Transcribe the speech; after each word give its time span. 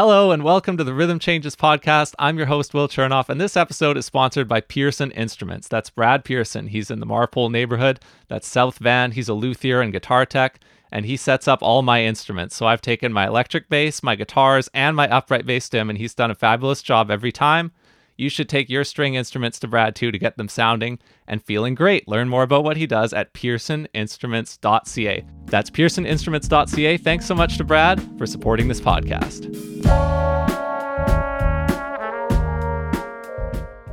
Hello 0.00 0.30
and 0.30 0.44
welcome 0.44 0.76
to 0.76 0.84
the 0.84 0.94
Rhythm 0.94 1.18
Changes 1.18 1.56
podcast. 1.56 2.14
I'm 2.20 2.38
your 2.38 2.46
host, 2.46 2.72
Will 2.72 2.86
Chernoff, 2.86 3.28
and 3.28 3.40
this 3.40 3.56
episode 3.56 3.96
is 3.96 4.06
sponsored 4.06 4.46
by 4.46 4.60
Pearson 4.60 5.10
Instruments. 5.10 5.66
That's 5.66 5.90
Brad 5.90 6.24
Pearson. 6.24 6.68
He's 6.68 6.88
in 6.88 7.00
the 7.00 7.04
Marpole 7.04 7.50
neighborhood. 7.50 7.98
That's 8.28 8.46
South 8.46 8.78
Van. 8.78 9.10
He's 9.10 9.28
a 9.28 9.34
luthier 9.34 9.80
and 9.80 9.92
guitar 9.92 10.24
tech, 10.24 10.60
and 10.92 11.04
he 11.04 11.16
sets 11.16 11.48
up 11.48 11.64
all 11.64 11.82
my 11.82 12.04
instruments. 12.04 12.54
So 12.54 12.64
I've 12.64 12.80
taken 12.80 13.12
my 13.12 13.26
electric 13.26 13.68
bass, 13.68 14.00
my 14.00 14.14
guitars, 14.14 14.70
and 14.72 14.94
my 14.94 15.08
upright 15.08 15.46
bass 15.46 15.64
stem, 15.64 15.90
and 15.90 15.98
he's 15.98 16.14
done 16.14 16.30
a 16.30 16.36
fabulous 16.36 16.80
job 16.80 17.10
every 17.10 17.32
time. 17.32 17.72
You 18.18 18.28
should 18.28 18.48
take 18.48 18.68
your 18.68 18.82
string 18.82 19.14
instruments 19.14 19.60
to 19.60 19.68
Brad 19.68 19.94
too 19.94 20.10
to 20.10 20.18
get 20.18 20.36
them 20.36 20.48
sounding 20.48 20.98
and 21.28 21.40
feeling 21.40 21.76
great. 21.76 22.08
Learn 22.08 22.28
more 22.28 22.42
about 22.42 22.64
what 22.64 22.76
he 22.76 22.84
does 22.84 23.12
at 23.12 23.32
pearsoninstruments.ca. 23.32 25.24
That's 25.46 25.70
pearsoninstruments.ca. 25.70 26.96
Thanks 26.96 27.26
so 27.26 27.36
much 27.36 27.58
to 27.58 27.64
Brad 27.64 28.02
for 28.18 28.26
supporting 28.26 28.66
this 28.66 28.80
podcast. 28.80 29.46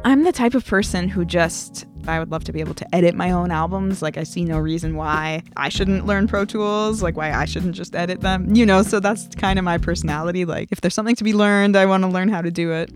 I'm 0.04 0.24
the 0.24 0.32
type 0.32 0.56
of 0.56 0.66
person 0.66 1.08
who 1.08 1.24
just 1.24 1.86
I 2.08 2.18
would 2.18 2.32
love 2.32 2.44
to 2.46 2.52
be 2.52 2.62
able 2.62 2.74
to 2.76 2.96
edit 2.96 3.14
my 3.14 3.30
own 3.30 3.52
albums. 3.52 4.02
Like 4.02 4.18
I 4.18 4.24
see 4.24 4.44
no 4.44 4.58
reason 4.58 4.96
why 4.96 5.44
I 5.56 5.70
shouldn't 5.70 6.08
learn 6.08 6.28
Pro 6.28 6.46
Tools, 6.46 7.04
like 7.04 7.16
why 7.16 7.32
I 7.32 7.46
shouldn't 7.46 7.76
just 7.76 7.96
edit 7.96 8.22
them. 8.22 8.56
You 8.56 8.66
know, 8.66 8.82
so 8.82 9.00
that's 9.00 9.28
kind 9.36 9.60
of 9.60 9.66
my 9.66 9.78
personality. 9.78 10.46
Like 10.46 10.70
if 10.72 10.82
there's 10.82 10.96
something 10.96 11.16
to 11.16 11.24
be 11.24 11.34
learned, 11.34 11.76
I 11.76 11.86
want 11.86 12.02
to 12.04 12.10
learn 12.10 12.30
how 12.30 12.42
to 12.42 12.50
do 12.50 12.72
it. 12.72 12.90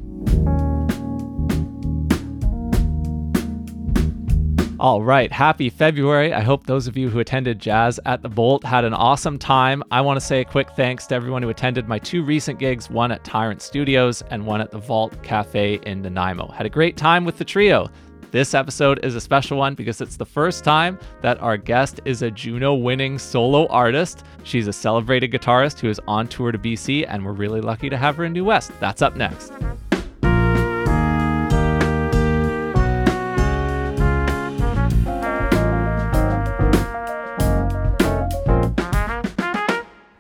All 4.79 5.03
right, 5.03 5.29
happy 5.29 5.69
February. 5.69 6.33
I 6.33 6.39
hope 6.39 6.65
those 6.65 6.87
of 6.87 6.95
you 6.95 7.09
who 7.09 7.20
attended 7.20 7.59
Jazz 7.59 7.99
at 8.05 8.21
the 8.21 8.29
Bolt 8.29 8.63
had 8.63 8.85
an 8.85 8.93
awesome 8.93 9.37
time. 9.37 9.83
I 9.91 9.99
want 9.99 10.17
to 10.17 10.25
say 10.25 10.39
a 10.39 10.45
quick 10.45 10.70
thanks 10.70 11.05
to 11.07 11.15
everyone 11.15 11.43
who 11.43 11.49
attended 11.49 11.89
my 11.89 11.99
two 11.99 12.23
recent 12.23 12.59
gigs, 12.59 12.89
one 12.89 13.11
at 13.11 13.25
Tyrant 13.25 13.61
Studios 13.61 14.23
and 14.29 14.45
one 14.45 14.61
at 14.61 14.71
the 14.71 14.77
Vault 14.77 15.21
Cafe 15.21 15.81
in 15.85 16.01
Nanaimo. 16.01 16.47
Had 16.47 16.65
a 16.65 16.70
great 16.70 16.95
time 16.95 17.26
with 17.26 17.37
the 17.37 17.43
trio. 17.43 17.89
This 18.31 18.54
episode 18.54 19.04
is 19.04 19.15
a 19.15 19.21
special 19.21 19.57
one 19.57 19.76
because 19.76 19.99
it's 19.99 20.15
the 20.15 20.26
first 20.26 20.63
time 20.63 20.98
that 21.21 21.41
our 21.41 21.57
guest 21.57 21.99
is 22.05 22.21
a 22.21 22.32
Juno 22.32 22.73
winning 22.73 23.20
solo 23.20 23.67
artist. 23.67 24.23
She's 24.43 24.67
a 24.70 24.73
celebrated 24.73 25.29
guitarist 25.34 25.79
who 25.79 25.89
is 25.89 25.99
on 26.07 26.29
tour 26.29 26.54
to 26.54 26.57
BC, 26.57 27.05
and 27.05 27.26
we're 27.26 27.34
really 27.34 27.59
lucky 27.59 27.89
to 27.89 27.98
have 27.98 28.15
her 28.15 28.23
in 28.23 28.32
New 28.32 28.45
West. 28.45 28.71
That's 28.79 29.01
up 29.01 29.17
next. 29.17 29.51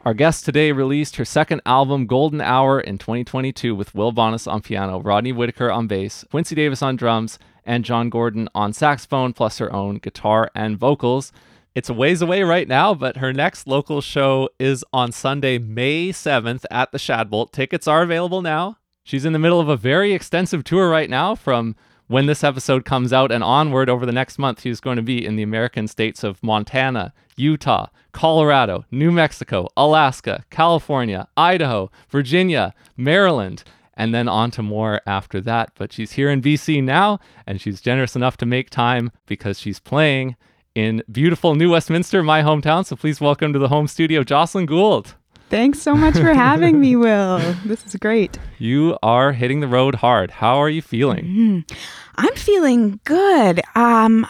Our 0.09 0.15
guest 0.15 0.43
today 0.43 0.71
released 0.71 1.17
her 1.17 1.23
second 1.23 1.61
album, 1.67 2.07
Golden 2.07 2.41
Hour, 2.41 2.79
in 2.79 2.97
2022 2.97 3.75
with 3.75 3.93
Will 3.93 4.11
Bonness 4.11 4.51
on 4.51 4.63
piano, 4.63 4.99
Rodney 4.99 5.31
Whitaker 5.31 5.71
on 5.71 5.85
bass, 5.85 6.25
Quincy 6.31 6.55
Davis 6.55 6.81
on 6.81 6.95
drums, 6.95 7.37
and 7.63 7.85
Jon 7.85 8.09
Gordon 8.09 8.49
on 8.55 8.73
saxophone, 8.73 9.33
plus 9.33 9.59
her 9.59 9.71
own 9.71 9.97
guitar 9.97 10.49
and 10.55 10.79
vocals. 10.79 11.31
It's 11.75 11.89
a 11.89 11.93
ways 11.93 12.23
away 12.23 12.41
right 12.41 12.67
now, 12.67 12.95
but 12.95 13.17
her 13.17 13.31
next 13.31 13.67
local 13.67 14.01
show 14.01 14.49
is 14.59 14.83
on 14.91 15.11
Sunday, 15.11 15.59
May 15.59 16.09
7th 16.09 16.65
at 16.71 16.91
the 16.91 16.97
Shadbolt. 16.97 17.51
Tickets 17.51 17.87
are 17.87 18.01
available 18.01 18.41
now. 18.41 18.79
She's 19.03 19.25
in 19.25 19.33
the 19.33 19.37
middle 19.37 19.59
of 19.59 19.69
a 19.69 19.77
very 19.77 20.13
extensive 20.13 20.63
tour 20.63 20.89
right 20.89 21.07
now 21.11 21.35
from 21.35 21.75
when 22.09 22.25
this 22.25 22.43
episode 22.43 22.85
comes 22.85 23.13
out 23.13 23.31
and 23.31 23.43
onward 23.43 23.87
over 23.87 24.03
the 24.03 24.11
next 24.11 24.39
month, 24.39 24.61
she's 24.61 24.79
going 24.79 24.95
to 24.95 25.03
be 25.03 25.23
in 25.23 25.35
the 25.35 25.43
American 25.43 25.87
states 25.87 26.23
of 26.23 26.41
Montana, 26.41 27.13
Utah, 27.35 27.85
Colorado, 28.13 28.83
New 28.89 29.11
Mexico, 29.11 29.67
Alaska, 29.77 30.43
California, 30.49 31.27
Idaho, 31.37 31.91
Virginia, 32.09 32.73
Maryland, 32.97 33.63
and 33.93 34.11
then 34.11 34.27
on 34.27 34.49
to 34.49 34.63
more 34.63 35.01
after 35.05 35.39
that. 35.41 35.71
But 35.75 35.93
she's 35.93 36.13
here 36.13 36.31
in 36.31 36.41
BC 36.41 36.83
now, 36.83 37.19
and 37.45 37.61
she's 37.61 37.79
generous 37.79 38.15
enough 38.15 38.37
to 38.37 38.45
make 38.47 38.71
time 38.71 39.11
because 39.27 39.59
she's 39.59 39.79
playing 39.79 40.35
in 40.73 41.03
beautiful 41.11 41.53
New 41.53 41.69
Westminster, 41.69 42.23
my 42.23 42.41
hometown. 42.41 42.87
So 42.87 42.95
please 42.95 43.21
welcome 43.21 43.53
to 43.53 43.59
the 43.59 43.67
home 43.67 43.87
studio, 43.87 44.23
Jocelyn 44.23 44.65
Gould. 44.65 45.13
Thanks 45.49 45.81
so 45.81 45.95
much 45.95 46.13
for 46.13 46.31
having 46.31 46.79
me, 46.79 46.95
Will. 46.95 47.39
This 47.65 47.83
is 47.83 47.95
great. 47.95 48.37
You 48.59 48.99
are 49.01 49.31
hitting 49.31 49.61
the 49.61 49.67
road 49.67 49.95
hard. 49.95 50.29
How 50.29 50.57
are 50.57 50.69
you 50.69 50.81
feeling? 50.83 51.25
Mm-hmm. 51.25 51.75
I'm 52.17 52.35
feeling 52.35 52.99
good. 53.03 53.61
Um, 53.73 54.27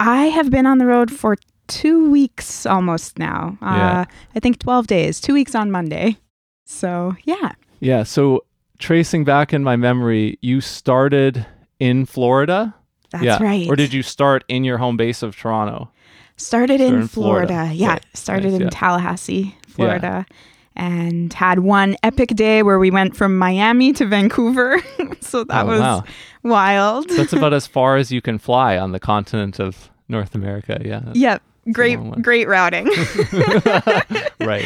I 0.00 0.26
have 0.26 0.50
been 0.50 0.64
on 0.64 0.78
the 0.78 0.86
road 0.86 1.10
for 1.10 1.36
two 1.66 2.10
weeks 2.10 2.64
almost 2.64 3.18
now. 3.18 3.58
Uh, 3.60 3.66
yeah. 3.66 4.04
I 4.34 4.40
think 4.40 4.60
12 4.60 4.86
days, 4.86 5.20
two 5.20 5.34
weeks 5.34 5.54
on 5.54 5.70
Monday. 5.70 6.16
So, 6.64 7.16
yeah. 7.24 7.52
Yeah. 7.80 8.02
So, 8.04 8.46
tracing 8.78 9.24
back 9.24 9.52
in 9.52 9.62
my 9.62 9.76
memory, 9.76 10.38
you 10.40 10.62
started 10.62 11.44
in 11.80 12.06
Florida. 12.06 12.74
That's 13.10 13.24
yeah. 13.24 13.42
right. 13.42 13.68
Or 13.68 13.76
did 13.76 13.92
you 13.92 14.02
start 14.02 14.42
in 14.48 14.64
your 14.64 14.78
home 14.78 14.96
base 14.96 15.22
of 15.22 15.36
Toronto? 15.36 15.90
Started, 16.38 16.80
in, 16.80 16.94
in, 16.94 17.08
Florida. 17.08 17.48
Florida. 17.48 17.74
Yeah. 17.74 17.88
Right. 17.90 18.06
Started 18.14 18.52
nice, 18.52 18.54
in 18.54 18.60
yeah. 18.62 18.70
Tallahassee, 18.70 19.54
Florida. 19.66 20.26
Yeah 20.30 20.36
and 20.76 21.32
had 21.32 21.60
one 21.60 21.96
epic 22.02 22.30
day 22.30 22.62
where 22.62 22.78
we 22.78 22.90
went 22.90 23.16
from 23.16 23.36
Miami 23.36 23.92
to 23.94 24.06
Vancouver. 24.06 24.80
so 25.20 25.44
that 25.44 25.64
oh, 25.64 25.68
was 25.68 25.80
wow. 25.80 26.04
wild. 26.42 27.08
That's 27.08 27.32
about 27.32 27.52
as 27.54 27.66
far 27.66 27.96
as 27.96 28.10
you 28.10 28.20
can 28.20 28.38
fly 28.38 28.78
on 28.78 28.92
the 28.92 29.00
continent 29.00 29.58
of 29.58 29.90
North 30.08 30.34
America. 30.34 30.80
Yeah. 30.84 31.02
Yep. 31.12 31.42
Great, 31.70 31.96
great 32.22 32.48
routing. 32.48 32.86
right. 34.40 34.64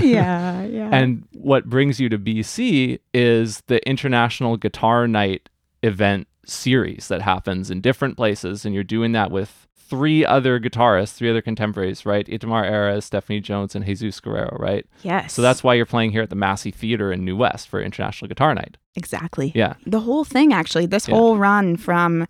yeah, 0.00 0.62
yeah. 0.64 0.88
And 0.90 1.22
what 1.32 1.66
brings 1.66 2.00
you 2.00 2.08
to 2.08 2.18
BC 2.18 2.98
is 3.12 3.62
the 3.66 3.86
International 3.86 4.56
Guitar 4.56 5.06
Night 5.06 5.50
event 5.82 6.26
series 6.46 7.08
that 7.08 7.20
happens 7.20 7.70
in 7.70 7.82
different 7.82 8.16
places, 8.16 8.64
and 8.64 8.74
you're 8.74 8.84
doing 8.84 9.12
that 9.12 9.30
with 9.30 9.66
three 9.94 10.24
other 10.24 10.58
guitarists, 10.58 11.14
three 11.14 11.30
other 11.30 11.42
contemporaries, 11.42 12.04
right? 12.04 12.26
Itamar 12.26 12.68
Erez, 12.68 13.04
Stephanie 13.04 13.40
Jones, 13.40 13.76
and 13.76 13.84
Jesus 13.84 14.18
Guerrero, 14.18 14.56
right? 14.58 14.84
Yes. 15.02 15.32
So 15.32 15.40
that's 15.40 15.62
why 15.62 15.74
you're 15.74 15.86
playing 15.86 16.10
here 16.10 16.22
at 16.22 16.30
the 16.30 16.36
Massey 16.36 16.72
Theater 16.72 17.12
in 17.12 17.24
New 17.24 17.36
West 17.36 17.68
for 17.68 17.80
International 17.80 18.28
Guitar 18.28 18.54
Night. 18.54 18.76
Exactly. 18.96 19.52
Yeah. 19.54 19.74
The 19.86 20.00
whole 20.00 20.24
thing, 20.24 20.52
actually, 20.52 20.86
this 20.86 21.06
yeah. 21.06 21.14
whole 21.14 21.38
run 21.38 21.76
from 21.76 22.26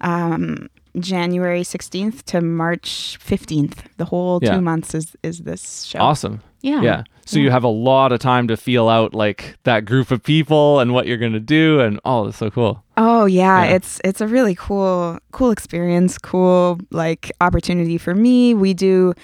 um, 0.00 0.68
January 0.98 1.62
16th 1.62 2.22
to 2.24 2.40
March 2.40 3.18
15th, 3.20 3.78
the 3.96 4.04
whole 4.04 4.38
yeah. 4.40 4.54
two 4.54 4.60
months 4.60 4.94
is 4.94 5.16
is 5.22 5.40
this 5.40 5.82
show. 5.82 5.98
Awesome. 5.98 6.42
Yeah. 6.62 6.82
Yeah. 6.82 7.02
So 7.30 7.38
you 7.38 7.52
have 7.52 7.62
a 7.62 7.68
lot 7.68 8.10
of 8.10 8.18
time 8.18 8.48
to 8.48 8.56
feel 8.56 8.88
out 8.88 9.14
like 9.14 9.56
that 9.62 9.84
group 9.84 10.10
of 10.10 10.20
people 10.20 10.80
and 10.80 10.92
what 10.92 11.06
you're 11.06 11.16
going 11.16 11.32
to 11.32 11.38
do 11.38 11.78
and 11.78 12.00
oh, 12.04 12.26
it's 12.26 12.38
so 12.38 12.50
cool. 12.50 12.82
Oh 12.96 13.24
yeah, 13.24 13.64
yeah, 13.64 13.74
it's 13.76 14.00
it's 14.04 14.20
a 14.20 14.26
really 14.26 14.56
cool 14.56 15.18
cool 15.30 15.52
experience, 15.52 16.18
cool 16.18 16.80
like 16.90 17.30
opportunity 17.40 17.98
for 17.98 18.16
me. 18.16 18.52
We 18.54 18.74
do 18.74 19.14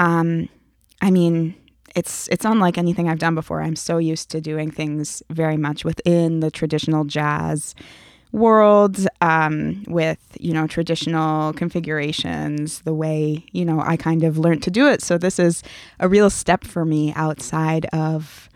um 0.00 0.48
I 1.00 1.12
mean, 1.12 1.54
it's 1.94 2.28
it's 2.32 2.44
unlike 2.44 2.76
anything 2.76 3.08
I've 3.08 3.20
done 3.20 3.36
before. 3.36 3.62
I'm 3.62 3.76
so 3.76 3.98
used 3.98 4.30
to 4.30 4.40
doing 4.40 4.72
things 4.72 5.22
very 5.30 5.56
much 5.56 5.84
within 5.84 6.40
the 6.40 6.50
traditional 6.50 7.04
jazz 7.04 7.76
world 8.34 9.06
um, 9.20 9.84
with 9.86 10.18
you 10.40 10.52
know 10.52 10.66
traditional 10.66 11.52
configurations 11.52 12.80
the 12.80 12.92
way 12.92 13.44
you 13.52 13.64
know 13.64 13.80
i 13.80 13.96
kind 13.96 14.24
of 14.24 14.36
learned 14.36 14.62
to 14.64 14.70
do 14.70 14.88
it. 14.88 15.00
So 15.00 15.16
this 15.16 15.38
is 15.38 15.62
a 16.00 16.08
real 16.08 16.28
step 16.28 16.64
for 16.64 16.84
me 16.84 17.12
outside 17.14 17.86
of 17.92 18.50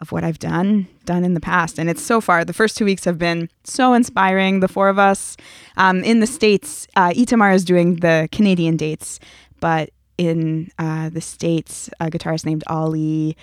of 0.00 0.12
what 0.12 0.22
i've 0.22 0.38
done 0.38 0.86
done 1.04 1.24
in 1.24 1.34
the 1.34 1.40
past. 1.40 1.78
And 1.78 1.90
it's 1.90 2.02
so 2.02 2.20
far 2.20 2.44
the 2.44 2.52
first 2.52 2.76
two 2.76 2.84
weeks 2.84 3.04
have 3.04 3.18
been 3.18 3.50
so 3.64 3.92
inspiring 3.92 4.60
the 4.60 4.68
four 4.68 4.88
of 4.88 4.98
us. 4.98 5.36
Um, 5.76 6.04
in 6.04 6.20
the 6.20 6.28
states 6.28 6.86
uh, 6.94 7.10
itamar 7.10 7.54
is 7.54 7.64
doing 7.64 7.96
the 7.96 8.28
canadian 8.30 8.76
dates 8.76 9.18
but 9.58 9.90
in 10.16 10.70
uh, 10.78 11.08
the 11.08 11.20
states 11.20 11.90
a 11.98 12.08
guitarist 12.08 12.46
named 12.46 12.62
Olli 12.70 13.36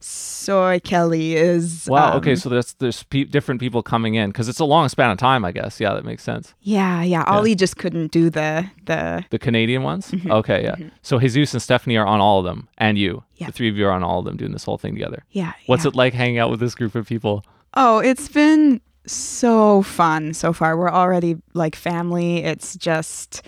Soikkeli 0.00 1.32
is. 1.32 1.86
Wow. 1.88 2.12
Um, 2.12 2.16
okay, 2.18 2.36
so 2.36 2.48
there's 2.48 2.74
there's 2.74 3.02
pe- 3.04 3.24
different 3.24 3.60
people 3.60 3.82
coming 3.82 4.14
in 4.14 4.30
because 4.30 4.48
it's 4.48 4.60
a 4.60 4.64
long 4.64 4.88
span 4.88 5.10
of 5.10 5.18
time, 5.18 5.44
I 5.44 5.52
guess. 5.52 5.80
Yeah, 5.80 5.94
that 5.94 6.04
makes 6.04 6.22
sense. 6.22 6.54
Yeah, 6.60 7.02
yeah. 7.02 7.24
Olli 7.26 7.54
just 7.54 7.76
couldn't 7.76 8.12
do 8.12 8.30
the 8.30 8.70
the 8.86 9.24
the 9.30 9.38
Canadian 9.38 9.82
ones. 9.82 10.10
Mm-hmm. 10.10 10.30
Okay, 10.30 10.62
yeah. 10.62 10.76
Mm-hmm. 10.76 10.88
So 11.02 11.18
Jesus 11.18 11.52
and 11.52 11.62
Stephanie 11.62 11.96
are 11.96 12.06
on 12.06 12.20
all 12.20 12.38
of 12.38 12.44
them, 12.44 12.68
and 12.78 12.96
you. 12.98 13.24
Yeah. 13.36 13.46
The 13.46 13.52
three 13.52 13.68
of 13.68 13.76
you 13.76 13.86
are 13.86 13.92
on 13.92 14.02
all 14.02 14.20
of 14.20 14.24
them, 14.24 14.36
doing 14.36 14.52
this 14.52 14.64
whole 14.64 14.78
thing 14.78 14.94
together. 14.94 15.24
Yeah. 15.30 15.52
What's 15.66 15.84
yeah. 15.84 15.90
it 15.90 15.94
like 15.96 16.12
hanging 16.12 16.38
out 16.38 16.50
with 16.50 16.60
this 16.60 16.74
group 16.74 16.94
of 16.94 17.06
people? 17.06 17.44
Oh, 17.74 17.98
it's 17.98 18.28
been 18.28 18.80
so 19.06 19.82
fun 19.82 20.34
so 20.34 20.52
far. 20.52 20.76
We're 20.76 20.90
already 20.90 21.36
like 21.54 21.76
family. 21.76 22.38
It's 22.38 22.76
just 22.76 23.42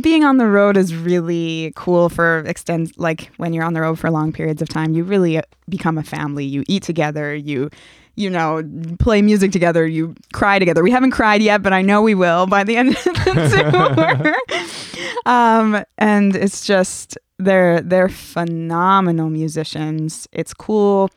being 0.00 0.24
on 0.24 0.36
the 0.36 0.46
road 0.46 0.76
is 0.76 0.94
really 0.94 1.72
cool 1.74 2.08
for 2.08 2.40
extend 2.46 2.92
like 2.96 3.30
when 3.36 3.52
you're 3.52 3.64
on 3.64 3.74
the 3.74 3.80
road 3.80 3.98
for 3.98 4.10
long 4.10 4.32
periods 4.32 4.62
of 4.62 4.68
time 4.68 4.94
you 4.94 5.02
really 5.02 5.38
uh, 5.38 5.42
become 5.68 5.98
a 5.98 6.02
family. 6.02 6.44
You 6.44 6.64
eat 6.68 6.82
together 6.82 7.34
you 7.34 7.70
you 8.16 8.30
know 8.30 8.62
play 8.98 9.22
music 9.22 9.52
together 9.52 9.86
you 9.86 10.14
cry 10.32 10.58
together. 10.58 10.82
We 10.82 10.90
haven't 10.90 11.12
cried 11.12 11.42
yet 11.42 11.62
but 11.62 11.72
i 11.72 11.82
know 11.82 12.02
we 12.02 12.14
will 12.14 12.46
by 12.46 12.64
the 12.64 12.76
end 12.76 12.90
of 12.90 13.04
the 13.04 14.34
tour. 14.54 14.60
Um, 15.26 15.84
and 15.98 16.34
it's 16.36 16.64
just 16.66 17.18
they're 17.38 17.80
they're 17.80 18.08
phenomenal 18.08 19.30
musicians. 19.30 20.28
It's 20.32 20.54
cool 20.54 21.10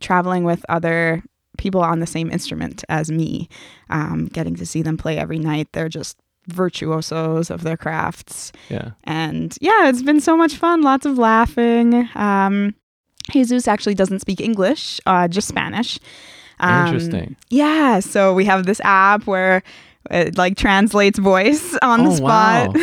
traveling 0.00 0.44
with 0.44 0.64
other 0.68 1.22
people 1.58 1.82
on 1.82 2.00
the 2.00 2.06
same 2.06 2.30
instrument 2.30 2.84
as 2.88 3.10
me, 3.10 3.48
um, 3.90 4.26
getting 4.26 4.56
to 4.56 4.66
see 4.66 4.82
them 4.82 4.96
play 4.96 5.18
every 5.18 5.38
night. 5.38 5.68
They're 5.72 5.88
just 5.88 6.16
virtuosos 6.48 7.50
of 7.50 7.62
their 7.62 7.76
crafts. 7.76 8.52
Yeah. 8.68 8.90
And 9.04 9.56
yeah, 9.60 9.88
it's 9.88 10.02
been 10.02 10.20
so 10.20 10.36
much 10.36 10.54
fun. 10.56 10.82
Lots 10.82 11.06
of 11.06 11.18
laughing. 11.18 12.08
Um, 12.14 12.74
Jesus 13.30 13.68
actually 13.68 13.94
doesn't 13.94 14.20
speak 14.20 14.40
English, 14.40 15.00
uh, 15.06 15.28
just 15.28 15.48
Spanish. 15.48 15.98
Um, 16.58 16.86
Interesting. 16.86 17.36
Yeah, 17.48 18.00
so 18.00 18.34
we 18.34 18.44
have 18.46 18.66
this 18.66 18.80
app 18.84 19.26
where 19.26 19.62
it 20.10 20.36
like 20.36 20.56
translates 20.56 21.18
voice 21.18 21.76
on 21.82 22.04
the 22.04 22.10
Oh, 22.10 22.14
spot. 22.14 22.76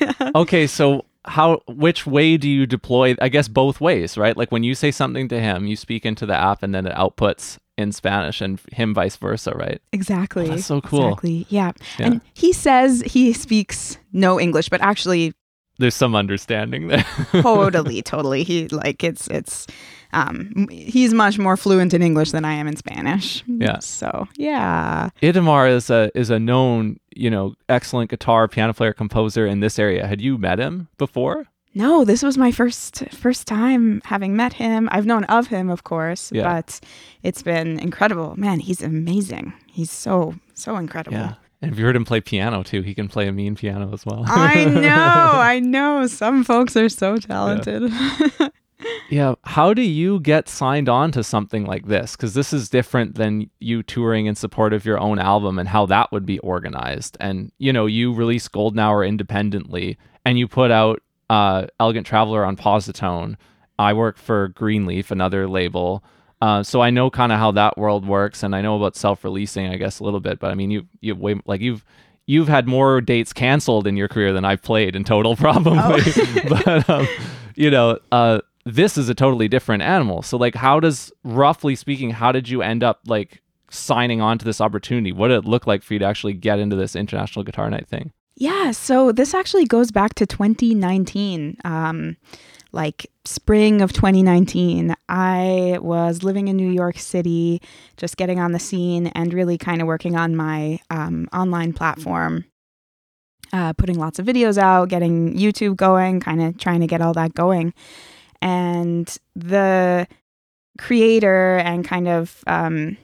yeah. 0.20 0.30
Okay, 0.34 0.66
so 0.66 1.04
how 1.26 1.62
which 1.66 2.06
way 2.06 2.36
do 2.36 2.48
you 2.48 2.66
deploy 2.66 3.14
I 3.20 3.28
guess 3.30 3.48
both 3.48 3.80
ways, 3.80 4.18
right? 4.18 4.36
Like 4.36 4.52
when 4.52 4.62
you 4.62 4.74
say 4.74 4.90
something 4.90 5.28
to 5.28 5.40
him, 5.40 5.66
you 5.66 5.74
speak 5.76 6.04
into 6.04 6.26
the 6.26 6.34
app 6.36 6.62
and 6.62 6.74
then 6.74 6.86
it 6.86 6.94
outputs 6.94 7.58
in 7.76 7.92
Spanish 7.92 8.40
and 8.40 8.60
him 8.72 8.94
vice 8.94 9.16
versa, 9.16 9.52
right? 9.52 9.80
Exactly. 9.92 10.44
Oh, 10.44 10.48
that's 10.50 10.66
so 10.66 10.80
cool. 10.80 11.08
Exactly. 11.08 11.46
Yeah. 11.48 11.72
Yeah. 11.98 12.06
And 12.06 12.20
he 12.34 12.52
says 12.52 13.02
he 13.06 13.32
speaks 13.32 13.98
no 14.12 14.38
English, 14.40 14.68
but 14.68 14.80
actually 14.80 15.32
There's 15.78 15.94
some 15.96 16.14
understanding 16.14 16.88
there. 16.88 17.04
totally, 17.42 18.00
totally. 18.02 18.44
He 18.44 18.68
like 18.68 19.02
it's 19.02 19.26
it's 19.28 19.66
um 20.12 20.68
he's 20.70 21.12
much 21.12 21.36
more 21.38 21.56
fluent 21.56 21.92
in 21.92 22.00
English 22.02 22.30
than 22.30 22.44
I 22.44 22.52
am 22.52 22.68
in 22.68 22.76
Spanish. 22.76 23.42
Yeah. 23.48 23.80
So 23.80 24.28
yeah. 24.36 25.10
Itamar 25.20 25.68
is 25.68 25.90
a 25.90 26.10
is 26.14 26.30
a 26.30 26.38
known, 26.38 26.98
you 27.16 27.28
know, 27.28 27.54
excellent 27.68 28.10
guitar, 28.10 28.46
piano 28.46 28.72
player, 28.72 28.92
composer 28.92 29.46
in 29.46 29.58
this 29.60 29.78
area. 29.80 30.06
Had 30.06 30.20
you 30.20 30.38
met 30.38 30.60
him 30.60 30.86
before? 30.96 31.46
No, 31.74 32.04
this 32.04 32.22
was 32.22 32.38
my 32.38 32.52
first 32.52 33.04
first 33.12 33.46
time 33.46 34.00
having 34.04 34.36
met 34.36 34.52
him. 34.54 34.88
I've 34.92 35.06
known 35.06 35.24
of 35.24 35.48
him, 35.48 35.68
of 35.70 35.84
course, 35.84 36.30
Yeah. 36.32 36.42
but 36.44 36.80
it's 37.22 37.42
been 37.42 37.78
incredible. 37.80 38.34
Man, 38.36 38.60
he's 38.60 38.82
amazing. 38.82 39.52
He's 39.66 39.90
so 39.90 40.34
so 40.54 40.76
incredible. 40.76 41.18
Yeah. 41.18 41.34
And 41.62 41.72
if 41.72 41.78
you 41.78 41.84
heard 41.86 41.96
him 41.96 42.04
play 42.04 42.20
piano 42.20 42.62
too, 42.62 42.82
he 42.82 42.94
can 42.94 43.08
play 43.08 43.26
a 43.26 43.32
mean 43.32 43.54
piano 43.56 43.90
as 43.92 44.04
well. 44.04 44.24
I 44.26 44.64
know, 44.86 44.90
I 45.40 45.60
know. 45.60 46.06
Some 46.06 46.44
folks 46.44 46.76
are 46.76 46.88
so 46.88 47.16
talented. 47.16 47.90
Yeah. 49.08 49.34
How 49.44 49.72
do 49.72 49.80
you 49.80 50.20
get 50.20 50.46
signed 50.48 50.90
on 50.90 51.10
to 51.12 51.22
something 51.24 51.64
like 51.64 51.86
this? 51.86 52.16
Because 52.16 52.34
this 52.34 52.52
is 52.52 52.68
different 52.68 53.14
than 53.14 53.48
you 53.58 53.82
touring 53.82 54.26
in 54.26 54.34
support 54.34 54.74
of 54.74 54.84
your 54.84 54.98
own 54.98 55.18
album 55.18 55.58
and 55.58 55.68
how 55.68 55.86
that 55.86 56.12
would 56.12 56.26
be 56.26 56.38
organized. 56.40 57.16
And, 57.18 57.50
you 57.58 57.72
know, 57.72 57.86
you 57.86 58.12
release 58.12 58.46
Golden 58.48 58.78
Hour 58.80 59.02
independently 59.04 59.96
and 60.26 60.38
you 60.38 60.46
put 60.48 60.70
out 60.70 61.00
uh, 61.30 61.66
Elegant 61.80 62.06
Traveler 62.06 62.44
on 62.44 62.56
Posi-Tone. 62.56 63.36
I 63.78 63.92
work 63.92 64.18
for 64.18 64.48
Greenleaf, 64.48 65.10
another 65.10 65.48
label. 65.48 66.04
Uh, 66.40 66.62
so 66.62 66.80
I 66.80 66.90
know 66.90 67.10
kind 67.10 67.32
of 67.32 67.38
how 67.38 67.52
that 67.52 67.78
world 67.78 68.06
works, 68.06 68.42
and 68.42 68.54
I 68.54 68.60
know 68.60 68.76
about 68.76 68.96
self-releasing, 68.96 69.66
I 69.68 69.76
guess, 69.76 69.98
a 69.98 70.04
little 70.04 70.20
bit. 70.20 70.38
But 70.38 70.50
I 70.50 70.54
mean, 70.54 70.70
you 70.70 70.86
you 71.00 71.14
way 71.14 71.40
like 71.46 71.60
you've 71.60 71.84
you've 72.26 72.48
had 72.48 72.66
more 72.66 73.00
dates 73.00 73.32
canceled 73.32 73.86
in 73.86 73.96
your 73.96 74.08
career 74.08 74.32
than 74.32 74.44
I've 74.44 74.62
played 74.62 74.94
in 74.94 75.04
total, 75.04 75.36
probably. 75.36 76.02
but 76.48 76.88
um, 76.88 77.08
you 77.54 77.70
know, 77.70 77.98
uh, 78.12 78.40
this 78.64 78.96
is 78.96 79.08
a 79.08 79.14
totally 79.14 79.48
different 79.48 79.82
animal. 79.82 80.22
So 80.22 80.36
like, 80.36 80.54
how 80.54 80.80
does, 80.80 81.12
roughly 81.22 81.74
speaking, 81.76 82.10
how 82.10 82.32
did 82.32 82.48
you 82.48 82.62
end 82.62 82.82
up 82.82 83.00
like 83.06 83.42
signing 83.70 84.20
on 84.20 84.38
to 84.38 84.44
this 84.44 84.60
opportunity? 84.60 85.12
What 85.12 85.28
did 85.28 85.38
it 85.38 85.44
look 85.44 85.66
like 85.66 85.82
for 85.82 85.94
you 85.94 85.98
to 86.00 86.04
actually 86.04 86.34
get 86.34 86.58
into 86.58 86.76
this 86.76 86.96
international 86.96 87.44
guitar 87.44 87.68
night 87.70 87.88
thing? 87.88 88.12
Yeah, 88.36 88.72
so 88.72 89.12
this 89.12 89.32
actually 89.32 89.64
goes 89.64 89.90
back 89.90 90.14
to 90.14 90.26
2019. 90.26 91.58
Um, 91.64 92.16
like 92.72 93.06
spring 93.24 93.80
of 93.80 93.92
2019, 93.92 94.96
I 95.08 95.78
was 95.80 96.24
living 96.24 96.48
in 96.48 96.56
New 96.56 96.70
York 96.70 96.98
City, 96.98 97.62
just 97.96 98.16
getting 98.16 98.40
on 98.40 98.50
the 98.50 98.58
scene 98.58 99.06
and 99.08 99.32
really 99.32 99.56
kind 99.56 99.80
of 99.80 99.86
working 99.86 100.16
on 100.16 100.34
my 100.34 100.80
um, 100.90 101.28
online 101.32 101.72
platform, 101.72 102.44
uh, 103.52 103.74
putting 103.74 103.96
lots 103.96 104.18
of 104.18 104.26
videos 104.26 104.58
out, 104.58 104.88
getting 104.88 105.36
YouTube 105.36 105.76
going, 105.76 106.18
kind 106.18 106.42
of 106.42 106.58
trying 106.58 106.80
to 106.80 106.88
get 106.88 107.00
all 107.00 107.12
that 107.14 107.34
going. 107.34 107.72
And 108.42 109.16
the 109.36 110.08
creator 110.76 111.58
and 111.58 111.84
kind 111.84 112.08
of 112.08 112.42
um, 112.48 112.96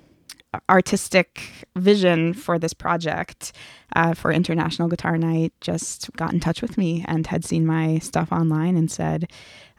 artistic 0.68 1.42
vision 1.76 2.34
for 2.34 2.58
this 2.58 2.72
project 2.74 3.52
uh, 3.94 4.14
for 4.14 4.32
International 4.32 4.88
Guitar 4.88 5.16
Night 5.16 5.52
just 5.60 6.10
got 6.16 6.32
in 6.32 6.40
touch 6.40 6.60
with 6.62 6.76
me 6.78 7.04
and 7.08 7.26
had 7.26 7.44
seen 7.44 7.66
my 7.66 7.98
stuff 7.98 8.32
online 8.32 8.76
and 8.76 8.90
said, 8.90 9.30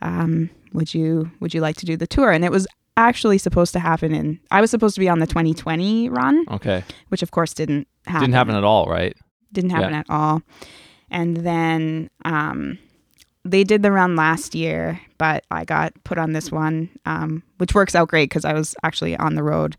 um, 0.02 0.50
"Would 0.74 0.94
you 0.94 1.32
would 1.40 1.54
you 1.54 1.62
like 1.62 1.76
to 1.78 1.86
do 1.86 1.98
the 1.98 2.08
tour?" 2.08 2.32
And 2.32 2.46
it 2.46 2.52
was 2.52 2.68
actually 2.98 3.38
supposed 3.38 3.74
to 3.74 3.80
happen 3.80 4.14
in. 4.14 4.40
I 4.52 4.62
was 4.62 4.70
supposed 4.72 4.96
to 4.96 5.00
be 5.00 5.10
on 5.10 5.20
the 5.20 5.28
2020 5.28 6.10
run, 6.10 6.46
Okay. 6.52 6.84
which 7.08 7.24
of 7.24 7.32
course 7.32 7.54
didn't 7.54 7.88
happen. 8.06 8.22
Didn't 8.22 8.36
happen 8.36 8.56
at 8.56 8.64
all, 8.64 8.86
right? 8.86 9.16
Didn't 9.54 9.70
happen 9.72 9.92
Yeah. 9.92 10.00
at 10.00 10.06
all. 10.10 10.42
And 11.10 11.38
then 11.38 12.10
um, 12.26 12.78
they 13.44 13.64
did 13.64 13.82
the 13.82 13.92
run 13.92 14.16
last 14.16 14.54
year, 14.56 15.00
but 15.18 15.46
I 15.52 15.66
got 15.66 15.94
put 16.04 16.18
on 16.18 16.34
this 16.34 16.52
one, 16.52 16.90
um, 17.06 17.44
which 17.58 17.74
works 17.74 17.96
out 17.96 18.10
great 18.10 18.30
because 18.30 18.46
I 18.46 18.54
was 18.54 18.76
actually 18.84 19.16
on 19.18 19.36
the 19.36 19.44
road 19.44 19.76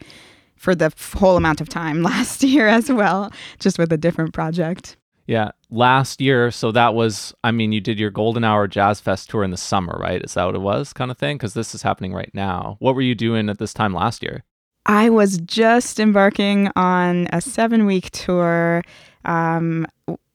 for 0.62 0.76
the 0.76 0.92
whole 1.14 1.36
amount 1.36 1.60
of 1.60 1.68
time 1.68 2.02
last 2.04 2.44
year 2.44 2.68
as 2.68 2.90
well, 2.90 3.32
just 3.58 3.78
with 3.78 3.92
a 3.92 3.98
different 3.98 4.32
project. 4.32 4.96
Yeah. 5.26 5.50
Last 5.70 6.20
year, 6.20 6.52
so 6.52 6.70
that 6.70 6.94
was, 6.94 7.34
I 7.42 7.50
mean, 7.50 7.72
you 7.72 7.80
did 7.80 7.98
your 7.98 8.10
Golden 8.10 8.44
Hour 8.44 8.68
Jazz 8.68 9.00
Fest 9.00 9.28
tour 9.28 9.42
in 9.42 9.50
the 9.50 9.56
summer, 9.56 9.96
right? 10.00 10.22
Is 10.22 10.34
that 10.34 10.44
what 10.44 10.54
it 10.54 10.60
was, 10.60 10.92
kind 10.92 11.10
of 11.10 11.18
thing? 11.18 11.36
Because 11.36 11.54
this 11.54 11.74
is 11.74 11.82
happening 11.82 12.12
right 12.12 12.30
now. 12.32 12.76
What 12.78 12.94
were 12.94 13.02
you 13.02 13.16
doing 13.16 13.48
at 13.48 13.58
this 13.58 13.74
time 13.74 13.92
last 13.92 14.22
year? 14.22 14.44
I 14.86 15.10
was 15.10 15.38
just 15.38 15.98
embarking 15.98 16.70
on 16.76 17.26
a 17.32 17.40
seven 17.40 17.84
week 17.84 18.10
tour 18.10 18.82
um, 19.24 19.86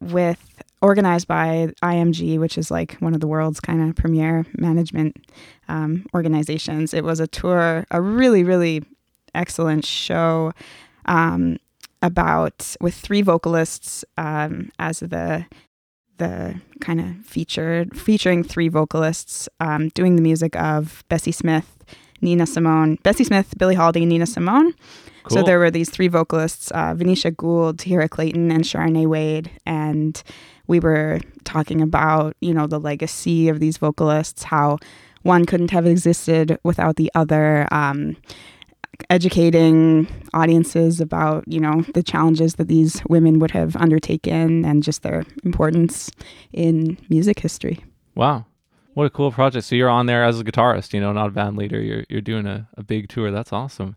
with 0.01 0.61
organized 0.81 1.27
by 1.27 1.69
IMG, 1.81 2.37
which 2.37 2.57
is 2.57 2.69
like 2.69 2.95
one 2.95 3.13
of 3.13 3.21
the 3.21 3.27
world's 3.27 3.61
kind 3.61 3.81
of 3.87 3.95
premier 3.95 4.45
management 4.57 5.15
um, 5.69 6.05
organizations. 6.13 6.93
It 6.93 7.05
was 7.05 7.21
a 7.21 7.27
tour, 7.27 7.85
a 7.91 8.01
really, 8.01 8.43
really 8.43 8.83
excellent 9.37 9.85
show 9.85 10.51
um, 11.05 11.57
about 12.01 12.75
with 12.81 12.95
three 12.95 13.21
vocalists 13.21 14.03
um, 14.17 14.69
as 14.79 14.99
the 14.99 15.45
the 16.17 16.59
kind 16.81 16.99
of 16.99 17.25
featured 17.25 17.95
featuring 17.95 18.43
three 18.43 18.69
vocalists 18.69 19.47
um, 19.59 19.89
doing 19.89 20.15
the 20.15 20.21
music 20.21 20.55
of 20.55 21.03
Bessie 21.09 21.31
Smith, 21.31 21.77
Nina 22.21 22.47
Simone, 22.47 22.97
Bessie 23.03 23.23
Smith, 23.23 23.53
Billie 23.57 23.75
Holiday, 23.75 24.03
Nina 24.03 24.25
Simone. 24.25 24.73
So 25.29 25.43
there 25.43 25.59
were 25.59 25.71
these 25.71 25.89
three 25.89 26.07
vocalists, 26.07 26.71
uh, 26.71 26.93
Vanisha 26.93 27.35
Gould, 27.35 27.77
Tahira 27.77 28.09
Clayton, 28.09 28.49
and 28.49 28.63
Charenée 28.63 29.07
Wade. 29.07 29.51
And 29.65 30.21
we 30.67 30.79
were 30.79 31.19
talking 31.43 31.81
about, 31.81 32.35
you 32.39 32.53
know, 32.53 32.67
the 32.67 32.79
legacy 32.79 33.49
of 33.49 33.59
these 33.59 33.77
vocalists, 33.77 34.43
how 34.43 34.77
one 35.23 35.45
couldn't 35.45 35.71
have 35.71 35.85
existed 35.85 36.57
without 36.63 36.95
the 36.95 37.11
other, 37.13 37.67
um, 37.71 38.15
educating 39.09 40.07
audiences 40.33 40.99
about, 40.99 41.43
you 41.47 41.59
know, 41.59 41.81
the 41.93 42.03
challenges 42.03 42.55
that 42.55 42.67
these 42.67 43.01
women 43.09 43.39
would 43.39 43.51
have 43.51 43.75
undertaken 43.77 44.65
and 44.65 44.83
just 44.83 45.01
their 45.03 45.23
importance 45.43 46.11
in 46.51 46.97
music 47.09 47.39
history. 47.39 47.83
Wow. 48.15 48.45
What 48.93 49.05
a 49.05 49.09
cool 49.09 49.31
project. 49.31 49.65
So 49.65 49.75
you're 49.75 49.89
on 49.89 50.07
there 50.07 50.25
as 50.25 50.39
a 50.39 50.43
guitarist, 50.43 50.91
you 50.93 50.99
know, 50.99 51.13
not 51.13 51.27
a 51.27 51.31
band 51.31 51.55
leader. 51.55 51.79
You're 51.79 52.03
you're 52.09 52.21
doing 52.21 52.47
a, 52.47 52.67
a 52.75 52.83
big 52.83 53.09
tour. 53.09 53.31
That's 53.31 53.53
awesome. 53.53 53.95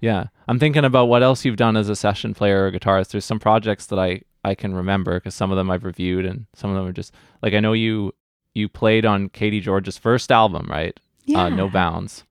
Yeah. 0.00 0.26
I'm 0.46 0.58
thinking 0.58 0.84
about 0.84 1.06
what 1.06 1.22
else 1.22 1.44
you've 1.44 1.56
done 1.56 1.76
as 1.78 1.88
a 1.88 1.96
session 1.96 2.34
player 2.34 2.66
or 2.66 2.70
guitarist. 2.70 3.08
There's 3.08 3.24
some 3.24 3.40
projects 3.40 3.86
that 3.86 3.98
I, 3.98 4.20
I 4.44 4.54
can 4.54 4.74
remember 4.74 5.14
because 5.14 5.34
some 5.34 5.50
of 5.50 5.56
them 5.56 5.70
I've 5.70 5.84
reviewed 5.84 6.26
and 6.26 6.46
some 6.54 6.70
of 6.70 6.76
them 6.76 6.86
are 6.86 6.92
just 6.92 7.14
like 7.42 7.54
I 7.54 7.60
know 7.60 7.72
you 7.72 8.12
you 8.52 8.68
played 8.68 9.06
on 9.06 9.30
Katie 9.30 9.60
George's 9.60 9.98
first 9.98 10.30
album, 10.30 10.66
right? 10.70 10.98
Uh, 11.34 11.48
no 11.48 11.70
Bounds. 11.70 12.24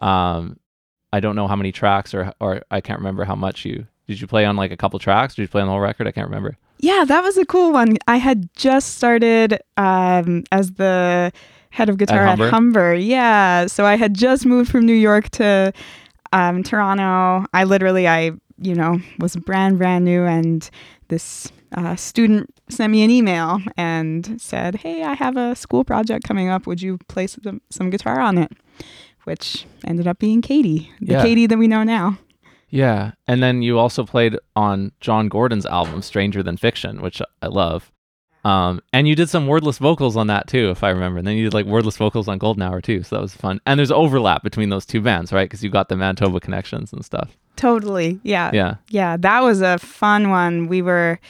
Um 0.00 0.58
I 1.12 1.20
don't 1.20 1.36
know 1.36 1.46
how 1.46 1.56
many 1.56 1.72
tracks 1.72 2.14
or 2.14 2.32
or 2.40 2.62
I 2.70 2.80
can't 2.80 2.98
remember 2.98 3.24
how 3.24 3.34
much 3.34 3.64
you 3.64 3.86
did 4.06 4.20
you 4.20 4.26
play 4.26 4.44
on 4.44 4.56
like 4.56 4.70
a 4.70 4.76
couple 4.76 4.98
tracks? 4.98 5.34
Did 5.34 5.42
you 5.42 5.48
play 5.48 5.60
on 5.60 5.68
the 5.68 5.72
whole 5.72 5.80
record? 5.80 6.06
I 6.06 6.12
can't 6.12 6.28
remember. 6.28 6.56
Yeah, 6.78 7.04
that 7.06 7.22
was 7.22 7.38
a 7.38 7.46
cool 7.46 7.72
one. 7.72 7.96
I 8.08 8.16
had 8.16 8.48
just 8.56 8.96
started 8.96 9.60
um, 9.76 10.42
as 10.50 10.72
the 10.72 11.32
head 11.70 11.88
of 11.88 11.96
guitar 11.96 12.26
at 12.26 12.38
Humber? 12.38 12.50
Humber. 12.50 12.94
Yeah, 12.94 13.66
so 13.66 13.86
I 13.86 13.96
had 13.96 14.14
just 14.14 14.44
moved 14.44 14.70
from 14.70 14.84
New 14.84 14.94
York 14.94 15.30
to 15.30 15.72
um, 16.32 16.62
Toronto. 16.62 17.46
I 17.54 17.64
literally, 17.64 18.08
I 18.08 18.32
you 18.58 18.74
know, 18.74 19.00
was 19.18 19.36
brand 19.36 19.78
brand 19.78 20.04
new, 20.04 20.24
and 20.24 20.68
this 21.08 21.50
uh, 21.76 21.96
student 21.96 22.50
sent 22.68 22.90
me 22.90 23.02
an 23.02 23.10
email 23.10 23.60
and 23.76 24.40
said, 24.40 24.76
"Hey, 24.76 25.02
I 25.04 25.14
have 25.14 25.36
a 25.36 25.54
school 25.54 25.84
project 25.84 26.26
coming 26.26 26.48
up. 26.48 26.66
Would 26.66 26.82
you 26.82 26.98
play 27.08 27.26
some, 27.26 27.60
some 27.70 27.90
guitar 27.90 28.20
on 28.20 28.38
it?" 28.38 28.52
Which 29.24 29.66
ended 29.86 30.06
up 30.06 30.18
being 30.18 30.42
Katie, 30.42 30.90
the 31.00 31.12
Yeah. 31.14 31.22
Katie 31.22 31.46
that 31.46 31.58
we 31.58 31.68
know 31.68 31.82
now. 31.84 32.18
Yeah, 32.70 33.12
and 33.28 33.42
then 33.42 33.60
you 33.62 33.78
also 33.78 34.04
played 34.04 34.36
on 34.56 34.92
Jon 35.00 35.28
Gordon's 35.28 35.66
album 35.66 36.00
Stranger 36.02 36.42
Than 36.42 36.56
Fiction, 36.56 37.02
which 37.02 37.20
I 37.42 37.46
love. 37.48 37.92
Um, 38.44 38.80
and 38.92 39.06
you 39.06 39.14
did 39.14 39.28
some 39.28 39.46
wordless 39.46 39.78
vocals 39.78 40.16
on 40.16 40.26
that 40.28 40.48
too, 40.48 40.70
if 40.70 40.82
I 40.82 40.88
remember. 40.90 41.18
And 41.18 41.26
then 41.26 41.36
you 41.36 41.44
did 41.44 41.54
like 41.54 41.66
wordless 41.66 41.96
vocals 41.96 42.26
on 42.28 42.38
Golden 42.38 42.62
Hour 42.62 42.80
too, 42.80 43.02
so 43.04 43.14
that 43.16 43.22
was 43.22 43.34
fun. 43.36 43.60
And 43.66 43.78
there's 43.78 43.92
overlap 43.92 44.42
between 44.42 44.70
those 44.70 44.84
two 44.86 45.00
bands, 45.00 45.32
right? 45.32 45.44
Because 45.48 45.62
you 45.62 45.70
got 45.70 45.88
the 45.88 45.96
Manitoba 45.96 46.40
connections 46.40 46.92
and 46.92 47.04
stuff. 47.04 47.36
Totally. 47.54 48.18
Yeah. 48.24 48.50
Yeah. 48.52 48.76
Yeah. 48.88 49.16
That 49.18 49.42
was 49.44 49.60
a 49.60 49.78
fun 49.78 50.30
one. 50.30 50.66
We 50.66 50.82
were, 50.82 51.20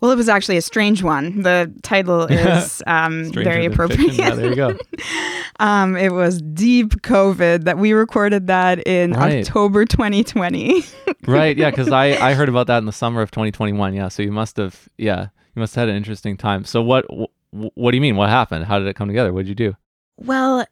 well, 0.00 0.10
it 0.10 0.16
was 0.16 0.28
actually 0.28 0.56
a 0.56 0.62
strange 0.62 1.02
one. 1.02 1.42
The 1.42 1.72
title 1.82 2.22
is 2.30 2.82
um, 2.86 3.32
very 3.32 3.66
appropriate. 3.66 3.98
fiction. 4.00 4.24
Yeah, 4.24 4.34
there 4.34 4.48
you 4.50 4.54
go. 4.56 4.78
um, 5.60 5.96
it 5.96 6.12
was 6.12 6.40
Deep 6.40 7.02
COVID 7.02 7.64
that 7.64 7.78
we 7.78 7.92
recorded 7.92 8.46
that 8.46 8.86
in 8.86 9.12
Right. 9.12 9.46
October 9.46 9.84
2020. 9.84 10.84
right. 11.26 11.56
Yeah. 11.56 11.70
Because 11.70 11.90
I 11.90 12.06
I 12.30 12.34
heard 12.34 12.48
about 12.48 12.66
that 12.68 12.78
in 12.78 12.84
the 12.86 12.92
summer 12.92 13.22
of 13.22 13.30
2021. 13.30 13.94
Yeah. 13.94 14.08
So 14.08 14.22
you 14.22 14.32
must 14.32 14.56
have 14.56 14.88
yeah 14.98 15.28
you 15.56 15.60
must 15.60 15.74
have 15.74 15.82
had 15.82 15.88
an 15.90 15.96
interesting 15.96 16.36
time. 16.36 16.64
So 16.64 16.82
what 16.82 17.04
wh- 17.10 17.76
what 17.76 17.90
do 17.92 17.96
you 17.96 18.00
mean? 18.02 18.16
What 18.16 18.28
happened? 18.28 18.66
How 18.66 18.78
did 18.78 18.86
it 18.88 18.94
come 18.94 19.08
together? 19.08 19.32
What 19.32 19.40
did 19.46 19.48
you 19.48 19.54
do? 19.54 19.76
well, 20.20 20.64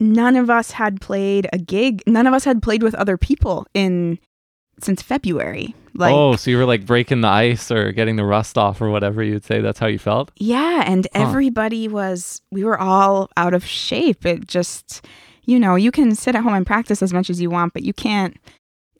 none 0.00 0.34
of 0.36 0.50
us 0.50 0.72
had 0.72 1.00
played 1.00 1.46
a 1.52 1.58
gig. 1.58 2.02
None 2.06 2.26
of 2.26 2.34
us 2.34 2.44
had 2.44 2.62
played 2.62 2.82
with 2.82 2.94
other 2.96 3.16
people 3.16 3.66
in 3.74 4.18
since 4.80 5.02
February. 5.02 5.74
Like, 5.96 6.12
oh, 6.12 6.34
so 6.36 6.50
you 6.50 6.56
were 6.56 6.64
like 6.64 6.84
breaking 6.86 7.20
the 7.20 7.28
ice 7.28 7.70
or 7.70 7.92
getting 7.92 8.16
the 8.16 8.24
rust 8.24 8.58
off 8.58 8.80
or 8.82 8.90
whatever 8.90 9.22
you'd 9.22 9.44
say. 9.44 9.60
That's 9.60 9.78
how 9.78 9.86
you 9.86 9.98
felt. 9.98 10.32
Yeah, 10.36 10.82
and 10.86 11.06
Huh. 11.14 11.22
everybody 11.22 11.86
was 11.86 12.42
we 12.50 12.64
were 12.64 12.78
all 12.78 13.30
out 13.36 13.54
of 13.54 13.64
shape. 13.64 14.26
It 14.26 14.48
just 14.48 15.06
you 15.44 15.60
know, 15.60 15.74
you 15.76 15.90
can 15.92 16.14
sit 16.14 16.34
at 16.34 16.42
home 16.42 16.54
and 16.54 16.66
practice 16.66 17.02
as 17.02 17.12
much 17.12 17.28
as 17.30 17.40
you 17.40 17.50
want, 17.50 17.74
but 17.74 17.82
you 17.82 17.92
can't 17.92 18.36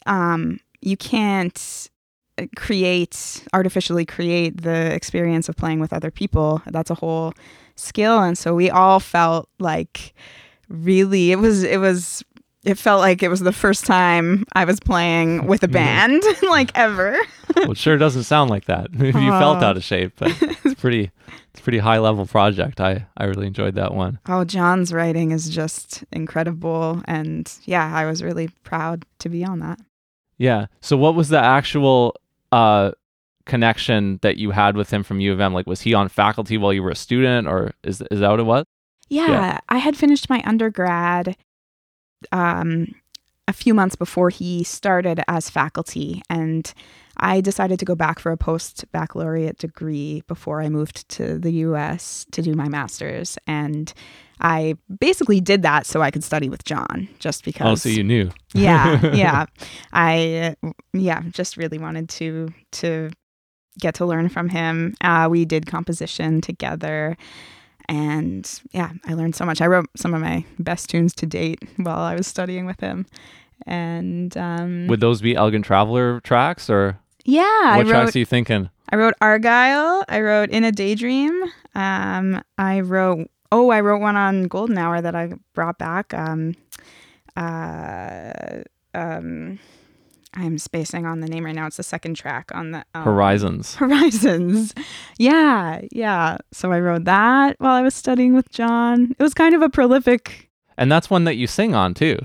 um 0.07 0.61
you 0.83 0.97
can't 0.97 1.91
uh, 2.39 2.47
create 2.57 3.43
artificially 3.53 4.05
create 4.05 4.63
the 4.63 4.95
experience 4.95 5.49
of 5.49 5.57
playing 5.57 5.81
with 5.81 5.93
other 5.93 6.11
people. 6.13 6.63
That's 6.67 6.91
a 6.91 6.95
whole 6.97 7.33
skill 7.77 8.23
and 8.23 8.39
so 8.39 8.55
we 8.55 8.71
all 8.71 9.01
felt 9.01 9.49
like 9.59 10.15
really 10.69 11.33
it 11.33 11.41
was 11.41 11.65
it 11.65 11.79
was 11.81 12.23
it 12.65 12.79
felt 12.79 13.01
like 13.01 13.23
it 13.23 13.29
was 13.29 13.41
the 13.41 13.53
first 13.53 13.85
time 13.87 14.45
I 14.55 14.65
was 14.65 14.81
playing 14.81 15.47
with 15.47 15.63
a 15.63 15.69
band 15.69 16.23
like 16.43 16.71
ever. 16.75 17.17
well, 17.57 17.73
it 17.73 17.77
sure 17.79 17.97
doesn't 17.99 18.25
sound 18.25 18.51
like 18.51 18.65
that. 18.67 18.93
you 18.99 19.13
felt 19.13 19.63
Oh. 19.63 19.67
out 19.67 19.77
of 19.77 19.85
shape, 19.85 20.13
but 20.19 20.31
it's 20.65 20.75
pretty 20.81 21.11
it's 21.51 21.61
a 21.61 21.63
pretty 21.63 21.79
high 21.79 21.99
level 21.99 22.27
project. 22.27 22.81
I 22.81 23.07
I 23.17 23.25
really 23.25 23.47
enjoyed 23.47 23.75
that 23.77 23.95
one. 23.95 24.19
Oh, 24.27 24.45
Jon's 24.45 24.93
writing 24.93 25.31
is 25.31 25.49
just 25.49 26.05
incredible. 26.13 27.03
And 27.07 27.53
yeah, 27.65 27.95
I 27.95 28.07
was 28.07 28.23
really 28.23 28.49
proud 28.65 29.05
to 29.21 29.29
be 29.29 29.45
on 29.45 29.61
that. 29.61 29.79
Yeah. 30.39 30.67
So 30.81 30.97
what 30.97 31.15
was 31.15 31.29
the 31.29 31.39
actual 31.39 32.17
uh 32.51 32.93
connection 33.47 34.19
that 34.23 34.39
you 34.39 34.51
had 34.53 34.77
with 34.77 34.91
him 34.91 35.03
from 35.03 35.21
U 35.21 35.33
of 35.33 35.41
M? 35.41 35.53
Like 35.53 35.67
was 35.67 35.83
he 35.83 35.95
on 35.95 36.09
faculty 36.09 36.57
while 36.59 36.73
you 36.73 36.83
were 36.83 36.91
a 36.91 36.97
student 36.97 37.47
or 37.47 37.73
is 37.83 38.03
is 38.11 38.21
that 38.21 38.31
what 38.31 38.41
it 38.41 38.45
was? 38.45 38.65
Yeah, 39.09 39.29
Yeah. 39.29 39.59
I 39.69 39.79
had 39.79 39.97
finished 39.97 40.31
my 40.31 40.43
undergrad 40.47 41.37
um, 42.33 42.95
a 43.47 43.53
few 43.53 43.75
months 43.75 43.97
before 43.97 44.31
he 44.31 44.65
started 44.65 45.23
as 45.29 45.51
faculty. 45.51 46.23
And 46.31 46.73
I 47.17 47.41
decided 47.41 47.79
to 47.79 47.85
go 47.85 47.95
back 47.95 48.19
for 48.19 48.33
a 48.33 48.37
post 48.37 48.85
baccalaureate 48.93 49.59
degree 49.59 50.23
before 50.27 50.61
I 50.61 50.69
moved 50.69 51.09
to 51.11 51.39
the 51.39 51.53
US 51.53 52.27
to 52.33 52.43
do 52.43 52.55
my 52.55 52.69
master's. 52.69 53.39
And 53.47 53.93
I 54.41 54.75
basically 54.99 55.41
did 55.41 55.63
that 55.63 55.87
so 55.87 56.03
I 56.03 56.11
could 56.11 56.25
study 56.25 56.49
with 56.49 56.65
Jon, 56.65 57.09
just 57.21 57.45
because. 57.45 57.67
Oh, 57.67 57.75
so 57.77 57.89
you 57.89 58.03
knew. 58.03 58.31
yeah 58.55 59.05
yeah 59.15 59.47
i 59.93 60.55
yeah 60.93 61.23
just 61.31 61.57
really 61.57 61.79
wanted 61.79 62.09
to 62.09 62.49
to 62.71 63.11
get 63.81 63.95
to 63.97 64.07
learn 64.07 64.29
from 64.29 64.49
him 64.49 64.95
uh, 65.01 65.27
we 65.29 65.45
did 65.45 65.67
composition 65.67 66.41
together 66.41 67.17
and 67.89 68.63
yeah 68.73 68.91
i 69.07 69.15
learned 69.15 69.35
so 69.35 69.45
much 69.45 69.61
i 69.61 69.67
wrote 69.67 69.89
some 69.97 70.15
of 70.15 70.21
my 70.21 70.45
best 70.59 70.89
tunes 70.89 71.15
to 71.15 71.27
date 71.27 71.61
while 71.77 71.99
i 71.99 72.15
was 72.15 72.27
studying 72.27 72.67
with 72.67 72.81
him 72.81 73.07
and 73.67 74.37
um, 74.37 74.89
Would 74.89 75.01
those 75.01 75.23
be 75.23 75.37
Elegant 75.37 75.65
Traveler 75.65 76.21
tracks 76.21 76.69
or 76.69 76.99
yeah 77.25 77.43
i 77.43 77.77
what 77.77 77.87
wrote 77.87 77.93
tracks 77.93 78.17
are 78.17 78.19
you 78.19 78.27
thinking? 78.27 78.69
I 78.91 78.97
wrote 78.97 79.15
Argyle. 79.21 80.05
I 80.09 80.21
wrote 80.21 80.51
In 80.51 80.63
a 80.63 80.71
Daydream. 80.71 81.43
Um, 81.75 82.43
I 82.59 82.81
wrote 82.81 83.31
oh, 83.51 83.71
I 83.71 83.81
wrote 83.81 84.01
one 84.01 84.17
on 84.17 84.45
Golden 84.45 84.77
Hour 84.79 85.01
that 85.01 85.15
I 85.15 85.33
brought 85.55 85.79
back. 85.79 86.13
Um, 86.13 86.55
uh, 87.37 88.63
um, 88.95 89.59
I'm 90.37 90.59
spacing 90.59 91.07
on 91.07 91.21
the 91.21 91.29
name 91.29 91.45
right 91.45 91.55
now. 91.55 91.67
It's 91.67 91.77
the 91.77 91.83
second 91.85 92.15
track 92.17 92.51
on 92.55 92.73
the 92.73 92.85
um, 92.95 93.05
Horizons. 93.05 93.75
Horizons. 93.77 94.75
Yeah, 95.19 95.81
yeah. 95.93 96.39
So 96.53 96.73
I 96.73 96.81
wrote 96.81 97.05
that 97.05 97.57
while 97.59 97.75
I 97.75 97.83
was 97.83 97.95
studying 97.95 98.35
with 98.35 98.51
Jon. 98.51 99.15
It 99.19 99.23
was 99.23 99.33
kind 99.35 99.55
of 99.55 99.63
a 99.63 99.69
prolific. 99.69 100.51
And 100.77 100.91
that's 100.91 101.09
one 101.09 101.25
that 101.25 101.37
you 101.37 101.47
sing 101.47 101.75
on 101.75 101.95
too. 101.95 102.19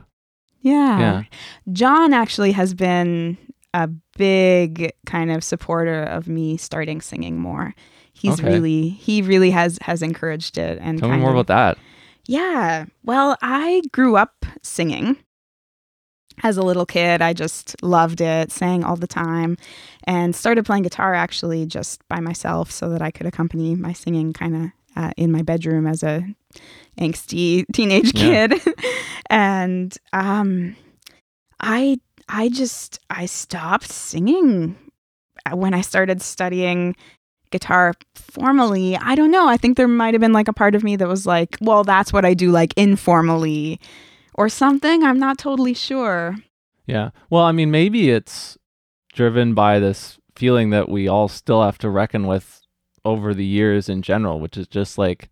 Yeah. 0.61 0.99
Yeah. 0.99 1.23
Jon 1.71 2.13
actually 2.13 2.51
has 2.53 2.73
been 2.73 3.37
a 3.73 3.87
big 4.17 4.91
kind 5.05 5.31
of 5.31 5.43
supporter 5.43 6.01
of 6.03 6.27
me 6.27 6.57
starting 6.57 7.01
singing 7.01 7.37
more. 7.39 7.75
He's 8.13 8.39
Okay. 8.39 8.49
really 8.49 8.89
he 8.89 9.21
really 9.21 9.51
has 9.51 9.77
has 9.83 10.01
encouraged 10.01 10.57
it 10.57 10.79
and 10.81 10.97
Tell 10.99 11.09
me 11.09 11.17
more 11.17 11.29
of- 11.29 11.35
about 11.35 11.47
that. 11.47 11.77
Yeah. 12.25 12.85
Well, 13.03 13.37
I 13.41 13.81
grew 13.91 14.15
up 14.17 14.45
singing. 14.63 15.17
As 16.43 16.58
a 16.58 16.62
little 16.62 16.86
kid, 16.86 17.22
I 17.22 17.34
just 17.34 17.75
loved 17.84 18.22
it, 18.22 18.51
sang 18.51 18.84
all 18.84 18.96
the 18.96 19.08
time, 19.08 19.58
and 20.05 20.36
started 20.36 20.65
playing 20.65 20.84
guitar 20.84 21.13
actually 21.13 21.65
just 21.65 22.08
by 22.08 22.19
myself 22.19 22.72
so 22.72 22.89
that 22.89 23.01
I 23.01 23.12
could 23.12 23.25
accompany 23.25 23.75
my 23.75 23.93
singing 23.93 24.31
kind 24.34 24.55
of 24.55 24.72
uh, 24.96 25.12
in 25.17 25.31
my 25.31 25.41
bedroom 25.41 25.86
as 25.86 26.01
a 26.03 26.24
angsty 27.00 27.65
teenage 27.74 28.13
Yeah. 28.15 28.48
kid. 28.48 28.62
and 29.29 29.98
um, 30.13 30.75
I 31.60 31.98
I 32.29 32.50
just 32.50 33.00
I 33.10 33.25
stopped 33.25 33.91
singing 33.91 34.75
when 35.51 35.74
I 35.74 35.81
started 35.81 36.22
studying 36.22 36.96
guitar 37.51 37.96
formally. 38.15 38.96
I 38.98 39.15
don't 39.15 39.31
know. 39.31 39.48
I 39.48 39.58
think 39.58 39.75
there 39.77 39.88
might 39.88 40.13
have 40.13 40.22
been 40.22 40.34
like 40.34 40.48
a 40.48 40.53
part 40.53 40.75
of 40.75 40.84
me 40.84 40.96
that 40.98 41.08
was 41.08 41.25
like, 41.25 41.58
well, 41.62 41.84
that's 41.84 42.13
what 42.13 42.24
I 42.25 42.34
do 42.34 42.51
like 42.51 42.74
informally 42.77 43.79
or 44.39 44.48
something. 44.48 45.03
I'm 45.03 45.19
not 45.19 45.38
totally 45.38 45.74
sure. 45.74 46.38
Yeah. 46.88 47.10
Well, 47.29 47.43
I 47.43 47.51
mean, 47.51 47.69
maybe 47.69 48.10
it's 48.10 48.58
driven 49.13 49.53
by 49.53 49.79
this 49.79 50.17
feeling 50.34 50.69
that 50.69 50.88
we 50.88 51.10
all 51.10 51.27
still 51.27 51.62
have 51.62 51.77
to 51.79 51.89
reckon 51.89 52.25
with 52.25 52.62
over 53.03 53.34
the 53.34 53.46
years 53.46 53.89
in 53.89 54.01
general, 54.01 54.39
which 54.39 54.55
is 54.55 54.65
just 54.67 54.98
like 54.98 55.29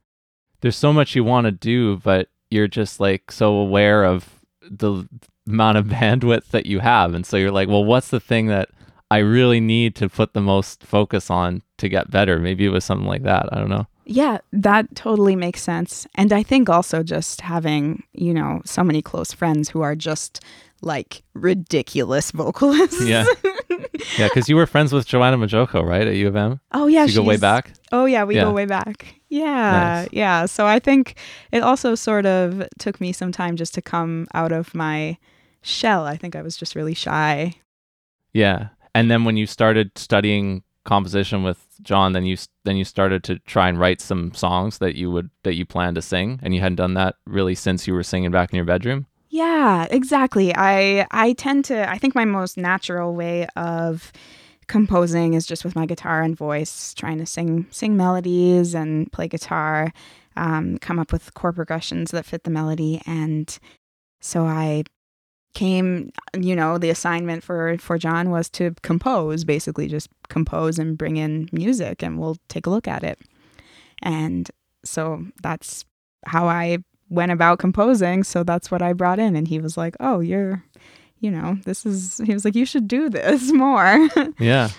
there's 0.59 0.75
so 0.75 0.91
much 0.91 1.15
you 1.15 1.23
want 1.23 1.45
to 1.45 1.51
do, 1.51 1.95
but 1.97 2.27
you're 2.51 2.67
just 2.67 2.99
like 2.99 3.31
so 3.31 3.53
aware 3.53 4.03
of 4.03 4.41
the 4.61 5.07
amount 5.47 5.77
of 5.77 5.85
bandwidth 5.97 6.49
that 6.49 6.65
you 6.65 6.79
have. 6.79 7.13
And 7.13 7.25
so 7.25 7.37
you're 7.37 7.49
like, 7.49 7.69
well, 7.69 7.85
what's 7.85 8.09
the 8.09 8.19
thing 8.19 8.47
that 8.47 8.67
I 9.09 9.19
really 9.19 9.61
need 9.61 9.95
to 9.95 10.09
put 10.09 10.33
the 10.33 10.41
most 10.41 10.83
focus 10.83 11.29
on 11.29 11.61
to 11.77 11.87
get 11.87 12.11
better? 12.11 12.39
Maybe 12.39 12.65
it 12.65 12.73
was 12.73 12.83
something 12.83 13.07
like 13.07 13.23
that. 13.23 13.47
I 13.53 13.59
don't 13.59 13.69
know. 13.69 13.87
Yeah, 14.09 14.37
that 14.53 14.95
totally 14.95 15.35
makes 15.35 15.61
sense. 15.61 16.07
And 16.15 16.31
I 16.31 16.41
think 16.43 16.69
also 16.69 17.03
just 17.03 17.41
having, 17.41 18.03
you 18.13 18.33
know, 18.33 18.61
so 18.65 18.83
many 18.83 19.01
close 19.01 19.33
friends 19.33 19.69
who 19.69 19.81
are 19.81 19.95
just 19.95 20.39
like 20.81 21.23
ridiculous 21.33 22.31
vocalists. 22.41 23.03
Yeah. 23.05 23.25
Yeah, 24.17 24.27
because 24.27 24.47
you 24.47 24.55
were 24.55 24.65
friends 24.65 24.93
with 24.93 25.05
Joanna 25.07 25.37
Majoko, 25.37 25.83
right, 25.83 26.07
at 26.07 26.15
U 26.15 26.27
of 26.27 26.35
M? 26.35 26.59
oh 26.71 26.87
yeah, 26.87 27.03
you 27.05 27.13
go 27.15 27.23
way 27.23 27.37
back. 27.37 27.73
Oh 27.91 28.05
yeah, 28.05 28.23
we 28.23 28.35
Yeah. 28.35 28.43
go 28.43 28.51
way 28.51 28.65
back. 28.65 29.15
Yeah, 29.29 30.03
Nice. 30.03 30.09
yeah. 30.11 30.45
So 30.45 30.65
I 30.65 30.79
think 30.79 31.15
it 31.51 31.61
also 31.61 31.93
sort 31.95 32.25
of 32.25 32.63
took 32.79 33.01
me 33.01 33.11
some 33.11 33.31
time 33.31 33.55
just 33.55 33.73
to 33.73 33.81
come 33.81 34.27
out 34.33 34.51
of 34.51 34.73
my 34.73 35.17
shell. 35.61 36.05
I 36.05 36.15
think 36.15 36.35
I 36.35 36.41
was 36.41 36.55
just 36.55 36.75
really 36.75 36.93
shy. 36.93 37.55
Yeah. 38.33 38.69
And 38.95 39.11
then 39.11 39.25
when 39.25 39.35
you 39.35 39.45
started 39.47 39.91
studying 39.97 40.63
composition 40.85 41.43
with 41.43 41.57
Jon, 41.81 42.13
then 42.13 42.25
you 42.25 42.37
then 42.65 42.77
you 42.77 42.85
started 42.85 43.23
to 43.25 43.39
try 43.39 43.69
and 43.69 43.79
write 43.79 44.01
some 44.01 44.33
songs 44.33 44.77
that 44.79 44.95
you 44.95 45.11
would 45.11 45.29
that 45.43 45.55
you 45.55 45.65
planned 45.65 45.95
to 45.95 46.01
sing, 46.01 46.39
and 46.41 46.53
you 46.53 46.61
hadn't 46.61 46.75
done 46.77 46.93
that 46.95 47.15
really 47.25 47.55
since 47.55 47.87
you 47.87 47.93
were 47.93 48.03
singing 48.03 48.31
back 48.31 48.51
in 48.51 48.55
your 48.55 48.65
bedroom. 48.65 49.05
Yeah, 49.29 49.87
exactly. 49.89 50.53
I 50.55 51.05
I 51.11 51.33
tend 51.33 51.65
to 51.65 51.89
I 51.89 51.97
think 51.97 52.15
my 52.15 52.25
most 52.25 52.57
natural 52.57 53.15
way 53.15 53.47
of 53.55 54.11
composing 54.67 55.33
is 55.33 55.45
just 55.45 55.63
with 55.63 55.75
my 55.75 55.85
guitar 55.85 56.21
and 56.21 56.35
voice, 56.35 56.93
trying 56.93 57.17
to 57.19 57.25
sing 57.25 57.67
sing 57.69 57.95
melodies 57.97 58.73
and 58.73 59.11
play 59.11 59.27
guitar, 59.27 59.93
um, 60.35 60.77
come 60.79 60.99
up 60.99 61.11
with 61.11 61.33
chord 61.33 61.55
progressions 61.55 62.11
that 62.11 62.25
fit 62.25 62.43
the 62.43 62.49
melody, 62.49 63.01
and 63.05 63.59
so 64.21 64.45
I 64.45 64.83
came 65.53 66.11
you 66.39 66.55
know 66.55 66.77
the 66.77 66.89
assignment 66.89 67.43
for 67.43 67.77
for 67.79 67.97
jon 67.97 68.29
was 68.29 68.49
to 68.49 68.75
compose 68.83 69.43
basically 69.43 69.87
just 69.87 70.09
compose 70.29 70.77
and 70.77 70.97
bring 70.97 71.17
in 71.17 71.49
music 71.51 72.03
and 72.03 72.19
we'll 72.19 72.37
take 72.47 72.67
a 72.67 72.69
look 72.69 72.87
at 72.87 73.03
it 73.03 73.17
and 74.03 74.51
so 74.85 75.25
that's 75.41 75.83
how 76.25 76.47
i 76.47 76.77
went 77.09 77.31
about 77.31 77.57
composing 77.57 78.23
so 78.23 78.43
that's 78.43 78.69
what 78.69 78.81
i 78.81 78.93
brought 78.93 79.17
in 79.19 79.35
and 79.35 79.47
he 79.47 79.59
was 79.59 79.77
like 79.77 79.95
oh 79.99 80.19
you're 80.19 80.63
you 81.19 81.31
know 81.31 81.57
this 81.65 81.85
is 81.85 82.21
he 82.25 82.33
was 82.33 82.45
like 82.45 82.55
you 82.55 82.65
should 82.65 82.87
do 82.87 83.09
this 83.09 83.51
more 83.51 84.07
Yeah. 84.39 84.69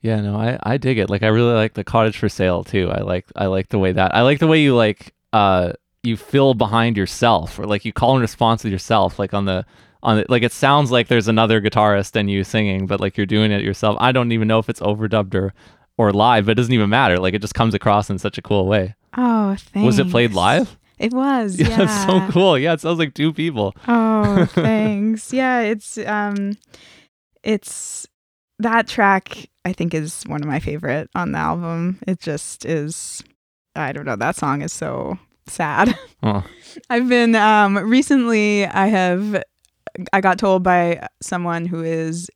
Yeah, 0.00 0.20
no, 0.20 0.36
I, 0.36 0.58
I 0.62 0.76
dig 0.76 0.98
it. 0.98 1.10
Like 1.10 1.24
I 1.24 1.26
really 1.26 1.54
like 1.54 1.74
the 1.74 1.82
cottage 1.82 2.16
for 2.16 2.28
sale 2.28 2.62
too. 2.62 2.88
I 2.88 3.00
like 3.00 3.26
I 3.34 3.46
like 3.46 3.68
the 3.70 3.80
way 3.80 3.90
that 3.90 4.14
I 4.14 4.22
like 4.22 4.38
the 4.38 4.46
way 4.46 4.62
you 4.62 4.76
like 4.76 5.12
uh 5.32 5.72
you 6.04 6.16
fill 6.16 6.54
behind 6.54 6.96
yourself 6.96 7.58
or 7.58 7.66
like 7.66 7.84
you 7.84 7.92
call 7.92 8.12
and 8.12 8.20
response 8.20 8.62
with 8.62 8.72
yourself 8.72 9.18
like 9.18 9.34
on 9.34 9.44
the 9.44 9.66
on 10.02 10.18
it 10.18 10.30
like 10.30 10.42
it 10.42 10.52
sounds 10.52 10.90
like 10.90 11.08
there's 11.08 11.28
another 11.28 11.60
guitarist 11.60 12.14
and 12.16 12.30
you 12.30 12.44
singing 12.44 12.86
but 12.86 13.00
like 13.00 13.16
you're 13.16 13.26
doing 13.26 13.50
it 13.52 13.62
yourself. 13.62 13.96
I 14.00 14.12
don't 14.12 14.32
even 14.32 14.46
know 14.48 14.58
if 14.58 14.68
it's 14.68 14.80
overdubbed 14.80 15.34
or 15.34 15.52
or 15.96 16.12
live, 16.12 16.46
but 16.46 16.52
it 16.52 16.54
doesn't 16.54 16.72
even 16.72 16.88
matter. 16.90 17.18
Like 17.18 17.34
it 17.34 17.40
just 17.40 17.54
comes 17.54 17.74
across 17.74 18.08
in 18.10 18.18
such 18.18 18.38
a 18.38 18.42
cool 18.42 18.66
way. 18.66 18.94
Oh, 19.16 19.56
thanks. 19.58 19.84
Was 19.86 19.98
it 19.98 20.10
played 20.10 20.32
live? 20.32 20.78
It 20.98 21.12
was. 21.12 21.58
Yeah, 21.58 21.68
Yeah. 21.70 21.76
that's 21.78 22.06
so 22.06 22.28
cool. 22.30 22.58
Yeah, 22.58 22.72
it 22.74 22.80
sounds 22.80 22.98
like 22.98 23.14
two 23.14 23.32
people. 23.32 23.74
Oh, 23.88 24.44
thanks. 24.50 25.32
yeah, 25.32 25.60
it's 25.60 25.98
um 25.98 26.56
it's 27.42 28.06
that 28.58 28.88
track 28.88 29.48
I 29.64 29.72
think 29.72 29.94
is 29.94 30.22
one 30.26 30.42
of 30.42 30.48
my 30.48 30.60
favorite 30.60 31.08
on 31.14 31.32
the 31.32 31.38
album. 31.38 31.98
It 32.06 32.20
just 32.20 32.64
is 32.64 33.22
I 33.74 33.92
don't 33.92 34.04
know, 34.06 34.16
that 34.16 34.36
song 34.36 34.62
is 34.62 34.72
so 34.72 35.18
sad. 35.46 35.96
I've 36.90 37.08
been 37.08 37.34
um 37.34 37.78
recently 37.78 38.66
I 38.66 38.86
have 38.86 39.42
I 40.12 40.20
got 40.20 40.38
told 40.38 40.62
by 40.62 41.06
someone 41.20 41.66
who 41.66 41.82
is 41.82 42.30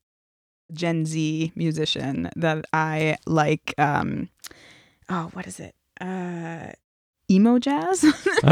Gen 0.73 1.07
Z 1.07 1.53
musician 1.55 2.31
that 2.37 2.65
I 2.73 3.17
like 3.27 3.75
um 3.79 4.29
oh 5.09 5.31
what 5.33 5.47
is 5.47 5.61
it? 5.61 5.75
Uh 6.01 6.73
emo 7.31 7.59
jazz. 7.59 8.03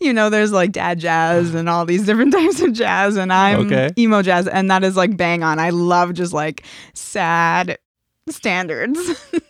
you 0.00 0.12
know, 0.12 0.30
there's 0.30 0.52
like 0.52 0.72
dad 0.72 1.00
jazz 1.00 1.54
and 1.54 1.68
all 1.68 1.84
these 1.84 2.06
different 2.06 2.32
types 2.32 2.60
of 2.60 2.72
jazz, 2.72 3.16
and 3.16 3.32
I'm 3.32 3.66
Okay. 3.66 3.90
emo 3.98 4.22
jazz, 4.22 4.46
and 4.46 4.70
that 4.70 4.84
is 4.84 4.96
like 4.96 5.16
bang 5.16 5.42
on. 5.42 5.58
I 5.58 5.70
love 5.70 6.14
just 6.14 6.32
like 6.32 6.64
sad 6.94 7.78
standards. 8.28 8.98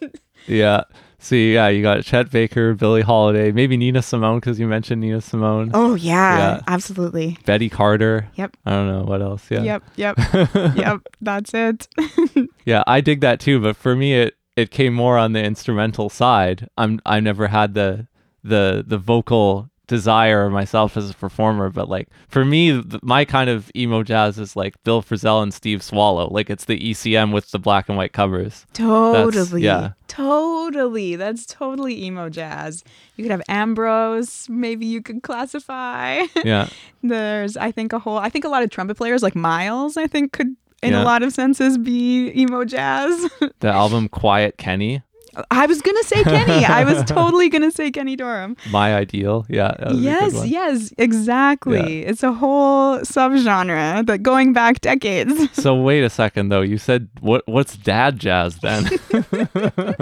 yeah. 0.46 0.82
See, 1.20 1.54
yeah, 1.54 1.68
you 1.68 1.82
got 1.82 2.04
Chet 2.04 2.30
Baker, 2.30 2.74
Billie 2.74 3.02
Holiday, 3.02 3.50
maybe 3.50 3.76
Nina 3.76 4.02
Simone 4.02 4.38
because 4.38 4.60
you 4.60 4.68
mentioned 4.68 5.00
Nina 5.00 5.20
Simone, 5.20 5.72
oh 5.74 5.94
yeah, 5.96 6.38
Yeah. 6.38 6.60
absolutely. 6.68 7.36
Betty 7.44 7.68
Carter. 7.68 8.28
Yep. 8.36 8.56
I 8.64 8.70
don't 8.70 8.86
know 8.86 9.02
what 9.02 9.20
else. 9.20 9.44
Yeah. 9.50 9.62
Yep, 9.62 9.82
yep, 9.96 10.16
yep. 10.76 11.00
That's 11.20 11.52
it. 11.54 11.88
Yeah, 12.64 12.84
I 12.86 13.00
dig 13.00 13.22
that 13.22 13.40
too, 13.40 13.60
but 13.60 13.76
for 13.76 13.96
me 13.96 14.14
it 14.14 14.34
it 14.54 14.70
came 14.70 14.92
more 14.92 15.16
on 15.16 15.32
the 15.32 15.42
instrumental 15.42 16.08
side. 16.10 16.68
I'm 16.76 17.00
I 17.06 17.18
never 17.20 17.46
had 17.48 17.72
the 17.74 18.06
the 18.44 18.84
the 18.86 18.98
vocal 18.98 19.70
desire 19.88 20.48
myself 20.50 20.96
as 20.96 21.10
a 21.10 21.14
performer, 21.14 21.70
but 21.70 21.88
like 21.88 22.08
for 22.28 22.44
me 22.44 22.80
th- 22.82 23.02
my 23.02 23.24
kind 23.24 23.50
of 23.50 23.70
emo 23.74 24.04
jazz 24.04 24.38
is 24.38 24.54
like 24.54 24.80
Bill 24.84 25.02
Frisell 25.02 25.42
and 25.42 25.52
Steve 25.52 25.82
Swallow. 25.82 26.28
Like 26.30 26.48
it's 26.50 26.66
the 26.66 26.78
ECM 26.78 27.32
with 27.32 27.50
the 27.50 27.58
black 27.58 27.88
and 27.88 27.98
white 27.98 28.12
covers. 28.12 28.64
totally. 28.74 29.62
yeah. 29.62 29.92
Totally. 30.06 31.16
That's 31.16 31.46
totally 31.46 32.04
emo 32.04 32.28
jazz. 32.28 32.84
You 33.16 33.24
could 33.24 33.30
have 33.30 33.42
Ambrose, 33.48 34.46
maybe 34.48 34.86
you 34.86 35.02
could 35.02 35.22
classify. 35.22 36.20
Yeah. 36.44 36.68
There's 37.02 37.56
I 37.56 37.72
think 37.72 37.92
a 37.92 37.98
whole 37.98 38.18
I 38.18 38.28
think 38.30 38.44
a 38.44 38.48
lot 38.48 38.62
of 38.62 38.70
trumpet 38.70 38.96
players 38.96 39.22
like 39.22 39.34
Miles, 39.34 39.96
I 39.96 40.06
think 40.06 40.32
could 40.32 40.54
in 40.82 40.92
Yeah. 40.92 41.02
a 41.02 41.04
lot 41.04 41.22
of 41.24 41.32
senses 41.32 41.76
be 41.78 42.30
emo 42.40 42.64
jazz. 42.64 43.28
the 43.60 43.68
album 43.68 44.08
Quiet 44.08 44.58
Kenny, 44.58 45.02
I 45.50 45.66
was 45.66 45.80
gonna 45.82 46.02
say 46.04 46.22
Kenny. 46.24 46.64
I 46.64 46.84
was 46.84 47.04
totally 47.06 47.48
gonna 47.48 47.70
say 47.70 47.90
Kenny 47.90 48.16
Dorham. 48.16 48.56
My 48.70 48.94
Ideal. 48.94 49.46
Yeah. 49.48 49.74
that 49.78 49.88
was 49.88 49.98
a 49.98 50.00
good 50.00 50.02
Yes, 50.02 50.46
yes, 50.46 50.92
exactly. 50.98 52.04
It's 52.04 52.22
a 52.22 52.32
whole 52.32 52.98
subgenre 53.00 54.06
that 54.06 54.22
going 54.22 54.52
back 54.52 54.80
decades. 54.80 55.48
So 55.58 55.74
wait 55.74 56.02
a 56.04 56.10
second 56.10 56.48
though. 56.50 56.60
You 56.62 56.78
said 56.78 57.08
what 57.20 57.42
what's 57.46 57.76
dad 57.76 58.18
jazz 58.18 58.58
then? 58.58 58.88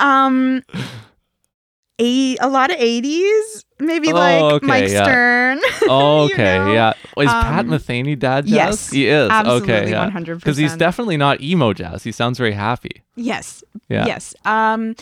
Um, 0.00 0.62
a 1.98 2.36
a 2.38 2.48
lot 2.48 2.70
of 2.70 2.76
eighties, 2.78 3.64
maybe 3.78 4.10
Oh, 4.10 4.14
like 4.14 4.42
okay, 4.54 4.66
Mike 4.66 4.88
yeah. 4.90 5.04
Stern. 5.04 5.60
oh, 5.88 6.26
You 6.28 6.34
okay. 6.34 6.58
know? 6.58 6.72
Yeah. 6.72 6.92
Is 7.18 7.26
Pat 7.28 7.60
Um, 7.66 7.70
Metheny 7.70 8.18
dad 8.18 8.46
jazz? 8.46 8.54
yes, 8.54 8.90
He 8.90 9.06
is. 9.06 9.28
Absolutely, 9.30 9.72
okay. 9.74 9.90
Yeah. 9.90 10.00
one 10.04 10.10
hundred 10.12 10.36
Because 10.38 10.56
he's 10.56 10.76
definitely 10.76 11.16
not 11.16 11.40
emo 11.40 11.72
jazz. 11.72 12.02
He 12.02 12.12
sounds 12.12 12.38
very 12.38 12.52
happy. 12.52 13.02
yes, 13.16 13.62
Yeah. 13.88 14.06
yes. 14.06 14.34
Um, 14.44 14.94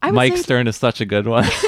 I 0.00 0.10
would 0.10 0.14
Mike 0.16 0.36
say 0.36 0.42
Stern 0.42 0.68
is 0.68 0.76
such 0.76 1.00
a 1.00 1.04
good 1.06 1.26
one. 1.26 1.44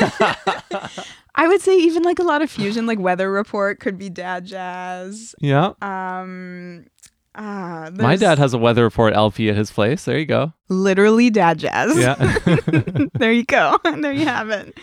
I 1.35 1.47
would 1.49 1.61
say 1.61 1.77
even 1.79 2.03
like 2.03 2.19
a 2.19 2.23
lot 2.23 2.43
of 2.43 2.51
fusion, 2.51 2.87
like 2.87 2.99
Weather 2.99 3.31
Report, 3.31 3.81
could 3.81 3.99
be 3.99 4.09
dad 4.11 4.45
jazz. 4.47 5.35
yeah. 5.40 5.73
Um, 5.83 6.87
ah, 7.35 7.90
My 7.95 8.16
dad 8.16 8.38
has 8.38 8.55
a 8.55 8.59
weather 8.59 8.83
report 8.85 9.14
LP 9.14 9.49
at 9.51 9.57
his 9.57 9.71
place. 9.71 10.05
There 10.05 10.19
you 10.19 10.27
go. 10.27 10.53
literally 10.69 11.31
dad 11.31 11.59
jazz. 11.59 11.97
Yeah. 11.97 12.14
there 13.14 13.33
you 13.33 13.45
go. 13.45 13.79
there 14.01 14.12
you 14.12 14.25
have 14.27 14.51
it. 14.51 14.77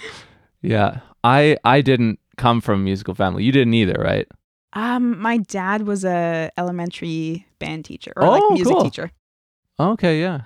yeah. 0.62 1.00
I 1.24 1.58
I 1.64 1.82
didn't 1.82 2.20
come 2.38 2.62
from 2.62 2.82
a 2.82 2.84
musical 2.84 3.14
family. 3.16 3.44
You 3.44 3.52
didn't 3.52 3.74
either, 3.74 4.00
right? 4.00 4.28
Um, 4.74 5.20
my 5.20 5.38
dad 5.38 5.88
was 5.88 6.06
a 6.06 6.52
elementary 6.58 7.48
band 7.60 7.86
teacher 7.86 8.14
or 8.16 8.24
Oh, 8.26 8.32
like 8.32 8.44
music 8.52 8.74
cool. 8.74 8.84
teacher, 8.84 9.12
Okay, 9.80 10.22
yeah. 10.22 10.42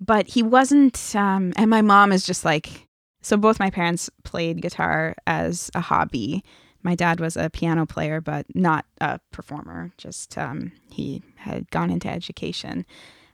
but 0.00 0.26
he 0.28 0.42
wasn't. 0.42 1.14
Um, 1.16 1.52
and 1.56 1.70
my 1.70 1.80
mom 1.82 2.12
is 2.12 2.26
just 2.26 2.44
like 2.44 2.86
so. 3.22 3.36
Both 3.36 3.58
my 3.58 3.70
parents 3.70 4.10
played 4.24 4.60
guitar 4.60 5.14
as 5.26 5.70
a 5.74 5.80
hobby. 5.80 6.44
My 6.82 6.94
dad 6.94 7.20
was 7.20 7.36
a 7.36 7.50
piano 7.50 7.86
player, 7.86 8.20
but 8.20 8.46
not 8.54 8.86
a 9.00 9.20
performer. 9.32 9.90
Just 9.98 10.38
um, 10.38 10.72
he 10.90 11.22
had 11.36 11.70
gone 11.70 11.90
into 11.90 12.08
education, 12.08 12.86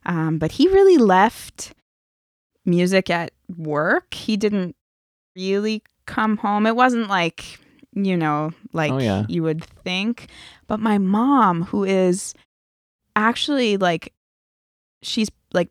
um, 0.07 0.39
but 0.39 0.53
he 0.53 0.67
really 0.69 0.97
left 0.97 1.75
music 2.65 3.11
at 3.11 3.33
work. 3.57 4.15
He 4.15 4.37
didn't 4.37 4.75
really 5.37 5.83
come 6.07 6.39
home. 6.39 6.67
It 6.67 6.77
wasn't 6.77 7.09
like 7.09 7.59
you 7.97 8.17
know, 8.17 8.51
like 8.73 8.91
Oh, 8.93 8.99
yeah. 8.99 9.25
you 9.29 9.43
would 9.45 9.63
think. 9.63 10.29
But 10.67 10.81
my 10.81 10.99
mom, 10.99 11.63
who 11.63 11.85
is 11.85 12.35
actually 13.15 13.77
like, 13.77 14.13
she's 15.03 15.31
like 15.53 15.71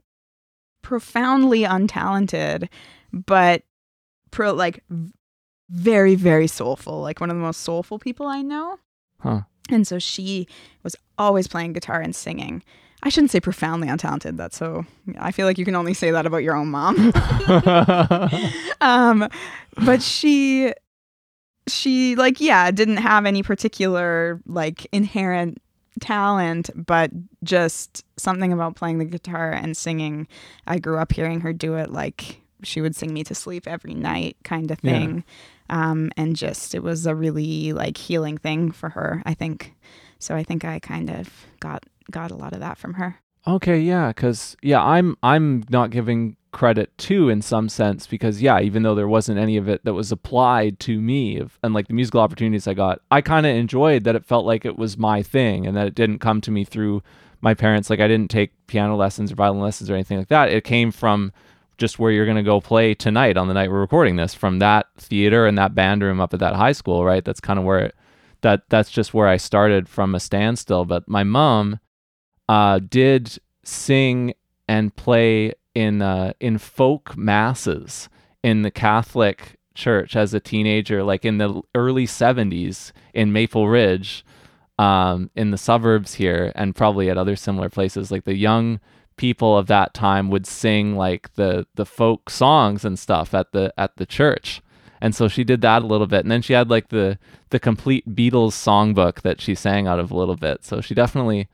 profoundly 0.81 1.63
untalented, 1.63 2.69
but 3.11 3.63
pro 4.31 4.53
like 4.53 4.83
very, 5.69 6.15
very 6.15 6.47
soulful, 6.47 7.01
like 7.01 7.19
one 7.19 7.29
of 7.29 7.35
the 7.35 7.41
most 7.41 7.61
soulful 7.61 7.99
people 7.99 8.27
I 8.27 8.41
know. 8.41 8.79
Huh. 9.19 9.41
And 9.69 9.87
so 9.87 9.99
she 9.99 10.47
was 10.83 10.95
always 11.17 11.47
playing 11.47 11.73
guitar 11.73 12.01
and 12.01 12.15
singing. 12.15 12.63
I 13.01 13.09
shouldn't 13.09 13.31
say 13.31 13.39
profoundly 13.39 13.87
untalented. 13.87 14.37
That's 14.37 14.57
so. 14.57 14.85
I 15.19 15.31
feel 15.31 15.45
like 15.45 15.57
you 15.57 15.65
can 15.65 15.75
only 15.75 15.93
say 15.93 16.11
that 16.11 16.25
about 16.25 16.43
your 16.43 16.55
own 16.55 16.69
mom. 16.69 17.11
um, 18.81 19.27
but 19.83 20.01
she, 20.01 20.73
she 21.67 22.15
like 22.15 22.39
yeah, 22.39 22.71
didn't 22.71 22.97
have 22.97 23.25
any 23.25 23.43
particular 23.43 24.41
like 24.45 24.87
inherent 24.93 25.61
talent, 25.99 26.69
but 26.75 27.11
just 27.43 28.05
something 28.17 28.53
about 28.53 28.75
playing 28.75 28.99
the 28.99 29.05
guitar 29.05 29.51
and 29.51 29.75
singing. 29.75 30.27
I 30.65 30.79
grew 30.79 30.97
up 30.97 31.11
hearing 31.11 31.41
her 31.41 31.51
do 31.51 31.75
it 31.75 31.91
like 31.91 32.41
she 32.63 32.81
would 32.81 32.95
sing 32.95 33.13
me 33.13 33.23
to 33.25 33.35
sleep 33.35 33.67
every 33.67 33.93
night, 33.93 34.37
kind 34.43 34.71
of 34.71 34.79
Yeah. 34.81 34.91
thing. 34.99 35.23
Um, 35.69 36.11
and 36.17 36.35
just 36.35 36.75
it 36.75 36.83
was 36.83 37.05
a 37.05 37.15
really 37.15 37.73
like 37.73 37.97
healing 37.97 38.37
thing 38.37 38.71
for 38.71 38.89
her. 38.89 39.21
I 39.25 39.33
think. 39.33 39.75
So 40.19 40.35
I 40.35 40.43
think 40.43 40.63
I 40.65 40.79
kind 40.79 41.09
of 41.09 41.29
got 41.59 41.85
got 42.11 42.31
a 42.31 42.35
lot 42.35 42.53
of 42.53 42.59
that 42.59 42.77
from 42.77 42.93
her. 42.95 43.17
Okay, 43.45 43.79
yeah, 43.79 44.07
because 44.09 44.55
yeah, 44.61 44.81
I'm 44.81 45.17
I'm 45.21 45.63
not 45.69 45.89
giving 45.89 46.37
credit 46.51 46.95
to 46.99 47.29
in 47.29 47.41
some 47.41 47.67
sense 47.67 48.05
because 48.07 48.41
yeah, 48.41 48.59
even 48.59 48.83
though 48.83 48.93
there 48.95 49.07
wasn't 49.07 49.39
any 49.39 49.57
of 49.57 49.67
it 49.67 49.83
that 49.85 49.93
was 49.95 50.11
applied 50.11 50.79
to 50.79 51.01
me 51.01 51.37
of, 51.39 51.57
and 51.63 51.73
like 51.73 51.87
the 51.87 51.93
musical 51.93 52.21
opportunities 52.21 52.67
I 52.67 52.73
got, 52.73 52.99
I 53.11 53.21
kind 53.21 53.45
of 53.45 53.55
enjoyed 53.55 54.03
that 54.03 54.15
it 54.15 54.23
felt 54.23 54.45
like 54.45 54.63
it 54.65 54.77
was 54.77 54.97
my 54.97 55.23
thing 55.23 55.65
and 55.65 55.75
that 55.75 55.87
it 55.87 55.95
didn't 55.95 56.19
come 56.19 56.39
to 56.41 56.51
me 56.51 56.63
through 56.63 57.01
my 57.41 57.53
parents. 57.53 57.89
Like 57.89 57.99
I 57.99 58.07
didn't 58.07 58.29
take 58.31 58.51
piano 58.67 58.95
lessons 58.95 59.31
or 59.31 59.35
violin 59.35 59.61
lessons 59.61 59.89
or 59.89 59.95
anything 59.95 60.19
like 60.19 60.29
that. 60.29 60.49
It 60.49 60.63
came 60.63 60.91
from 60.91 61.33
just 61.77 61.99
where 61.99 62.11
you're 62.11 62.25
gonna 62.25 62.43
go 62.43 62.61
play 62.61 62.93
tonight 62.93 63.37
on 63.37 63.47
the 63.47 63.53
night 63.53 63.71
we're 63.71 63.81
recording 63.81 64.15
this 64.15 64.33
from 64.33 64.59
that 64.59 64.87
theater 64.97 65.45
and 65.47 65.57
that 65.57 65.75
band 65.75 66.01
room 66.01 66.21
up 66.21 66.33
at 66.33 66.39
that 66.39 66.55
high 66.55 66.71
school, 66.71 67.03
right? 67.03 67.23
That's 67.23 67.39
kind 67.39 67.59
of 67.59 67.65
where 67.65 67.79
it 67.79 67.95
that 68.43 68.63
that's 68.69 68.91
just 68.91 69.13
where 69.13 69.27
I 69.27 69.37
started 69.37 69.89
from 69.89 70.13
a 70.13 70.19
standstill. 70.19 70.85
But 70.85 71.09
my 71.09 71.23
mom 71.23 71.79
uh, 72.47 72.79
did 72.79 73.39
sing 73.63 74.35
and 74.67 74.95
play 74.95 75.53
in 75.73 76.01
uh, 76.01 76.33
in 76.39 76.59
folk 76.59 77.17
masses 77.17 78.09
in 78.43 78.61
the 78.61 78.71
Catholic 78.71 79.57
Church 79.73 80.15
as 80.15 80.33
a 80.33 80.39
teenager, 80.39 81.03
like 81.03 81.25
in 81.25 81.39
the 81.39 81.61
early 81.73 82.05
'70s 82.05 82.91
in 83.13 83.33
Maple 83.33 83.67
Ridge, 83.67 84.23
um, 84.77 85.31
in 85.35 85.49
the 85.49 85.57
suburbs 85.57 86.13
here, 86.15 86.51
and 86.53 86.75
probably 86.75 87.09
at 87.09 87.17
other 87.17 87.35
similar 87.35 87.69
places. 87.69 88.11
Like 88.11 88.25
the 88.25 88.35
young 88.35 88.79
people 89.17 89.57
of 89.57 89.67
that 89.67 89.93
time 89.93 90.29
would 90.29 90.45
sing 90.47 90.95
like 90.95 91.33
the 91.35 91.65
the 91.75 91.85
folk 91.85 92.29
songs 92.29 92.83
and 92.85 92.97
stuff 92.97 93.33
at 93.33 93.51
the 93.51 93.73
at 93.77 93.95
the 93.97 94.05
church. 94.05 94.61
And 95.01 95.13
so 95.13 95.27
she 95.27 95.43
did 95.43 95.59
that 95.61 95.81
a 95.81 95.85
little 95.85 96.07
bit, 96.07 96.23
and 96.23 96.31
then 96.31 96.41
she 96.41 96.53
had 96.53 96.69
like 96.69 96.87
the 96.89 97.19
the 97.49 97.59
complete 97.59 98.07
Beatles 98.15 98.53
songbook 98.53 99.21
that 99.23 99.41
she 99.41 99.53
sang 99.53 99.85
out 99.85 99.99
of 99.99 100.11
a 100.11 100.15
little 100.17 100.37
bit. 100.37 100.63
So 100.63 100.79
she 100.79 100.93
definitely 100.95 101.49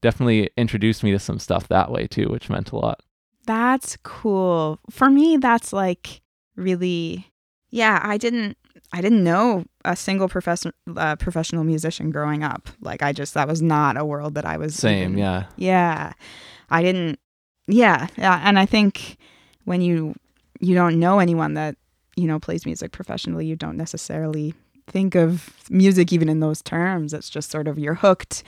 definitely 0.00 0.50
introduced 0.56 1.02
me 1.02 1.10
to 1.12 1.18
some 1.18 1.38
stuff 1.38 1.68
that 1.68 1.90
way 1.90 2.06
too, 2.06 2.28
which 2.28 2.48
meant 2.48 2.72
a 2.72 2.76
lot. 2.76 3.00
That's 3.46 3.98
cool. 4.04 4.78
For 4.90 5.10
me, 5.10 5.36
that's 5.36 5.70
like 5.72 6.22
really, 6.56 7.30
yeah. 7.70 8.00
I 8.02 8.16
didn't, 8.16 8.56
I 8.92 9.02
didn't 9.02 9.22
know 9.22 9.64
a 9.84 9.94
single 9.96 10.28
professional 10.28 10.72
uh, 10.96 11.16
professional 11.16 11.62
musician 11.64 12.10
growing 12.10 12.42
up. 12.42 12.70
Like 12.80 13.02
I 13.02 13.12
just 13.12 13.34
that 13.34 13.46
was 13.48 13.60
not 13.60 13.98
a 13.98 14.04
world 14.04 14.34
that 14.36 14.46
I 14.46 14.56
was 14.56 14.74
Same, 14.74 15.10
even- 15.10 15.18
yeah. 15.18 15.44
yeah. 15.56 16.12
I 16.70 16.82
didn't. 16.82 17.18
Yeah, 17.66 18.08
yeah. 18.16 18.40
And 18.44 18.58
I 18.58 18.66
think 18.66 19.16
when 19.64 19.80
you 19.80 20.14
you 20.60 20.74
don't 20.74 20.98
know 20.98 21.18
anyone 21.18 21.54
that 21.54 21.76
you 22.16 22.26
know 22.26 22.38
plays 22.38 22.66
music 22.66 22.92
professionally, 22.92 23.46
you 23.46 23.56
don't 23.56 23.76
necessarily 23.76 24.54
think 24.86 25.14
of 25.14 25.52
music 25.70 26.12
even 26.12 26.28
in 26.28 26.40
those 26.40 26.62
terms. 26.62 27.12
It's 27.12 27.30
just 27.30 27.50
sort 27.50 27.68
of 27.68 27.78
you're 27.78 27.94
hooked. 27.94 28.42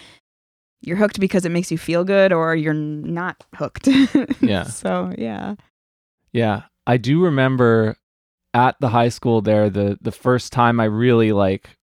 You're 0.83 0.99
hooked 0.99 1.19
because 1.19 1.45
it 1.45 1.51
makes 1.51 1.71
you 1.71 1.79
feel 1.79 2.05
good, 2.05 2.33
or 2.33 2.55
you're 2.55 2.75
not 2.75 3.45
hooked. 3.55 3.89
Yeah. 4.41 4.65
So 4.65 5.13
yeah. 5.17 5.55
Yeah, 6.33 6.63
I 6.87 6.99
do 6.99 7.23
remember 7.23 7.97
at 8.53 8.77
the 8.81 8.89
high 8.91 9.09
school 9.09 9.41
there 9.41 9.71
the 9.71 9.99
the 10.01 10.13
first 10.13 10.53
time 10.53 10.81
I 10.81 10.85
really 10.85 11.33
like 11.33 11.76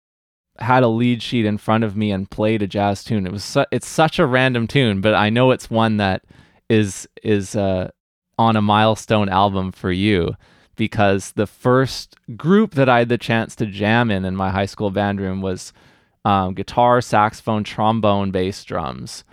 had 0.63 0.83
a 0.83 0.89
lead 0.89 1.23
sheet 1.23 1.45
in 1.45 1.59
front 1.59 1.85
of 1.85 1.97
me 1.97 2.11
and 2.11 2.31
played 2.31 2.63
a 2.63 2.67
jazz 2.67 3.05
tune. 3.05 3.27
It 3.27 3.33
was 3.33 3.45
su- 3.45 3.67
it's 3.71 3.87
such 3.87 4.19
a 4.19 4.27
random 4.27 4.67
tune, 4.67 5.01
but 5.01 5.15
I 5.15 5.31
know 5.31 5.51
it's 5.51 5.71
one 5.71 5.99
that 5.99 6.23
is 6.69 7.09
is 7.23 7.55
uh, 7.55 7.91
on 8.39 8.57
a 8.57 8.63
milestone 8.63 9.29
album 9.29 9.73
for 9.73 9.93
you 9.93 10.35
because 10.77 11.33
the 11.33 11.47
first 11.47 12.17
group 12.37 12.75
that 12.75 12.89
I 12.89 13.01
had 13.01 13.09
the 13.09 13.19
chance 13.19 13.55
to 13.57 13.67
jam 13.67 14.11
in 14.11 14.25
in 14.25 14.35
my 14.37 14.51
high 14.51 14.67
school 14.67 14.91
band 14.91 15.21
room 15.21 15.43
was 15.43 15.73
um, 16.25 16.55
guitar, 16.55 17.01
saxophone, 17.01 17.65
trombone, 17.65 18.31
bass, 18.31 18.65
drums, 18.65 19.25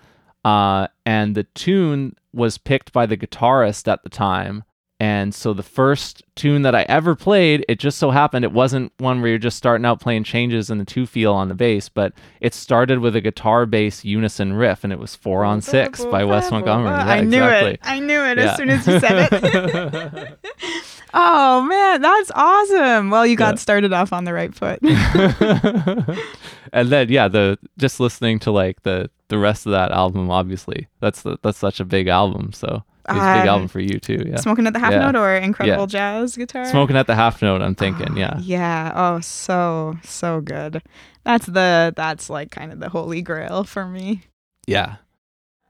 uh, 0.43 0.87
and 1.05 1.35
the 1.35 1.43
tune 1.43 2.15
was 2.33 2.57
picked 2.57 2.91
by 2.91 3.05
the 3.05 3.17
guitarist 3.17 3.91
at 3.91 4.03
the 4.03 4.09
time. 4.09 4.63
And 5.01 5.33
so 5.33 5.53
the 5.53 5.63
first 5.63 6.23
tune 6.35 6.63
that 6.63 6.75
I 6.75 6.81
ever 6.89 7.15
played, 7.15 7.63
it 7.69 7.79
just 7.79 7.97
so 7.99 8.11
happened 8.11 8.43
it 8.43 8.51
wasn't 8.51 8.91
one 8.97 9.21
where 9.21 9.29
you're 9.29 9.37
just 9.39 9.55
starting 9.57 9.85
out 9.85 10.01
playing 10.01 10.25
changes 10.25 10.69
in 10.69 10.77
the 10.77 10.83
two 10.83 11.05
feel 11.05 11.33
on 11.33 11.47
the 11.47 11.55
bass, 11.55 11.87
but 11.87 12.11
it 12.41 12.53
started 12.53 12.99
with 12.99 13.15
a 13.15 13.21
guitar 13.21 13.65
bass 13.65 14.03
unison 14.03 14.51
riff, 14.51 14.83
and 14.83 14.91
it 14.91 14.99
was 14.99 15.15
four 15.15 15.45
on 15.45 15.61
six 15.61 16.03
by 16.03 16.25
Wes 16.25 16.51
Montgomery. 16.51 16.89
Yeah, 16.91 17.05
I 17.05 17.21
knew 17.21 17.37
exactly. 17.43 17.71
it. 17.75 17.79
I 17.83 17.99
knew 17.99 18.21
it 18.21 18.37
Yeah. 18.37 18.51
as 18.51 18.57
soon 18.57 18.69
as 18.69 18.85
you 18.87 18.99
said 18.99 19.29
it. 19.31 20.39
oh 21.13 21.61
man, 21.61 22.01
that's 22.01 22.31
awesome. 22.35 23.09
Well, 23.09 23.25
you 23.25 23.37
got 23.37 23.53
Yeah. 23.55 23.59
started 23.59 23.93
off 23.93 24.11
on 24.11 24.25
the 24.25 24.33
right 24.33 24.53
foot. 24.53 24.79
and 26.73 26.89
then 26.89 27.09
yeah, 27.09 27.27
the 27.27 27.57
just 27.77 27.99
listening 28.01 28.39
to 28.39 28.51
like 28.51 28.83
the 28.83 29.09
the 29.29 29.37
rest 29.37 29.65
of 29.65 29.71
that 29.71 29.91
album, 29.91 30.29
obviously 30.31 30.87
that's 30.99 31.21
the, 31.21 31.37
that's 31.41 31.57
such 31.57 31.79
a 31.79 31.85
big 31.85 32.07
album. 32.07 32.51
So 32.53 32.83
a 33.17 33.39
big 33.39 33.43
Um, 33.43 33.47
album 33.49 33.67
for 33.67 33.79
you 33.79 33.99
too. 33.99 34.23
Yeah, 34.27 34.37
Smoking 34.37 34.67
at 34.67 34.73
the 34.73 34.79
half 34.79 34.91
Yeah. 34.91 34.99
note 35.11 35.15
or 35.15 35.35
incredible 35.35 35.87
jazz 35.87 36.35
guitar. 36.35 36.65
smoking 36.65 36.95
at 36.97 37.07
the 37.07 37.15
half 37.15 37.41
note. 37.41 37.61
I'm 37.61 37.75
thinking, 37.75 38.11
Oh, 38.11 38.15
yeah, 38.17 38.37
Yeah. 38.39 38.91
Oh, 38.95 39.19
so 39.19 39.97
so 40.03 40.41
good. 40.41 40.81
That's 41.23 41.45
the 41.45 41.93
that's 41.95 42.29
like 42.29 42.51
kind 42.51 42.71
of 42.71 42.79
the 42.79 42.89
holy 42.89 43.21
grail 43.21 43.63
for 43.63 43.85
me. 43.85 44.23
yeah. 44.67 44.95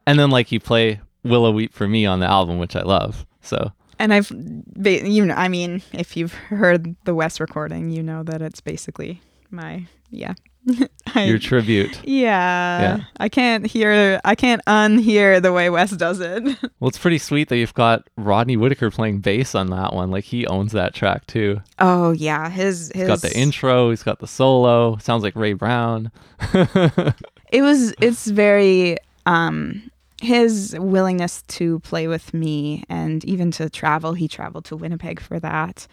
And 0.07 0.17
then 0.19 0.29
like 0.31 0.51
you 0.51 0.59
play 0.59 0.99
Willow 1.23 1.51
Weep 1.51 1.73
for 1.73 1.87
me 1.87 2.05
on 2.05 2.19
the 2.19 2.25
album, 2.27 2.57
which 2.59 2.75
I 2.75 2.81
love. 2.81 3.25
So 3.41 3.71
And 3.99 4.13
I've, 4.13 4.31
you 4.31 5.25
know, 5.25 5.33
I 5.35 5.47
mean, 5.49 5.81
if 5.93 6.15
you've 6.17 6.33
heard 6.33 6.95
the 7.03 7.13
Wes 7.13 7.39
recording, 7.39 7.89
you 7.91 8.01
know 8.01 8.23
that 8.23 8.41
it's 8.41 8.61
basically 8.61 9.21
my, 9.51 9.85
yeah. 10.09 10.33
I, 11.15 11.23
your 11.23 11.39
tribute. 11.39 11.99
yeah, 12.03 12.81
Yeah. 12.81 13.03
I 13.19 13.29
can't 13.29 13.65
hear, 13.65 14.19
I 14.23 14.35
can't 14.35 14.61
unhear 14.67 15.41
the 15.41 15.51
way 15.53 15.69
Wes 15.69 15.91
does 15.91 16.19
it. 16.19 16.43
Well, 16.79 16.87
it's 16.87 16.97
pretty 16.97 17.17
sweet 17.17 17.49
that 17.49 17.57
you've 17.57 17.73
got 17.73 18.07
Rodney 18.15 18.55
Whitaker 18.55 18.89
playing 18.89 19.19
bass 19.19 19.53
on 19.53 19.67
that 19.67 19.93
one. 19.93 20.11
Like 20.11 20.23
he 20.23 20.47
owns 20.47 20.71
that 20.71 20.93
track 20.93 21.27
too. 21.27 21.61
Oh 21.77 22.11
yeah, 22.11 22.49
his 22.49 22.89
his 22.93 23.01
He's 23.01 23.07
got 23.07 23.21
the 23.21 23.37
intro. 23.37 23.89
He's 23.89 24.01
got 24.03 24.19
the 24.19 24.27
solo. 24.27 24.97
Sounds 24.97 25.21
like 25.23 25.35
Ray 25.35 25.51
Brown. 25.53 26.09
it 26.53 27.61
was 27.61 27.93
it's 27.99 28.27
very 28.27 28.97
um 29.25 29.91
his 30.21 30.75
willingness 30.79 31.41
to 31.43 31.79
play 31.81 32.07
with 32.07 32.33
me 32.33 32.83
and 32.89 33.25
even 33.25 33.51
to 33.51 33.69
travel 33.69 34.13
he 34.13 34.27
traveled 34.27 34.65
to 34.65 34.75
winnipeg 34.75 35.19
for 35.19 35.39
that 35.39 35.87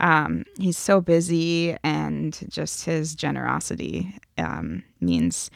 um 0.00 0.44
he's 0.58 0.78
so 0.78 1.00
busy 1.00 1.76
and 1.84 2.40
just 2.48 2.84
his 2.84 3.14
generosity 3.14 4.14
um 4.38 4.82
means 5.00 5.50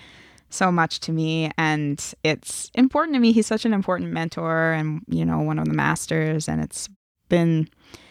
so 0.54 0.70
much 0.70 1.00
to 1.00 1.12
me. 1.12 1.50
And 1.58 2.02
it's 2.22 2.70
important 2.74 3.14
to 3.14 3.20
me. 3.20 3.32
He's 3.32 3.46
such 3.46 3.64
an 3.64 3.74
important 3.74 4.12
mentor 4.12 4.72
and 4.72 5.02
you 5.08 5.24
know 5.24 5.40
one 5.40 5.58
of 5.58 5.66
the 5.66 5.74
masters. 5.74 6.48
And 6.48 6.62
it's 6.62 6.88
been 7.28 7.68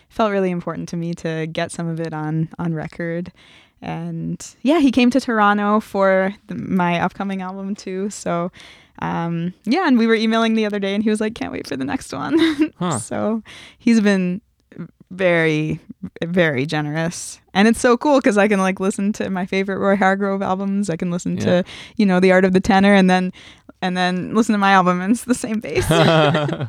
felt 0.10 0.32
really 0.32 0.52
important 0.52 0.90
to 0.90 0.98
me 0.98 1.14
to 1.16 1.48
get 1.48 1.72
some 1.72 1.88
of 1.88 2.00
it 2.00 2.14
on 2.14 2.50
on 2.60 2.74
record. 2.74 3.32
And 3.82 4.46
yeah 4.62 4.80
he 4.80 4.92
came 4.92 5.10
to 5.10 5.20
toronto 5.20 5.80
for 5.80 6.34
the, 6.48 6.56
my 6.56 7.00
upcoming 7.00 7.42
album 7.42 7.76
too. 7.76 8.10
So 8.10 8.52
um 9.00 9.54
yeah 9.64 9.88
and 9.88 9.98
we 9.98 10.06
were 10.08 10.16
emailing 10.16 10.54
the 10.54 10.66
other 10.66 10.80
day 10.80 10.94
and 10.94 11.04
he 11.04 11.10
was 11.10 11.20
like 11.20 11.34
can't 11.36 11.52
wait 11.52 11.68
for 11.68 11.78
the 11.78 11.86
next 11.86 12.14
one. 12.14 12.38
Huh. 12.80 13.00
so 13.00 13.44
he's 13.78 14.02
been 14.02 14.42
very 15.14 15.80
very 16.24 16.66
generous 16.66 17.40
and 17.54 17.68
it's 17.68 17.80
so 17.80 17.96
cool 17.96 18.20
because 18.20 18.38
i 18.38 18.48
can 18.48 18.60
like 18.60 18.80
listen 18.80 19.14
to 19.14 19.30
my 19.30 19.46
favorite 19.46 19.78
roy 19.78 19.96
hargrove 19.96 20.42
albums 20.42 20.90
i 20.90 20.96
can 20.98 21.12
listen 21.12 21.38
Yeah. 21.38 21.44
to 21.46 21.64
you 21.98 22.06
know 22.06 22.20
the 22.20 22.32
art 22.32 22.46
of 22.46 22.54
the 22.54 22.60
tenor 22.60 22.94
and 22.94 23.10
then 23.10 23.32
and 23.82 23.96
then 23.96 24.34
listen 24.36 24.54
to 24.54 24.60
my 24.60 24.72
album 24.72 25.00
and 25.02 25.12
it's 25.14 25.26
the 25.26 25.36
same 25.36 25.60
bass 25.60 25.90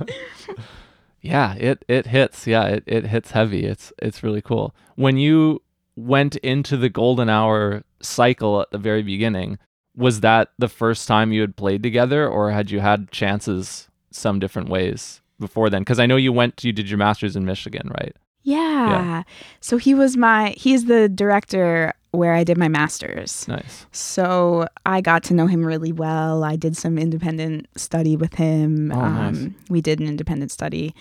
yeah, 1.20 1.54
it 1.54 1.85
it 1.88 2.07
hits. 2.07 2.46
Yeah, 2.46 2.64
it, 2.66 2.85
it 2.87 3.07
hits 3.07 3.30
heavy. 3.30 3.64
It's 3.64 3.92
it's 3.98 4.22
really 4.22 4.42
cool. 4.42 4.74
When 4.96 5.16
you 5.16 5.62
went 5.96 6.37
into 6.37 6.76
the 6.76 6.88
golden 6.88 7.28
hour 7.30 7.83
cycle 8.02 8.61
at 8.61 8.70
the 8.72 8.78
very 8.78 9.02
beginning, 9.02 9.59
was 9.96 10.20
that 10.20 10.50
the 10.59 10.68
first 10.68 11.09
time 11.09 11.33
you 11.33 11.40
had 11.40 11.57
played 11.57 11.83
together 11.83 12.28
or 12.28 12.50
had 12.50 12.70
you 12.70 12.80
had 12.80 13.11
chances 13.11 13.88
some 14.11 14.38
different 14.38 14.68
ways 14.68 15.22
before 15.40 15.70
then? 15.70 15.83
Because 15.83 15.98
I 15.98 16.07
know 16.07 16.16
you 16.16 16.33
went 16.33 16.62
you 16.64 16.72
did 16.72 16.90
your 16.90 16.98
masters 16.98 17.37
in 17.37 17.44
Michigan, 17.44 17.88
right? 17.98 18.14
Yeah. 18.44 19.22
so 19.61 19.76
he 19.76 19.94
was 19.94 20.16
my 20.16 20.54
he's 20.57 20.85
the 20.85 21.09
director 21.09 21.92
where 22.12 22.35
i 22.35 22.44
did 22.44 22.57
my 22.59 22.68
masters 22.68 23.48
Nice. 23.48 23.87
So 23.90 24.66
I 24.87 25.00
got 25.00 25.24
to 25.24 25.35
know 25.35 25.46
him 25.46 25.64
really 25.64 25.90
well. 25.92 26.44
I 26.44 26.54
did 26.57 26.76
some 26.76 26.96
independent 26.98 27.66
study 27.76 28.16
with 28.16 28.35
him. 28.35 28.92
Oh, 28.92 29.00
nice. 29.00 29.37
um, 29.37 29.54
We 29.68 29.80
did 29.80 29.98
an 30.00 30.07
independent 30.07 30.52
study 30.52 30.94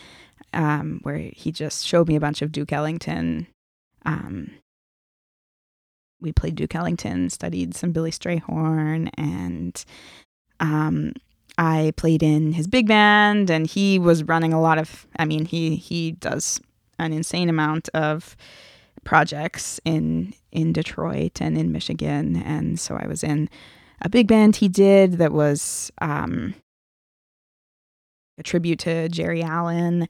um, 0.54 1.00
where 1.04 1.18
he 1.18 1.52
just 1.52 1.86
showed 1.86 2.08
me 2.08 2.16
a 2.16 2.20
bunch 2.20 2.42
of 2.42 2.52
Duke 2.52 2.72
Ellington. 2.72 3.48
Um, 4.06 4.52
we 6.22 6.32
played 6.32 6.56
Duke 6.56 6.74
Ellington, 6.76 7.30
studied 7.30 7.76
some 7.76 7.92
Billy 7.92 8.12
Strayhorn, 8.12 9.10
and 9.18 9.84
um, 10.60 11.14
I 11.58 11.92
played 11.98 12.24
in 12.24 12.54
his 12.54 12.68
big 12.68 12.88
band. 12.88 13.50
And 13.50 13.68
he 13.68 14.00
was 14.00 14.24
running 14.24 14.54
a 14.54 14.62
lot 14.62 14.78
of. 14.78 15.06
I 15.20 15.26
mean, 15.26 15.46
he 15.46 15.76
he 15.76 16.12
does 16.14 16.60
an 17.00 17.14
insane 17.14 17.50
amount 17.50 17.90
of 17.94 18.36
projects 19.04 19.80
in 19.86 20.34
in 20.52 20.72
Detroit 20.74 21.42
and 21.42 21.58
in 21.58 21.72
Michigan, 21.72 22.36
and 22.38 22.80
so 22.80 22.96
I 23.02 23.08
was 23.08 23.24
in 23.24 23.50
a 24.02 24.10
big 24.10 24.28
band 24.28 24.58
he 24.58 24.68
did 24.68 25.14
that 25.14 25.32
was 25.32 25.92
um, 26.02 26.54
a 28.38 28.44
tribute 28.44 28.80
to 28.80 29.10
Geri 29.10 29.44
Allen 29.44 30.08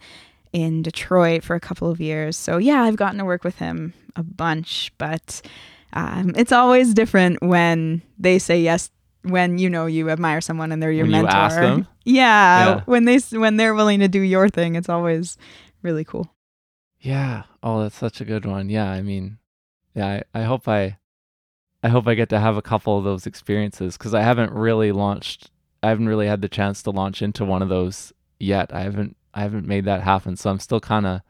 in 0.52 0.82
Detroit 0.84 1.44
for 1.44 1.56
a 1.56 1.60
couple 1.60 1.90
of 1.90 2.00
years. 2.00 2.38
So 2.38 2.58
yeah, 2.58 2.84
I've 2.84 2.96
gotten 2.96 3.18
to 3.20 3.26
work 3.26 3.44
with 3.44 3.58
him 3.58 3.94
a 4.16 4.24
bunch, 4.24 4.92
but 4.98 5.42
um, 5.94 6.34
it's 6.36 6.52
always 6.52 6.94
different 6.94 7.42
when 7.42 8.02
they 8.18 8.40
say 8.40 8.62
yes. 8.62 8.90
When 9.26 9.58
you 9.58 9.70
know 9.70 9.86
you 9.86 10.10
admire 10.10 10.42
someone 10.42 10.74
and 10.74 10.84
they're 10.84 10.92
your 10.92 11.06
When 11.06 11.12
you 11.16 11.22
mentor, 11.24 11.38
ask 11.38 11.56
them? 11.56 11.88
Yeah, 12.04 12.66
Yeah. 12.76 12.82
when 12.86 13.06
they 13.06 13.20
when 13.32 13.56
they're 13.56 13.74
willing 13.74 14.02
to 14.02 14.10
do 14.10 14.20
your 14.20 14.50
thing, 14.50 14.76
it's 14.76 14.90
always 14.90 15.38
really 15.82 16.04
cool. 16.04 16.33
Yeah. 17.04 17.44
Oh, 17.62 17.84
that's 17.84 17.98
such 17.98 18.22
a 18.22 18.26
good 18.26 18.46
one. 18.46 18.70
Yeah, 18.70 18.90
I 18.90 19.02
mean, 19.02 19.38
yeah, 19.94 20.22
I, 20.34 20.40
I 20.40 20.44
hope 20.44 20.68
I 20.68 20.98
I 21.84 21.90
hope 21.90 22.08
I 22.08 22.16
get 22.16 22.30
to 22.30 22.40
have 22.40 22.56
a 22.56 22.62
couple 22.62 22.98
of 22.98 23.04
those 23.04 23.28
experiences 23.28 23.98
cuz 23.98 24.14
I 24.14 24.22
haven't 24.22 24.54
really 24.54 24.92
launched 24.94 25.52
I 25.84 25.90
haven't 25.90 26.08
really 26.08 26.28
had 26.28 26.42
the 26.42 26.48
chance 26.48 26.82
to 26.84 26.92
launch 26.92 27.22
into 27.22 27.44
one 27.44 27.62
of 27.62 27.68
those 27.70 28.14
yet. 28.40 28.74
I 28.74 28.82
haven't 28.82 29.18
I 29.34 29.42
haven't 29.42 29.68
made 29.68 29.84
that 29.86 30.02
happen. 30.02 30.38
So 30.38 30.50
I'm 30.50 30.60
still 30.60 30.80
kind 30.80 31.06
of 31.06 31.22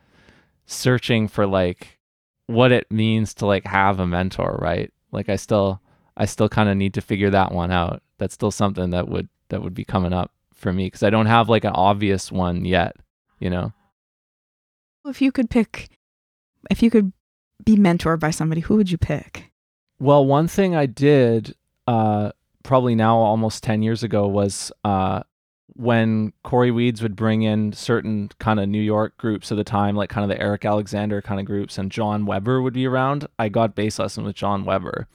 searching 0.67 1.27
for 1.27 1.47
like 1.47 1.97
what 2.45 2.71
it 2.71 2.91
means 2.91 3.33
to 3.35 3.47
like 3.47 3.65
have 3.65 3.99
a 3.99 4.05
mentor, 4.05 4.59
right? 4.61 4.93
Like 5.11 5.27
I 5.27 5.37
still 5.37 5.81
I 6.15 6.25
still 6.25 6.49
kind 6.49 6.69
of 6.69 6.77
need 6.77 6.93
to 6.93 7.01
figure 7.01 7.31
that 7.31 7.51
one 7.51 7.71
out. 7.71 8.03
That's 8.19 8.35
still 8.35 8.51
something 8.51 8.91
that 8.91 9.09
would 9.09 9.27
that 9.49 9.63
would 9.63 9.73
be 9.73 9.85
coming 9.85 10.13
up 10.13 10.31
for 10.53 10.71
me 10.71 10.91
cuz 10.91 11.01
I 11.01 11.09
don't 11.09 11.25
have 11.25 11.49
like 11.49 11.63
an 11.63 11.73
obvious 11.73 12.31
one 12.31 12.63
yet, 12.63 12.95
you 13.39 13.49
know. 13.49 13.73
If 15.05 15.21
you 15.21 15.31
could 15.31 15.49
pick, 15.49 15.89
if 16.71 16.81
you 16.81 16.89
could 16.89 17.11
be 17.63 17.75
mentored 17.75 18.19
by 18.19 18.31
somebody, 18.31 18.61
who 18.61 18.75
would 18.77 18.91
you 18.91 18.97
pick? 18.97 19.51
Well, 19.99 20.25
one 20.25 20.47
thing 20.47 20.75
I 20.75 20.85
did 20.85 21.55
uh, 21.87 22.31
probably 22.63 22.95
now 22.95 23.17
almost 23.17 23.63
10 23.63 23.81
years 23.81 24.03
ago 24.03 24.27
was 24.27 24.71
uh, 24.83 25.23
when 25.67 26.33
Cory 26.43 26.71
Weeds 26.71 27.01
would 27.01 27.15
bring 27.15 27.43
in 27.43 27.73
certain 27.73 28.29
kind 28.39 28.59
of 28.59 28.69
New 28.69 28.81
York 28.81 29.17
groups 29.17 29.51
at 29.51 29.57
the 29.57 29.63
time, 29.63 29.95
like 29.95 30.09
kind 30.09 30.23
of 30.23 30.35
the 30.35 30.41
Eric 30.41 30.65
Alexander 30.65 31.21
kind 31.21 31.39
of 31.39 31.45
groups, 31.45 31.77
and 31.77 31.91
John 31.91 32.25
Webber 32.25 32.61
would 32.61 32.73
be 32.73 32.87
around, 32.87 33.27
I 33.37 33.49
got 33.49 33.75
bass 33.75 33.99
lesson 33.99 34.23
with 34.23 34.35
John 34.35 34.65
Webber. 34.65 35.07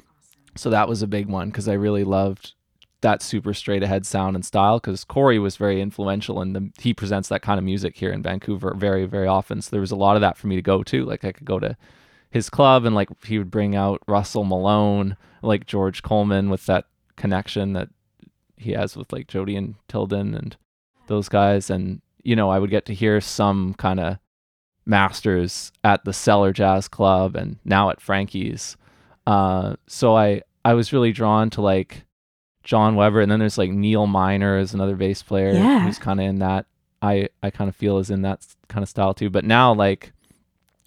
So 0.56 0.70
that 0.70 0.88
was 0.88 1.02
a 1.02 1.06
big 1.06 1.26
one 1.26 1.48
because 1.48 1.68
I 1.68 1.74
really 1.74 2.04
loved 2.04 2.54
that 3.00 3.22
super 3.22 3.54
straight 3.54 3.82
ahead 3.82 4.04
sound 4.04 4.34
and 4.34 4.44
style 4.44 4.78
because 4.78 5.04
Cory 5.04 5.38
was 5.38 5.56
very 5.56 5.80
influential 5.80 6.40
and 6.40 6.56
the, 6.56 6.70
he 6.78 6.92
presents 6.92 7.28
that 7.28 7.42
kind 7.42 7.58
of 7.58 7.64
music 7.64 7.96
here 7.96 8.10
in 8.10 8.22
Vancouver 8.22 8.74
very, 8.74 9.06
very 9.06 9.28
often. 9.28 9.62
So 9.62 9.70
there 9.70 9.80
was 9.80 9.92
a 9.92 9.96
lot 9.96 10.16
of 10.16 10.20
that 10.20 10.36
for 10.36 10.48
me 10.48 10.56
to 10.56 10.62
go 10.62 10.82
to. 10.82 11.04
Like 11.04 11.24
I 11.24 11.32
could 11.32 11.46
go 11.46 11.58
to 11.60 11.76
his 12.30 12.50
club 12.50 12.84
and 12.84 12.94
like 12.94 13.08
he 13.24 13.38
would 13.38 13.50
bring 13.50 13.76
out 13.76 14.02
Russell 14.08 14.44
Malone, 14.44 15.16
like 15.42 15.66
George 15.66 16.02
Coleman 16.02 16.50
with 16.50 16.66
that 16.66 16.86
connection 17.16 17.72
that 17.74 17.88
he 18.56 18.72
has 18.72 18.96
with 18.96 19.12
like 19.12 19.28
Jody 19.28 19.54
and 19.54 19.76
Tilden 19.86 20.34
and 20.34 20.56
those 21.06 21.28
guys. 21.28 21.70
And, 21.70 22.02
you 22.24 22.34
know, 22.34 22.50
I 22.50 22.58
would 22.58 22.70
get 22.70 22.84
to 22.86 22.94
hear 22.94 23.20
some 23.20 23.74
kind 23.74 24.00
of 24.00 24.18
masters 24.84 25.70
at 25.84 26.04
the 26.04 26.12
Cellar 26.12 26.52
Jazz 26.52 26.88
Club 26.88 27.36
and 27.36 27.58
now 27.64 27.90
at 27.90 28.00
Frankie's. 28.00 28.76
Uh, 29.24 29.76
so 29.86 30.16
I, 30.16 30.42
I 30.64 30.74
was 30.74 30.92
really 30.92 31.12
drawn 31.12 31.50
to 31.50 31.60
like 31.60 32.04
John 32.68 32.96
Webber. 32.96 33.22
And 33.22 33.32
then 33.32 33.38
there's 33.38 33.56
like 33.56 33.70
Neal 33.70 34.06
Miner 34.06 34.58
is 34.58 34.74
another 34.74 34.94
bass 34.94 35.22
player 35.22 35.52
Yeah. 35.52 35.80
who's 35.86 35.98
kind 35.98 36.20
of 36.20 36.26
in 36.26 36.38
that, 36.40 36.66
I, 37.00 37.30
I 37.42 37.48
kind 37.48 37.70
of 37.70 37.74
feel 37.74 37.96
is 37.96 38.10
in 38.10 38.20
that 38.22 38.46
kind 38.68 38.82
of 38.82 38.90
style 38.90 39.14
too. 39.14 39.30
But 39.30 39.46
now, 39.46 39.72
like, 39.72 40.12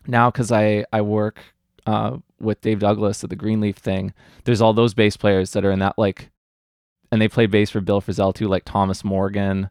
now 0.06 0.30
because 0.30 0.52
I, 0.52 0.86
I 0.94 1.02
work 1.02 1.40
uh, 1.88 2.18
with 2.40 2.62
Dave 2.62 2.80
Douglas 2.80 3.24
at 3.24 3.32
the 3.32 3.36
Greenleaf 3.36 3.78
thing, 3.78 4.14
there's 4.44 4.62
all 4.62 4.74
those 4.74 4.94
bass 4.94 5.18
players 5.18 5.54
that 5.54 5.66
are 5.66 5.72
in 5.72 5.80
that 5.80 5.98
like, 5.98 6.30
and 7.12 7.20
they 7.20 7.28
play 7.28 7.48
bass 7.48 7.72
for 7.72 7.82
Bill 7.82 8.00
Frisell 8.00 8.34
too, 8.36 8.48
like 8.48 8.64
Thomas 8.64 9.04
Morgan, 9.04 9.70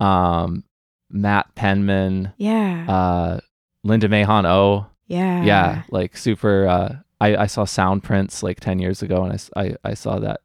um, 0.00 0.64
Matt 1.10 1.54
Penman, 1.54 2.34
Yeah. 2.36 2.84
uh, 2.88 3.40
Linda 3.84 4.08
Mahon 4.10 4.44
O. 4.44 4.86
yeah. 5.06 5.42
Yeah, 5.44 5.82
like 5.90 6.14
super. 6.16 6.66
Uh, 6.68 6.96
I 7.20 7.36
I 7.36 7.46
saw 7.46 7.64
Sound 7.64 8.02
Prints 8.04 8.42
like 8.42 8.60
ten 8.60 8.78
years 8.78 9.02
ago, 9.02 9.24
and 9.24 9.32
I 9.56 9.60
I, 9.62 9.76
I 9.84 9.94
saw 9.94 10.18
that 10.18 10.40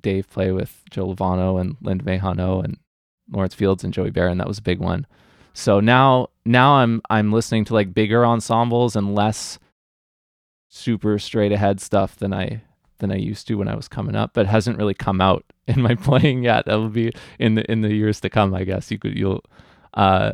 Dave 0.00 0.28
play 0.30 0.50
with 0.50 0.82
Joe 0.90 1.14
Lovano 1.14 1.60
and 1.60 1.76
Linda 1.80 2.04
Mahon 2.04 2.40
O 2.40 2.60
and 2.60 2.78
Lawrence 3.30 3.54
Fields 3.54 3.84
and 3.84 3.92
Joey 3.92 4.10
Baron. 4.10 4.38
That 4.38 4.48
was 4.48 4.58
a 4.58 4.62
big 4.62 4.78
one. 4.78 5.06
So 5.54 5.80
now 5.80 6.28
now 6.44 6.74
I'm 6.74 7.00
I'm 7.10 7.32
listening 7.32 7.64
to 7.66 7.74
like 7.74 7.94
bigger 7.94 8.26
ensembles 8.26 8.96
and 8.96 9.14
less 9.14 9.58
super 10.68 11.18
straight 11.18 11.52
ahead 11.52 11.80
stuff 11.80 12.16
than 12.16 12.34
I 12.34 12.62
than 12.98 13.12
I 13.12 13.16
used 13.16 13.46
to 13.48 13.54
when 13.54 13.68
I 13.68 13.76
was 13.76 13.88
coming 13.88 14.16
up, 14.16 14.32
but 14.34 14.42
it 14.42 14.48
hasn't 14.48 14.78
really 14.78 14.94
come 14.94 15.20
out 15.20 15.44
in 15.66 15.80
my 15.80 15.94
playing 15.94 16.42
yet. 16.44 16.66
That'll 16.66 16.88
be 16.88 17.12
in 17.38 17.54
the 17.54 17.70
in 17.70 17.80
the 17.82 17.94
years 17.94 18.20
to 18.20 18.30
come, 18.30 18.54
I 18.54 18.64
guess. 18.64 18.90
You 18.90 18.98
could 18.98 19.16
you'll 19.16 19.44
uh 19.94 20.32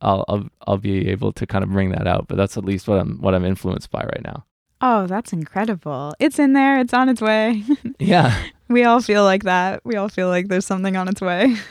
I'll 0.00 0.24
I'll 0.28 0.48
I'll 0.66 0.78
be 0.78 1.08
able 1.10 1.32
to 1.32 1.46
kind 1.46 1.62
of 1.62 1.70
bring 1.70 1.90
that 1.90 2.06
out, 2.06 2.26
but 2.28 2.36
that's 2.36 2.56
at 2.56 2.64
least 2.64 2.88
what 2.88 2.98
I'm 2.98 3.18
what 3.20 3.34
I'm 3.34 3.44
influenced 3.44 3.90
by 3.90 4.00
right 4.00 4.22
now. 4.24 4.44
Oh, 4.80 5.06
that's 5.06 5.32
incredible. 5.32 6.12
It's 6.18 6.40
in 6.40 6.54
there. 6.54 6.80
It's 6.80 6.92
on 6.92 7.08
its 7.08 7.20
way. 7.20 7.62
Yeah. 8.00 8.36
We 8.72 8.84
all 8.84 9.00
feel 9.00 9.24
like 9.24 9.44
that. 9.44 9.84
We 9.84 9.96
all 9.96 10.08
feel 10.08 10.28
like 10.28 10.48
there's 10.48 10.66
something 10.66 10.96
on 10.96 11.08
its 11.08 11.20
way. 11.20 11.56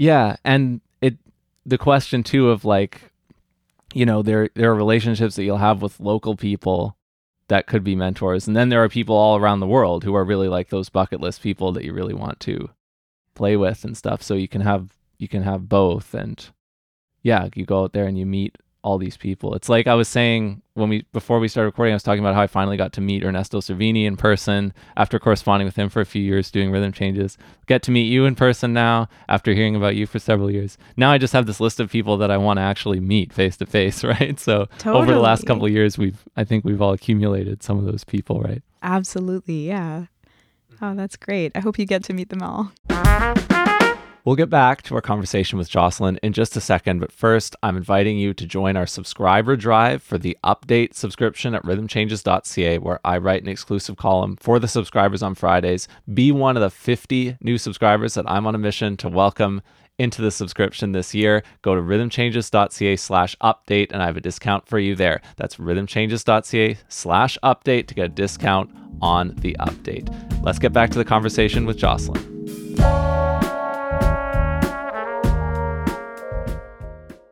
Yeah, 0.00 0.36
and 0.44 0.80
it 1.00 1.18
the 1.66 1.76
question 1.76 2.22
too 2.22 2.50
of 2.50 2.64
like 2.64 3.00
you 3.92 4.06
know, 4.06 4.22
there 4.22 4.48
there 4.54 4.70
are 4.70 4.74
relationships 4.76 5.34
that 5.34 5.42
you'll 5.42 5.56
have 5.58 5.82
with 5.82 5.98
local 5.98 6.36
people 6.36 6.96
that 7.48 7.66
could 7.66 7.82
be 7.82 7.96
mentors 7.96 8.46
and 8.46 8.56
then 8.56 8.68
there 8.68 8.84
are 8.84 8.88
people 8.88 9.16
all 9.16 9.36
around 9.36 9.58
the 9.58 9.66
world 9.66 10.04
who 10.04 10.14
are 10.14 10.24
really 10.24 10.46
like 10.46 10.68
those 10.68 10.88
bucket 10.88 11.20
list 11.20 11.42
people 11.42 11.72
that 11.72 11.82
you 11.82 11.92
really 11.92 12.14
want 12.14 12.38
to 12.40 12.70
play 13.34 13.56
with 13.56 13.84
and 13.84 13.96
stuff. 13.96 14.22
So 14.22 14.34
you 14.34 14.46
can 14.46 14.60
have 14.60 14.92
you 15.18 15.26
can 15.26 15.42
have 15.42 15.68
both 15.68 16.14
and 16.14 16.48
yeah, 17.22 17.48
you 17.56 17.66
go 17.66 17.82
out 17.82 17.92
there 17.92 18.06
and 18.06 18.16
you 18.16 18.24
meet 18.24 18.56
all 18.82 18.98
these 18.98 19.16
people. 19.16 19.54
It's 19.54 19.68
like 19.68 19.86
I 19.86 19.94
was 19.94 20.08
saying 20.08 20.62
when 20.74 20.88
we 20.88 21.04
before 21.12 21.40
we 21.40 21.48
started 21.48 21.66
recording, 21.66 21.92
I 21.92 21.96
was 21.96 22.02
talking 22.02 22.20
about 22.20 22.34
how 22.34 22.42
I 22.42 22.46
finally 22.46 22.76
got 22.76 22.92
to 22.94 23.00
meet 23.00 23.24
Ernesto 23.24 23.60
Cervini 23.60 24.04
in 24.04 24.16
person 24.16 24.72
after 24.96 25.18
corresponding 25.18 25.66
with 25.66 25.76
him 25.76 25.88
for 25.88 26.00
a 26.00 26.06
few 26.06 26.22
years 26.22 26.50
doing 26.50 26.70
rhythm 26.70 26.92
changes. 26.92 27.36
Get 27.66 27.82
to 27.84 27.90
meet 27.90 28.04
you 28.04 28.24
in 28.24 28.34
person 28.34 28.72
now 28.72 29.08
after 29.28 29.52
hearing 29.52 29.74
about 29.74 29.96
you 29.96 30.06
for 30.06 30.18
several 30.18 30.50
years. 30.50 30.78
Now 30.96 31.10
I 31.10 31.18
just 31.18 31.32
have 31.32 31.46
this 31.46 31.60
list 31.60 31.80
of 31.80 31.90
people 31.90 32.16
that 32.18 32.30
I 32.30 32.36
want 32.36 32.58
to 32.58 32.62
actually 32.62 33.00
meet 33.00 33.32
face 33.32 33.56
to 33.58 33.66
face, 33.66 34.04
right? 34.04 34.38
So 34.38 34.68
over 34.86 35.12
the 35.12 35.18
last 35.18 35.44
couple 35.46 35.66
of 35.66 35.72
years, 35.72 35.98
we've 35.98 36.24
I 36.36 36.44
think 36.44 36.64
we've 36.64 36.80
all 36.80 36.92
accumulated 36.92 37.62
some 37.62 37.78
of 37.78 37.84
those 37.84 38.04
people, 38.04 38.40
right? 38.40 38.62
Absolutely. 38.82 39.66
Yeah. 39.66 40.06
Oh, 40.80 40.94
that's 40.94 41.16
great. 41.16 41.52
I 41.56 41.60
hope 41.60 41.78
you 41.78 41.86
get 41.86 42.04
to 42.04 42.12
meet 42.12 42.28
them 42.28 42.42
all. 42.42 42.70
We'll 44.28 44.36
get 44.36 44.50
back 44.50 44.82
to 44.82 44.94
our 44.94 45.00
conversation 45.00 45.56
with 45.56 45.70
Jocelyn 45.70 46.18
in 46.22 46.34
just 46.34 46.54
a 46.54 46.60
second, 46.60 46.98
but 46.98 47.10
first, 47.10 47.56
I'm 47.62 47.78
inviting 47.78 48.18
you 48.18 48.34
to 48.34 48.44
join 48.44 48.76
our 48.76 48.86
subscriber 48.86 49.56
drive 49.56 50.02
for 50.02 50.18
the 50.18 50.36
update 50.44 50.92
subscription 50.92 51.54
at 51.54 51.62
rhythmchanges.ca, 51.62 52.76
where 52.76 53.00
I 53.06 53.16
write 53.16 53.40
an 53.40 53.48
exclusive 53.48 53.96
column 53.96 54.36
for 54.36 54.58
the 54.58 54.68
subscribers 54.68 55.22
on 55.22 55.34
Fridays. 55.34 55.88
Be 56.12 56.30
one 56.30 56.58
of 56.58 56.60
the 56.60 56.68
50 56.68 57.38
new 57.40 57.56
subscribers 57.56 58.12
that 58.12 58.30
I'm 58.30 58.46
on 58.46 58.54
a 58.54 58.58
mission 58.58 58.98
to 58.98 59.08
welcome 59.08 59.62
into 59.98 60.20
the 60.20 60.30
subscription 60.30 60.92
this 60.92 61.14
year. 61.14 61.42
Go 61.62 61.74
to 61.74 61.80
rhythmchanges.ca 61.80 62.96
slash 62.96 63.34
update, 63.38 63.92
and 63.92 64.02
I 64.02 64.04
have 64.04 64.18
a 64.18 64.20
discount 64.20 64.68
for 64.68 64.78
you 64.78 64.94
there. 64.94 65.22
That's 65.36 65.56
rhythmchanges.ca 65.56 66.76
slash 66.90 67.38
update 67.42 67.86
to 67.86 67.94
get 67.94 68.04
a 68.04 68.10
discount 68.10 68.68
on 69.00 69.36
the 69.36 69.56
update. 69.58 70.14
Let's 70.42 70.58
get 70.58 70.74
back 70.74 70.90
to 70.90 70.98
the 70.98 71.04
conversation 71.06 71.64
with 71.64 71.78
Jocelyn. 71.78 73.16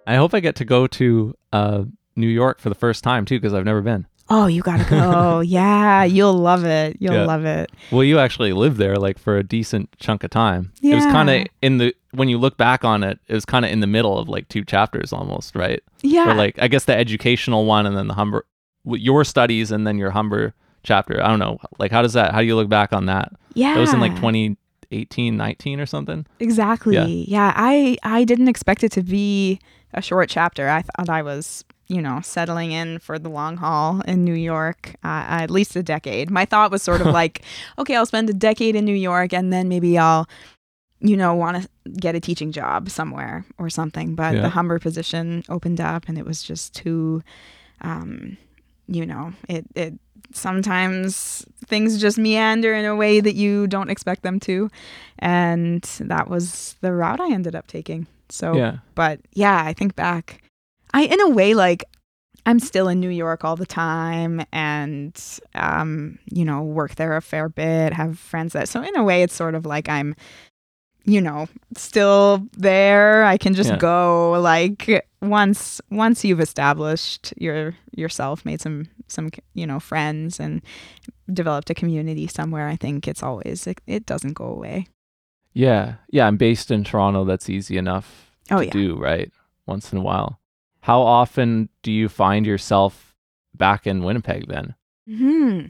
I 0.06 0.14
hope 0.16 0.34
I 0.34 0.40
get 0.40 0.56
to 0.56 0.64
go 0.64 0.86
to 0.86 1.34
uh, 1.52 1.84
New 2.14 2.28
York 2.28 2.60
for 2.60 2.68
the 2.68 2.74
first 2.74 3.02
time 3.04 3.24
too, 3.24 3.38
because 3.38 3.54
I've 3.54 3.64
never 3.64 3.80
been. 3.82 4.06
Oh, 4.28 4.46
you 4.48 4.60
got 4.62 4.78
to 4.78 4.90
go. 4.90 5.40
yeah. 5.46 6.02
You'll 6.02 6.34
love 6.34 6.64
it. 6.64 6.96
You'll 6.98 7.14
Yeah. 7.14 7.26
love 7.26 7.44
it. 7.44 7.70
Well, 7.92 8.02
you 8.02 8.18
actually 8.18 8.52
lived 8.52 8.76
there 8.76 8.96
like 8.96 9.18
for 9.20 9.36
a 9.36 9.44
decent 9.44 9.88
chunk 10.00 10.24
of 10.24 10.30
time. 10.30 10.72
Yeah. 10.80 10.92
It 10.92 10.96
was 10.96 11.04
kind 11.06 11.30
of 11.30 11.46
in 11.62 11.78
the 11.78 11.94
when 12.12 12.28
you 12.28 12.36
look 12.38 12.56
back 12.56 12.84
on 12.84 13.04
it, 13.04 13.20
it 13.28 13.34
was 13.34 13.44
kind 13.44 13.64
of 13.64 13.70
in 13.70 13.78
the 13.80 13.86
middle 13.86 14.18
of 14.18 14.28
like 14.28 14.48
two 14.48 14.64
chapters 14.64 15.12
almost, 15.12 15.54
right? 15.54 15.80
Yeah. 16.02 16.30
Or 16.30 16.34
like 16.34 16.58
I 16.60 16.66
guess 16.66 16.86
the 16.86 16.96
educational 16.96 17.66
one 17.66 17.86
and 17.86 17.96
then 17.96 18.08
the 18.08 18.14
Humber, 18.14 18.44
your 18.84 19.22
studies 19.24 19.70
and 19.70 19.86
then 19.86 19.96
your 19.96 20.10
Humber 20.10 20.54
chapter. 20.82 21.22
I 21.22 21.28
don't 21.28 21.38
know. 21.38 21.58
Like 21.78 21.92
how 21.92 22.02
does 22.02 22.14
that? 22.14 22.32
How 22.32 22.40
do 22.40 22.46
you 22.46 22.56
look 22.56 22.68
back 22.68 22.92
on 22.92 23.06
that? 23.06 23.32
yeah. 23.54 23.74
That 23.74 23.80
was 23.80 23.92
in 23.94 24.00
like 24.00 24.16
2018, 24.16 25.36
19 25.36 25.80
or 25.80 25.86
something. 25.86 26.26
Exactly. 26.40 26.94
Yeah. 26.94 27.06
Yeah. 27.06 27.52
I 27.54 27.96
I 28.02 28.24
didn't 28.24 28.48
expect 28.48 28.82
it 28.82 28.90
to 28.92 29.02
be 29.04 29.60
a 29.94 30.02
short 30.02 30.28
chapter. 30.28 30.68
I 30.68 30.82
thought 30.82 31.08
I 31.08 31.22
was, 31.22 31.64
you 31.88 32.02
know, 32.02 32.20
settling 32.22 32.72
in 32.72 32.98
for 32.98 33.18
the 33.18 33.28
long 33.28 33.56
haul 33.56 34.00
in 34.02 34.24
New 34.24 34.34
York, 34.34 34.94
uh, 35.04 35.24
at 35.28 35.50
least 35.50 35.76
a 35.76 35.82
decade. 35.82 36.30
My 36.30 36.44
thought 36.44 36.70
was 36.70 36.82
sort 36.82 37.00
of 37.00 37.06
like, 37.20 37.42
okay, 37.78 37.96
I'll 37.96 38.06
spend 38.06 38.28
a 38.30 38.34
decade 38.34 38.76
in 38.76 38.84
New 38.84 38.94
York 38.94 39.32
and 39.32 39.52
then 39.52 39.68
maybe 39.68 39.96
I'll, 39.98 40.28
you 41.00 41.16
know, 41.16 41.34
want 41.34 41.62
to 41.62 41.68
get 41.90 42.14
a 42.14 42.20
teaching 42.20 42.52
job 42.52 42.90
somewhere 42.90 43.44
or 43.58 43.70
something. 43.70 44.14
But 44.14 44.34
Yeah. 44.34 44.42
the 44.42 44.48
Humber 44.50 44.78
position 44.78 45.44
opened 45.48 45.80
up 45.80 46.08
and 46.08 46.18
it 46.18 46.24
was 46.26 46.42
just 46.42 46.74
too, 46.74 47.22
um, 47.80 48.36
you 48.88 49.06
know, 49.06 49.32
it 49.48 49.64
it 49.74 49.94
sometimes 50.32 51.44
things 51.66 52.00
just 52.00 52.18
meander 52.18 52.74
in 52.74 52.84
a 52.84 52.96
way 52.96 53.20
that 53.20 53.34
you 53.36 53.66
don't 53.68 53.90
expect 53.90 54.22
them 54.22 54.40
to 54.40 54.68
and 55.20 55.82
that 56.00 56.28
was 56.28 56.74
the 56.80 56.92
route 56.92 57.20
I 57.20 57.32
ended 57.32 57.54
up 57.54 57.68
taking. 57.68 58.06
So, 58.30 58.54
Yeah. 58.54 58.78
but 58.94 59.20
yeah, 59.32 59.62
I 59.64 59.72
think 59.72 59.96
back, 59.96 60.42
I 60.92 61.02
in 61.04 61.20
a 61.20 61.28
way 61.30 61.54
like 61.54 61.84
I'm 62.46 62.60
still 62.60 62.88
in 62.88 63.00
New 63.00 63.08
York 63.10 63.44
all 63.44 63.56
the 63.56 63.66
time, 63.66 64.40
and 64.52 65.20
um, 65.54 66.18
you 66.26 66.44
know, 66.44 66.62
work 66.62 66.94
there 66.94 67.16
a 67.16 67.20
fair 67.22 67.48
bit, 67.48 67.92
have 67.92 68.18
friends 68.18 68.52
that. 68.52 68.68
So 68.68 68.82
in 68.82 68.96
a 68.96 69.02
way, 69.02 69.22
it's 69.22 69.34
sort 69.34 69.54
of 69.56 69.66
like 69.66 69.88
I'm, 69.88 70.14
you 71.04 71.20
know, 71.20 71.48
still 71.76 72.46
there. 72.56 73.24
I 73.24 73.36
can 73.36 73.54
just 73.54 73.70
Yeah. 73.70 73.76
go 73.78 74.32
like 74.40 75.04
once 75.22 75.80
once 75.90 76.24
you've 76.24 76.40
established 76.40 77.34
your 77.36 77.74
yourself, 77.96 78.44
made 78.44 78.60
some 78.60 78.86
some 79.08 79.30
you 79.54 79.66
know 79.66 79.80
friends, 79.80 80.38
and 80.38 80.62
developed 81.32 81.70
a 81.70 81.74
community 81.74 82.28
somewhere. 82.28 82.68
I 82.68 82.76
think 82.76 83.08
it's 83.08 83.22
always 83.24 83.66
it, 83.66 83.80
it 83.88 84.06
doesn't 84.06 84.34
go 84.34 84.44
away. 84.44 84.86
Yeah. 85.56 85.94
Yeah. 86.10 86.26
I'm 86.26 86.36
based 86.36 86.70
in 86.70 86.84
Toronto. 86.84 87.24
That's 87.24 87.48
easy 87.48 87.76
enough 87.78 88.30
Oh 88.50 88.58
to 88.58 88.64
yeah. 88.66 88.70
do, 88.70 88.96
right? 88.96 89.32
Once 89.66 89.92
in 89.92 89.98
a 89.98 90.02
while. 90.02 90.38
How 90.82 91.00
often 91.00 91.68
do 91.82 91.90
you 91.90 92.08
find 92.08 92.46
yourself 92.46 93.14
back 93.54 93.86
in 93.86 94.04
Winnipeg 94.04 94.46
then? 94.48 94.74
Hmm. 95.08 95.66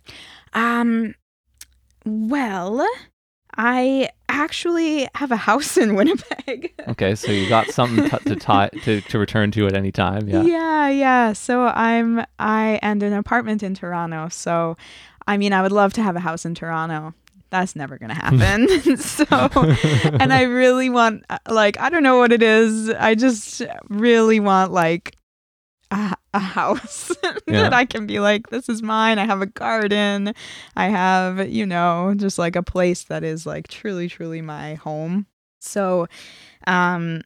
Um. 0.53 1.15
Well, 2.05 2.87
I 3.57 4.11
actually 4.29 5.09
have 5.15 5.31
a 5.33 5.37
house 5.37 5.77
in 5.77 5.95
Winnipeg. 5.95 6.73
Okay, 6.89 7.17
so 7.17 7.33
you 7.33 7.49
got 7.49 7.67
something 7.69 8.09
t- 8.09 8.17
to 8.31 8.37
tie 8.37 8.69
to, 8.85 9.01
to 9.01 9.19
return 9.19 9.51
to 9.51 9.67
at 9.67 9.75
any 9.75 9.91
time. 9.91 10.29
Yeah. 10.29 10.43
yeah, 10.43 10.89
yeah. 10.89 11.33
So 11.33 11.65
I'm 11.67 12.25
I 12.39 12.79
and 12.81 13.03
an 13.03 13.13
apartment 13.13 13.63
in 13.65 13.75
Toronto. 13.75 14.29
So, 14.31 14.77
I 15.27 15.37
mean, 15.37 15.53
I 15.53 15.63
would 15.63 15.73
love 15.73 15.93
to 15.95 16.03
have 16.03 16.15
a 16.15 16.21
house 16.21 16.45
in 16.45 16.55
Toronto, 16.55 17.13
that's 17.51 17.77
never 17.77 17.99
gonna 17.99 18.15
happen. 18.15 18.69
so, 18.99 19.25
and 19.31 20.33
I 20.33 20.43
really 20.43 20.89
want, 20.91 21.25
uh, 21.31 21.39
like, 21.49 21.79
I 21.79 21.89
don't 21.91 22.03
know 22.03 22.19
what 22.19 22.33
it 22.33 22.43
is. 22.43 22.91
I 22.91 23.15
just 23.15 23.63
really 23.89 24.41
want 24.41 24.73
like 24.73 25.17
a, 25.91 26.15
a 26.35 26.39
house 26.39 27.13
Yeah. 27.47 27.63
that 27.63 27.73
I 27.73 27.85
can 27.85 28.07
be 28.07 28.19
like, 28.19 28.51
this 28.51 28.69
is 28.69 28.83
mine. 28.83 29.19
I 29.19 29.27
have 29.27 29.41
a 29.41 29.47
garden. 29.47 30.35
I 30.77 30.89
have, 30.89 31.49
you 31.49 31.65
know, 31.67 32.15
just 32.17 32.39
like 32.39 32.57
a 32.57 32.63
place 32.63 33.05
that 33.05 33.23
is 33.23 33.47
like 33.47 33.69
truly, 33.69 34.09
truly 34.09 34.43
my 34.43 34.75
home. 34.75 35.27
So, 35.61 36.07
um, 36.67 37.23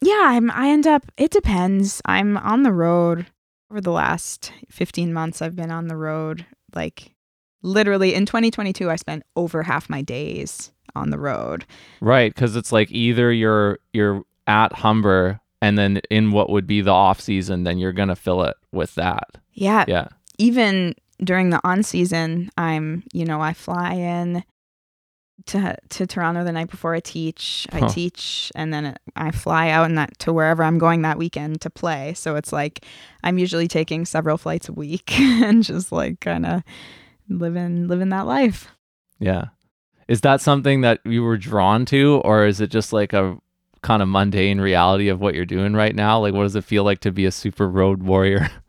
yeah, 0.00 0.22
I'm. 0.24 0.50
I 0.50 0.68
end 0.68 0.86
up. 0.86 1.04
It 1.16 1.30
depends. 1.30 2.02
I'm 2.04 2.36
on 2.36 2.64
the 2.64 2.72
road 2.72 3.26
over 3.70 3.80
the 3.80 3.92
last 3.92 4.52
15 4.68 5.12
months. 5.12 5.40
I've 5.40 5.54
been 5.54 5.70
on 5.70 5.86
the 5.86 5.96
road 5.96 6.44
like 6.74 7.14
literally 7.62 8.14
in 8.14 8.26
2022 8.26 8.90
i 8.90 8.96
spent 8.96 9.22
over 9.36 9.62
half 9.62 9.88
my 9.88 10.02
days 10.02 10.72
on 10.94 11.10
the 11.10 11.18
road 11.18 11.64
Right, 12.00 12.34
because 12.34 12.56
it's 12.56 12.72
like 12.72 12.90
either 12.90 13.32
you're 13.32 13.78
you're 13.92 14.22
at 14.46 14.72
Humber 14.72 15.40
and 15.62 15.78
then 15.78 16.00
in 16.10 16.32
what 16.32 16.50
would 16.50 16.66
be 16.66 16.80
the 16.80 16.90
off 16.90 17.20
season, 17.20 17.62
then 17.62 17.78
you're 17.78 17.92
gonna 17.92 18.16
fill 18.16 18.42
it 18.42 18.56
with 18.72 18.94
that. 18.96 19.28
yeah 19.52 19.84
Yeah. 19.88 20.08
even 20.38 20.94
during 21.22 21.50
the 21.50 21.60
on 21.62 21.82
season 21.84 22.50
i'm 22.58 23.04
you 23.12 23.24
know 23.24 23.40
i 23.40 23.52
fly 23.52 23.92
in 23.94 24.42
to 25.46 25.76
to 25.88 26.06
toronto 26.06 26.44
the 26.44 26.52
night 26.52 26.70
before 26.70 26.94
i 26.94 27.00
teach 27.00 27.66
i 27.72 27.78
Huh. 27.80 27.88
teach 27.88 28.50
and 28.54 28.72
then 28.74 28.96
i 29.16 29.30
fly 29.30 29.70
out 29.70 29.86
and 29.86 29.96
that 29.98 30.18
to 30.20 30.32
wherever 30.32 30.62
i'm 30.64 30.78
going 30.78 31.02
that 31.02 31.18
weekend 31.18 31.60
to 31.62 31.70
play 31.70 32.12
so 32.14 32.36
it's 32.36 32.52
like 32.52 32.84
i'm 33.24 33.38
usually 33.38 33.66
taking 33.68 34.04
several 34.04 34.36
flights 34.36 34.68
a 34.68 34.72
week 34.72 35.18
and 35.20 35.62
just 35.62 35.90
like 35.92 36.20
kind 36.20 36.44
of 36.46 36.62
living 37.28 37.88
living 37.88 38.08
that 38.10 38.26
life 38.26 38.70
Yeah. 39.18 39.46
Is 40.08 40.20
that 40.22 40.40
something 40.40 40.80
that 40.82 41.00
you 41.04 41.22
were 41.22 41.38
drawn 41.38 41.84
to, 41.86 42.20
or 42.24 42.44
is 42.44 42.60
it 42.60 42.70
just 42.70 42.92
like 42.92 43.12
a 43.12 43.38
kind 43.82 44.02
of 44.02 44.08
mundane 44.08 44.60
reality 44.60 45.08
of 45.08 45.20
what 45.20 45.34
you're 45.34 45.46
doing 45.46 45.74
right 45.74 45.94
now? 45.94 46.20
Like, 46.20 46.34
what 46.34 46.42
does 46.42 46.56
it 46.56 46.64
feel 46.64 46.84
like 46.84 47.00
to 47.00 47.12
be 47.12 47.24
a 47.24 47.30
super 47.30 47.68
road 47.68 48.02
warrior? 48.02 48.50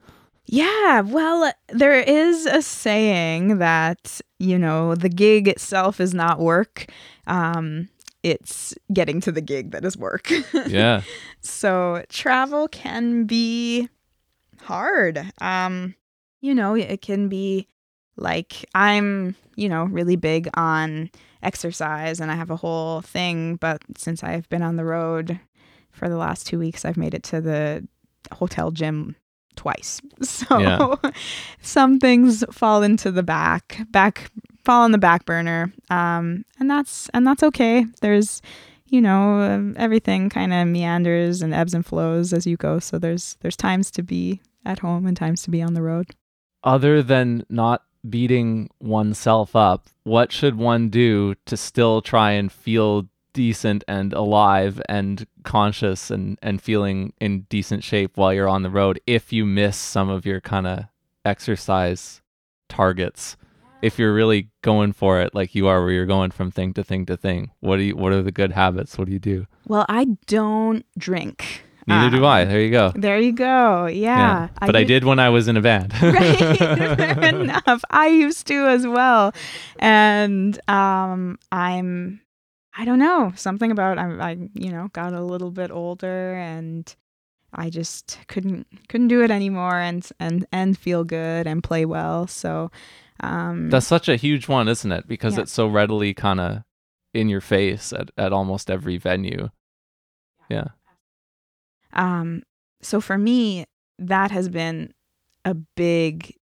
Yeah, 0.45 0.99
well, 1.01 1.53
there 1.69 2.01
is 2.01 2.45
a 2.45 2.61
saying 2.61 3.59
that, 3.59 4.19
you 4.39 4.59
know, 4.59 4.93
the 4.93 5.07
gig 5.07 5.47
itself 5.47 6.01
is 6.01 6.13
not 6.13 6.37
work. 6.37 6.91
Um, 7.27 7.87
it's 8.23 8.75
getting 8.91 9.21
to 9.21 9.31
the 9.31 9.39
gig 9.39 9.71
that 9.71 9.85
is 9.85 9.95
work. 9.97 10.29
yeah. 10.67 11.01
so 11.39 12.03
travel 12.09 12.67
can 12.67 13.23
be 13.23 13.87
hard. 14.61 15.31
Um, 15.39 15.95
you 16.41 16.53
know, 16.53 16.75
it 16.75 17.01
can 17.01 17.29
be 17.29 17.67
like 18.15 18.65
I'm, 18.75 19.35
you 19.55 19.69
know, 19.69 19.85
really 19.85 20.15
big 20.15 20.49
on 20.53 21.09
exercise 21.41 22.19
and 22.19 22.31
I 22.31 22.35
have 22.35 22.51
a 22.51 22.55
whole 22.55 23.01
thing, 23.01 23.55
but 23.57 23.81
since 23.97 24.23
I've 24.23 24.47
been 24.49 24.61
on 24.61 24.75
the 24.75 24.85
road 24.85 25.39
for 25.91 26.09
the 26.09 26.17
last 26.17 26.47
2 26.47 26.59
weeks, 26.59 26.85
I've 26.85 26.97
made 26.97 27.13
it 27.13 27.23
to 27.23 27.41
the 27.41 27.87
hotel 28.31 28.71
gym 28.71 29.15
twice. 29.55 30.01
So 30.23 30.59
Yeah. 30.59 30.95
some 31.61 31.99
things 31.99 32.43
fall 32.51 32.83
into 32.83 33.11
the 33.11 33.23
back, 33.23 33.79
back 33.89 34.31
fall 34.63 34.83
on 34.83 34.91
the 34.91 34.97
back 34.97 35.25
burner. 35.25 35.73
Um 35.89 36.45
and 36.59 36.69
that's 36.69 37.09
and 37.13 37.27
that's 37.27 37.43
okay. 37.43 37.85
There's 38.01 38.41
you 38.87 39.01
know, 39.01 39.73
everything 39.75 40.29
kind 40.29 40.53
of 40.53 40.67
meanders 40.67 41.41
and 41.41 41.51
ebbs 41.51 41.73
and 41.73 41.83
flows 41.83 42.31
as 42.31 42.45
you 42.45 42.57
go. 42.57 42.77
So 42.77 42.99
there's 42.99 43.37
there's 43.41 43.57
times 43.57 43.89
to 43.91 44.03
be 44.03 44.39
at 44.65 44.79
home 44.79 45.07
and 45.07 45.17
times 45.17 45.41
to 45.43 45.49
be 45.49 45.63
on 45.63 45.73
the 45.73 45.81
road. 45.81 46.11
Other 46.63 47.01
than 47.01 47.43
not 47.49 47.81
beating 48.09 48.69
oneself 48.79 49.55
up, 49.55 49.87
what 50.03 50.31
should 50.31 50.55
one 50.55 50.89
do 50.89 51.35
to 51.45 51.57
still 51.57 52.01
try 52.01 52.31
and 52.31 52.51
feel 52.51 53.07
decent 53.33 53.83
and 53.87 54.13
alive 54.13 54.81
and 54.87 55.25
conscious 55.43 56.11
and, 56.11 56.37
and 56.41 56.61
feeling 56.61 57.13
in 57.19 57.41
decent 57.49 57.83
shape 57.83 58.15
while 58.15 58.33
you're 58.33 58.47
on 58.47 58.61
the 58.61 58.69
road 58.69 58.99
if 59.07 59.33
you 59.33 59.45
miss 59.45 59.75
some 59.75 60.09
of 60.09 60.25
your 60.25 60.39
kind 60.39 60.67
of 60.67 60.85
exercise 61.25 62.21
targets? 62.69 63.37
If 63.81 63.99
you're 63.99 64.13
really 64.13 64.49
going 64.61 64.93
for 64.93 65.19
it 65.19 65.35
like 65.35 65.55
you 65.55 65.67
are 65.67 65.83
where 65.83 65.91
you're 65.91 66.05
going 66.05 66.31
from 66.31 66.51
thing 66.51 66.73
to 66.75 66.83
thing 66.83 67.05
to 67.07 67.17
thing, 67.17 67.51
what 67.59 67.77
do 67.77 67.83
you 67.83 67.97
what 67.97 68.13
are 68.13 68.21
the 68.21 68.31
good 68.31 68.53
habits? 68.53 68.97
What 68.97 69.07
do 69.07 69.11
you 69.11 69.19
do? 69.19 69.45
Well, 69.67 69.85
I 69.89 70.05
don't 70.25 70.85
drink. 70.97 71.63
Neither 71.87 72.17
do 72.17 72.23
Um, 72.23 72.31
I. 72.31 72.45
There 72.45 72.61
you 72.61 72.71
go. 72.71 72.91
There 72.95 73.19
you 73.19 73.31
go. 73.33 73.87
Yeah. 73.87 74.47
But 74.61 74.75
I 74.75 74.83
did 74.83 75.03
when 75.03 75.19
I 75.19 75.29
was 75.29 75.47
in 75.47 75.57
a 75.57 75.61
band. 75.61 75.93
right 76.01 76.57
fair 76.57 77.35
enough 77.35 77.83
i 77.89 78.07
used 78.07 78.47
to 78.47 78.65
as 78.67 78.85
well 78.87 79.33
and 79.79 80.59
um 80.69 81.37
i'm 81.51 82.21
i 82.77 82.85
don't 82.85 82.99
know 82.99 83.31
something 83.35 83.71
about 83.71 83.97
i, 83.97 84.05
I 84.31 84.37
you 84.53 84.71
know 84.71 84.89
got 84.93 85.13
a 85.13 85.21
little 85.21 85.51
bit 85.51 85.71
older 85.71 86.33
and 86.35 86.93
i 87.53 87.69
just 87.69 88.19
couldn't 88.27 88.67
couldn't 88.89 89.07
do 89.09 89.21
it 89.23 89.31
anymore 89.31 89.75
and 89.77 90.07
and 90.19 90.45
and 90.51 90.77
feel 90.77 91.03
good 91.03 91.47
and 91.47 91.63
play 91.63 91.85
well 91.85 92.27
so 92.27 92.71
um 93.21 93.69
That's 93.69 93.87
such 93.87 94.09
a 94.09 94.15
huge 94.15 94.47
one, 94.47 94.67
isn't 94.67 94.91
it? 94.91 95.07
Because 95.07 95.35
Yeah. 95.35 95.41
it's 95.43 95.51
so 95.53 95.67
readily 95.67 96.13
kind 96.13 96.39
of 96.39 96.63
in 97.13 97.29
your 97.29 97.41
face 97.41 97.93
at, 97.93 98.09
at 98.17 98.33
almost 98.33 98.69
every 98.71 98.97
venue. 98.97 99.49
Yeah. 100.49 100.69
Um, 101.93 102.43
so 102.81 102.99
for 102.99 103.17
me, 103.17 103.65
that 103.99 104.31
has 104.31 104.49
been 104.49 104.93
a 105.45 105.53
big, 105.53 106.35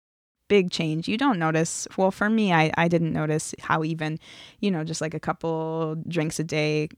big 0.47 0.71
change. 0.71 1.07
You 1.07 1.17
don't 1.17 1.39
notice. 1.39 1.87
Well, 1.97 2.11
for 2.11 2.29
me, 2.29 2.53
I 2.53 2.71
I 2.77 2.87
didn't 2.87 3.13
notice 3.13 3.53
how 3.59 3.83
even, 3.83 4.19
you 4.59 4.71
know, 4.71 4.83
just 4.83 5.01
like 5.01 5.13
a 5.13 5.19
couple 5.19 5.95
drinks 6.07 6.39
a 6.39 6.43
day. 6.43 6.89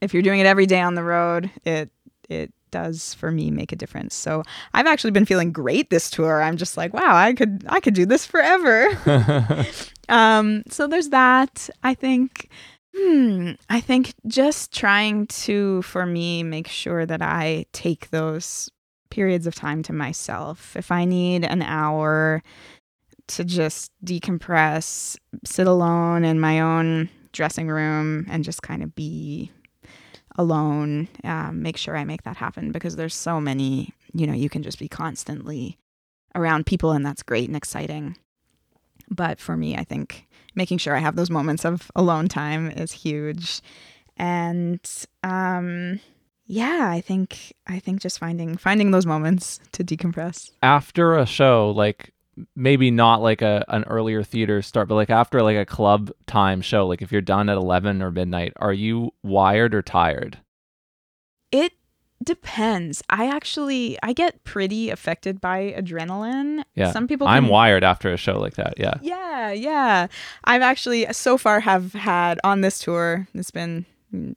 If 0.00 0.12
you're 0.14 0.22
doing 0.22 0.40
it 0.40 0.46
every 0.46 0.66
day 0.66 0.80
on 0.80 0.94
the 0.94 1.02
road, 1.04 1.50
it 1.64 1.90
it 2.28 2.52
does 2.72 3.14
for 3.14 3.30
me 3.30 3.50
make 3.50 3.72
a 3.72 3.76
difference. 3.76 4.14
So 4.14 4.42
I've 4.74 4.86
actually 4.86 5.12
been 5.12 5.24
feeling 5.26 5.52
great 5.52 5.90
this 5.90 6.10
tour. 6.10 6.42
I'm 6.42 6.56
just 6.56 6.76
like, 6.76 6.92
wow, 6.92 7.14
I 7.14 7.32
could 7.34 7.64
I 7.68 7.80
could 7.80 7.94
do 7.94 8.06
this 8.06 8.26
forever. 8.26 8.90
Um, 10.08 10.62
so 10.68 10.86
there's 10.86 11.08
that. 11.10 11.68
I 11.82 11.94
think, 11.94 12.48
hmm, 12.96 13.52
I 13.68 13.80
think 13.80 14.14
just 14.26 14.72
trying 14.72 15.26
to, 15.28 15.82
for 15.82 16.06
me, 16.06 16.42
make 16.42 16.68
sure 16.68 17.04
that 17.06 17.22
I 17.22 17.66
take 17.72 18.10
those 18.10 18.70
periods 19.10 19.46
of 19.46 19.54
time 19.54 19.82
to 19.84 19.92
myself. 19.92 20.76
If 20.76 20.90
I 20.90 21.04
need 21.04 21.44
an 21.44 21.62
hour 21.62 22.42
to 23.28 23.44
just 23.44 23.90
decompress, 24.04 25.16
sit 25.44 25.66
alone 25.66 26.24
in 26.24 26.40
my 26.40 26.60
own 26.60 27.08
dressing 27.32 27.68
room 27.68 28.26
and 28.28 28.44
just 28.44 28.62
kind 28.62 28.82
of 28.82 28.94
be 28.94 29.50
alone, 30.38 31.08
um, 31.24 31.62
make 31.62 31.76
sure 31.76 31.96
I 31.96 32.04
make 32.04 32.22
that 32.22 32.36
happen 32.36 32.72
because 32.72 32.96
there's 32.96 33.14
so 33.14 33.40
many, 33.40 33.92
you 34.12 34.26
know, 34.26 34.34
you 34.34 34.48
can 34.48 34.62
just 34.62 34.78
be 34.78 34.88
constantly 34.88 35.78
around 36.34 36.66
people 36.66 36.92
and 36.92 37.04
that's 37.04 37.22
great 37.22 37.48
and 37.48 37.56
exciting. 37.56 38.16
But 39.10 39.40
for 39.40 39.56
me, 39.56 39.76
I 39.76 39.84
think 39.84 40.26
making 40.56 40.78
sure 40.78 40.96
I 40.96 41.00
have 41.00 41.14
those 41.16 41.30
moments 41.30 41.64
of 41.64 41.90
alone 41.94 42.28
time 42.28 42.70
is 42.70 42.90
huge. 42.92 43.60
And 44.16 44.80
um 45.22 46.00
yeah, 46.46 46.88
I 46.90 47.00
think 47.00 47.52
I 47.66 47.78
think 47.78 48.00
just 48.00 48.18
finding 48.18 48.56
finding 48.56 48.90
those 48.90 49.06
moments 49.06 49.60
to 49.72 49.84
decompress. 49.84 50.50
after 50.62 51.16
a 51.16 51.26
show, 51.26 51.70
like 51.70 52.12
maybe 52.54 52.90
not 52.90 53.22
like 53.22 53.42
a 53.42 53.64
an 53.68 53.84
earlier 53.84 54.22
theater 54.22 54.62
start, 54.62 54.88
but 54.88 54.94
like 54.94 55.10
after 55.10 55.42
like 55.42 55.56
a 55.56 55.66
club 55.66 56.10
time 56.26 56.60
show, 56.60 56.86
like 56.86 57.02
if 57.02 57.10
you're 57.12 57.20
done 57.20 57.48
at 57.48 57.56
eleven 57.56 58.02
or 58.02 58.10
midnight, 58.10 58.52
are 58.56 58.72
you 58.72 59.12
wired 59.22 59.74
or 59.74 59.82
tired? 59.82 60.38
It 61.52 61.72
depends. 62.22 63.02
I 63.10 63.28
actually 63.28 63.98
I 64.02 64.12
get 64.12 64.42
pretty 64.44 64.90
affected 64.90 65.40
by 65.40 65.74
adrenaline. 65.76 66.64
Yeah. 66.74 66.92
Some 66.92 67.06
people 67.06 67.26
I'm 67.26 67.48
wired 67.48 67.84
after 67.84 68.12
a 68.12 68.16
show 68.16 68.38
like 68.38 68.54
that. 68.54 68.74
Yeah. 68.78 68.94
Yeah, 69.02 69.52
yeah. 69.52 70.06
I've 70.44 70.62
actually 70.62 71.06
so 71.12 71.38
far 71.38 71.60
have 71.60 71.92
had 71.92 72.40
on 72.44 72.60
this 72.60 72.78
tour. 72.78 73.28
It's 73.34 73.50
been 73.50 73.86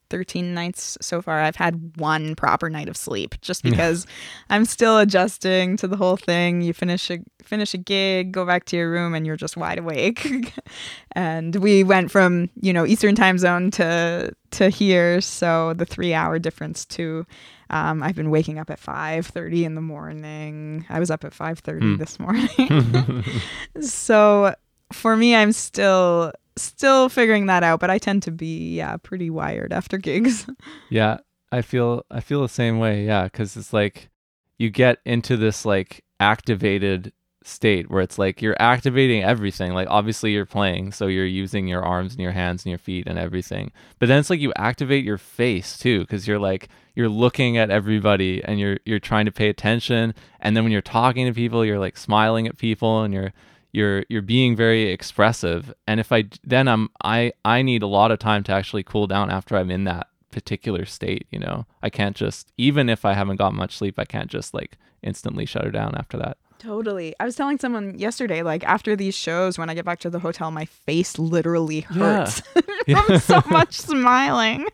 13 0.10 0.54
nights 0.54 0.98
so 1.02 1.22
far. 1.22 1.40
I've 1.40 1.56
had 1.56 1.98
one 1.98 2.36
proper 2.36 2.70
night 2.70 2.90
of 2.90 2.98
sleep 2.98 3.40
just 3.42 3.64
because 3.70 4.06
I'm 4.50 4.66
still 4.66 4.98
adjusting 4.98 5.78
to 5.78 5.88
the 5.88 5.98
whole 5.98 6.18
thing. 6.18 6.62
You 6.62 6.74
finish 6.74 7.10
a 7.10 7.20
finish 7.44 7.74
a 7.74 7.78
gig, 7.78 8.32
go 8.32 8.46
back 8.46 8.66
to 8.66 8.78
your 8.78 8.92
room 8.92 9.14
and 9.16 9.26
you're 9.26 9.38
just 9.38 9.58
wide 9.58 9.80
awake. 9.80 10.54
and 11.14 11.56
we 11.56 11.84
went 11.84 12.12
from, 12.12 12.50
you 12.62 12.74
know, 12.74 12.86
Eastern 12.86 13.16
time 13.16 13.38
zone 13.38 13.72
to 13.72 14.34
to 14.52 14.70
here, 14.70 15.22
so 15.22 15.74
the 15.74 15.86
3-hour 15.86 16.40
difference 16.40 16.86
too. 16.86 17.26
Um, 17.70 18.02
I've 18.02 18.16
been 18.16 18.32
waking 18.32 18.58
up 18.60 18.70
at 18.70 18.80
5:30 18.80 19.64
in 19.66 19.76
the 19.76 19.82
morning. 19.82 20.86
I 20.90 21.00
was 21.00 21.12
up 21.12 21.24
at 21.24 21.34
5:30 21.34 21.80
Hmm. 21.80 21.96
this 21.98 22.20
morning. 22.20 23.24
so 23.82 24.56
for 24.92 25.16
me 25.16 25.36
i'm 25.36 25.52
still 25.52 26.32
still 26.58 27.10
figuring 27.10 27.46
that 27.46 27.62
out 27.64 27.80
but 27.80 27.92
i 27.92 28.00
tend 28.00 28.24
to 28.24 28.32
be 28.32 28.76
yeah 28.76 28.98
pretty 28.98 29.30
wired 29.30 29.72
after 29.72 29.98
gigs 29.98 30.48
Yeah, 30.90 31.18
I 31.52 31.62
feel 31.62 32.04
I 32.10 32.20
feel 32.20 32.42
the 32.42 32.50
same 32.50 32.80
way. 32.80 33.06
Yeah, 33.06 33.26
because 33.26 33.56
it's 33.56 33.72
like 33.74 34.10
you 34.58 34.72
get 34.72 34.98
into 35.06 35.38
this 35.38 35.64
like 35.64 36.04
activated 36.20 37.14
state 37.50 37.90
where 37.90 38.02
it's 38.02 38.18
like 38.18 38.42
you're 38.42 38.56
activating 38.60 39.24
everything. 39.24 39.74
Like 39.74 39.88
obviously 39.90 40.32
you're 40.32 40.46
playing, 40.46 40.92
so 40.92 41.08
you're 41.08 41.26
using 41.26 41.68
your 41.68 41.84
arms 41.84 42.14
and 42.14 42.22
your 42.22 42.32
hands 42.32 42.64
and 42.64 42.72
your 42.72 42.80
feet 42.80 43.08
and 43.08 43.20
everything. 43.20 43.72
But 44.00 44.08
then 44.08 44.20
it's 44.20 44.30
like 44.30 44.40
you 44.40 44.54
activate 44.56 45.04
your 45.04 45.18
face 45.18 45.78
too 45.78 46.06
cuz 46.06 46.28
you're 46.28 46.40
like 46.40 46.70
you're 46.96 47.10
looking 47.10 47.58
at 47.58 47.70
everybody 47.70 48.44
and 48.44 48.60
you're 48.60 48.80
you're 48.86 49.00
trying 49.00 49.26
to 49.26 49.32
pay 49.32 49.50
attention 49.50 50.14
and 50.40 50.56
then 50.56 50.64
when 50.64 50.72
you're 50.72 50.82
talking 50.82 51.26
to 51.26 51.34
people, 51.34 51.66
you're 51.66 51.80
like 51.80 51.98
smiling 51.98 52.48
at 52.48 52.58
people 52.58 53.04
and 53.04 53.14
you're 53.14 53.34
you're 53.72 54.04
you're 54.10 54.22
being 54.22 54.56
very 54.56 54.92
expressive 54.92 55.74
and 55.88 56.00
if 56.00 56.12
i 56.12 56.24
then 56.44 56.68
i'm 56.68 56.90
i 57.04 57.32
i 57.46 57.62
need 57.62 57.84
a 57.84 57.88
lot 57.88 58.12
of 58.12 58.20
time 58.20 58.44
to 58.44 58.52
actually 58.52 58.84
cool 58.84 59.08
down 59.08 59.30
after 59.30 59.56
i'm 59.56 59.70
in 59.70 59.84
that 59.84 60.08
particular 60.32 60.86
state 60.86 61.28
you 61.30 61.40
know 61.40 61.66
i 61.84 61.90
can't 61.90 62.16
just 62.16 62.52
even 62.58 62.90
if 62.90 63.06
i 63.06 63.14
haven't 63.14 63.38
got 63.38 63.54
much 63.54 63.78
sleep 63.78 63.98
i 64.00 64.06
can't 64.06 64.30
just 64.30 64.54
like 64.54 64.78
instantly 65.02 65.46
shut 65.46 65.64
her 65.64 65.72
down 65.72 65.94
after 65.96 66.18
that 66.18 66.38
Totally. 66.60 67.16
I 67.20 67.26
was 67.26 67.36
telling 67.36 67.58
someone 67.58 67.98
yesterday, 67.98 68.44
like 68.44 68.64
after 68.66 68.96
these 68.96 69.16
shows, 69.16 69.58
when 69.58 69.70
I 69.70 69.74
get 69.74 69.86
back 69.86 70.00
to 70.02 70.10
the 70.10 70.20
hotel, 70.20 70.52
my 70.52 70.66
face 70.66 71.18
literally 71.18 71.80
hurts 71.82 72.42
Yeah. 72.88 73.02
from 73.04 73.20
so 73.20 73.42
much 73.50 73.74
smiling. 73.80 74.68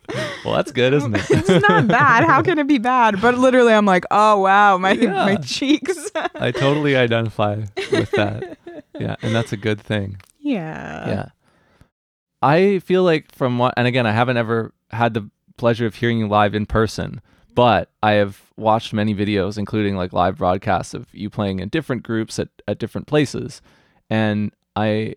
well 0.44 0.54
that's 0.56 0.72
good 0.72 0.92
isn't 0.94 1.14
it 1.14 1.26
It's 1.30 1.48
not 1.68 1.86
bad. 1.86 2.24
How 2.24 2.42
can 2.42 2.58
it 2.58 2.66
be 2.66 2.78
bad? 2.78 3.20
But 3.22 3.38
literally, 3.38 3.72
I'm 3.72 3.86
like, 3.86 4.04
oh 4.10 4.40
wow, 4.40 4.76
my 4.78 4.94
my 4.94 5.36
cheeks. 5.36 6.10
i 6.34 6.50
totally 6.50 6.96
identify 6.96 7.56
with 7.92 8.10
that 8.12 8.58
yeah 8.98 9.16
and 9.22 9.34
that's 9.34 9.52
a 9.52 9.56
good 9.56 9.80
thing 9.80 10.16
yeah. 10.40 11.08
yeah 11.08 11.28
i 12.42 12.78
feel 12.80 13.02
like 13.02 13.30
from 13.34 13.58
what 13.58 13.74
and 13.76 13.86
again 13.86 14.06
i 14.06 14.12
haven't 14.12 14.36
ever 14.38 14.72
had 14.90 15.12
the 15.14 15.28
pleasure 15.58 15.84
of 15.86 15.94
hearing 15.94 16.18
you 16.18 16.26
live 16.28 16.54
in 16.54 16.64
person 16.66 17.20
but 17.56 17.90
i 18.02 18.12
have 18.12 18.40
watched 18.56 18.92
many 18.92 19.12
videos 19.14 19.58
including 19.58 19.96
like 19.96 20.12
live 20.12 20.36
broadcasts 20.38 20.94
of 20.94 21.06
you 21.12 21.28
playing 21.28 21.58
in 21.58 21.68
different 21.68 22.04
groups 22.04 22.38
at, 22.38 22.48
at 22.68 22.78
different 22.78 23.08
places 23.08 23.60
and 24.08 24.52
i 24.76 25.14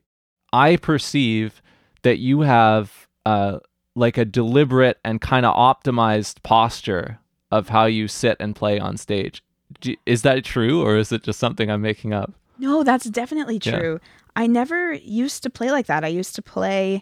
i 0.52 0.76
perceive 0.78 1.62
that 2.02 2.18
you 2.18 2.42
have 2.42 3.08
uh 3.28 3.60
like 3.96 4.18
a 4.18 4.26
deliberate 4.26 4.98
and 5.04 5.22
kind 5.22 5.46
of 5.46 5.54
optimized 5.56 6.42
posture 6.42 7.20
of 7.52 7.70
how 7.70 7.86
you 7.86 8.08
sit 8.08 8.38
and 8.40 8.56
play 8.56 8.80
on 8.80 8.98
stage 8.98 9.44
Do, 9.82 9.94
is 10.06 10.22
that 10.24 10.44
true 10.44 10.82
or 10.82 10.98
is 10.98 11.12
it 11.12 11.22
just 11.24 11.40
something 11.40 11.70
i'm 11.70 11.82
making 11.82 12.14
up 12.14 12.34
No, 12.58 12.84
that's 12.84 13.06
definitely 13.10 13.60
true. 13.60 13.72
Yeah. 13.72 13.80
true. 13.80 14.00
I 14.36 14.48
never 14.48 14.94
used 14.94 15.44
to 15.44 15.50
play 15.50 15.72
like 15.72 15.88
that. 15.88 16.04
I 16.04 16.08
used 16.10 16.36
to 16.36 16.42
play, 16.42 17.02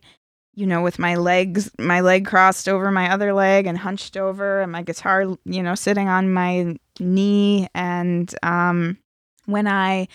you 0.57 0.65
know, 0.65 0.81
with 0.81 0.97
my 0.97 1.13
legs, 1.13 1.69
my 1.77 2.01
leg 2.01 2.25
crossed 2.25 2.67
over 2.67 2.89
my 2.89 3.11
other 3.11 3.31
leg 3.31 3.67
and 3.67 3.77
hunched 3.77 4.17
over, 4.17 4.61
and 4.61 4.71
my 4.71 4.81
guitar, 4.81 5.37
you 5.45 5.61
know, 5.61 5.75
sitting 5.75 6.09
on 6.09 6.33
my 6.33 6.75
knee. 6.99 7.67
And 7.75 8.33
um, 8.41 8.97
when 9.45 9.67
I 9.67 10.07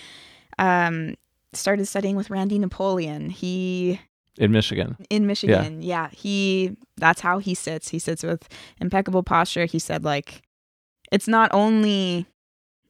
um, 0.59 1.14
started 1.53 1.86
studying 1.86 2.16
with 2.16 2.28
Randy 2.28 2.59
Napoleon, 2.59 3.30
he 3.30 4.01
in 4.36 4.51
michigan 4.51 4.97
in 5.11 5.28
Michigan, 5.28 5.80
yeah, 5.80 6.09
he 6.11 6.76
that's 6.97 7.20
how 7.20 7.38
he 7.38 7.55
sits. 7.55 7.90
He 7.90 8.01
sits 8.01 8.24
with 8.24 8.49
impeccable 8.80 9.22
posture. 9.22 9.66
He 9.66 9.78
said 9.78 10.03
like 10.03 10.43
it's 11.12 11.28
not 11.28 11.51
only 11.55 12.26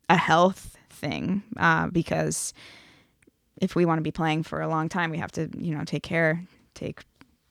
a 0.08 0.16
health 0.16 0.78
thing 0.88 1.42
uh, 1.58 1.88
because 1.88 2.54
if 3.60 3.76
we 3.76 3.84
want 3.84 3.98
to 3.98 4.02
be 4.02 4.10
playing 4.10 4.42
for 4.42 4.62
a 4.62 4.68
long 4.68 4.88
time, 4.88 5.10
we 5.10 5.18
have 5.18 5.32
to 5.32 5.50
you 5.54 5.76
know 5.76 5.84
take 5.84 6.02
care 6.02 6.46
take 6.74 7.02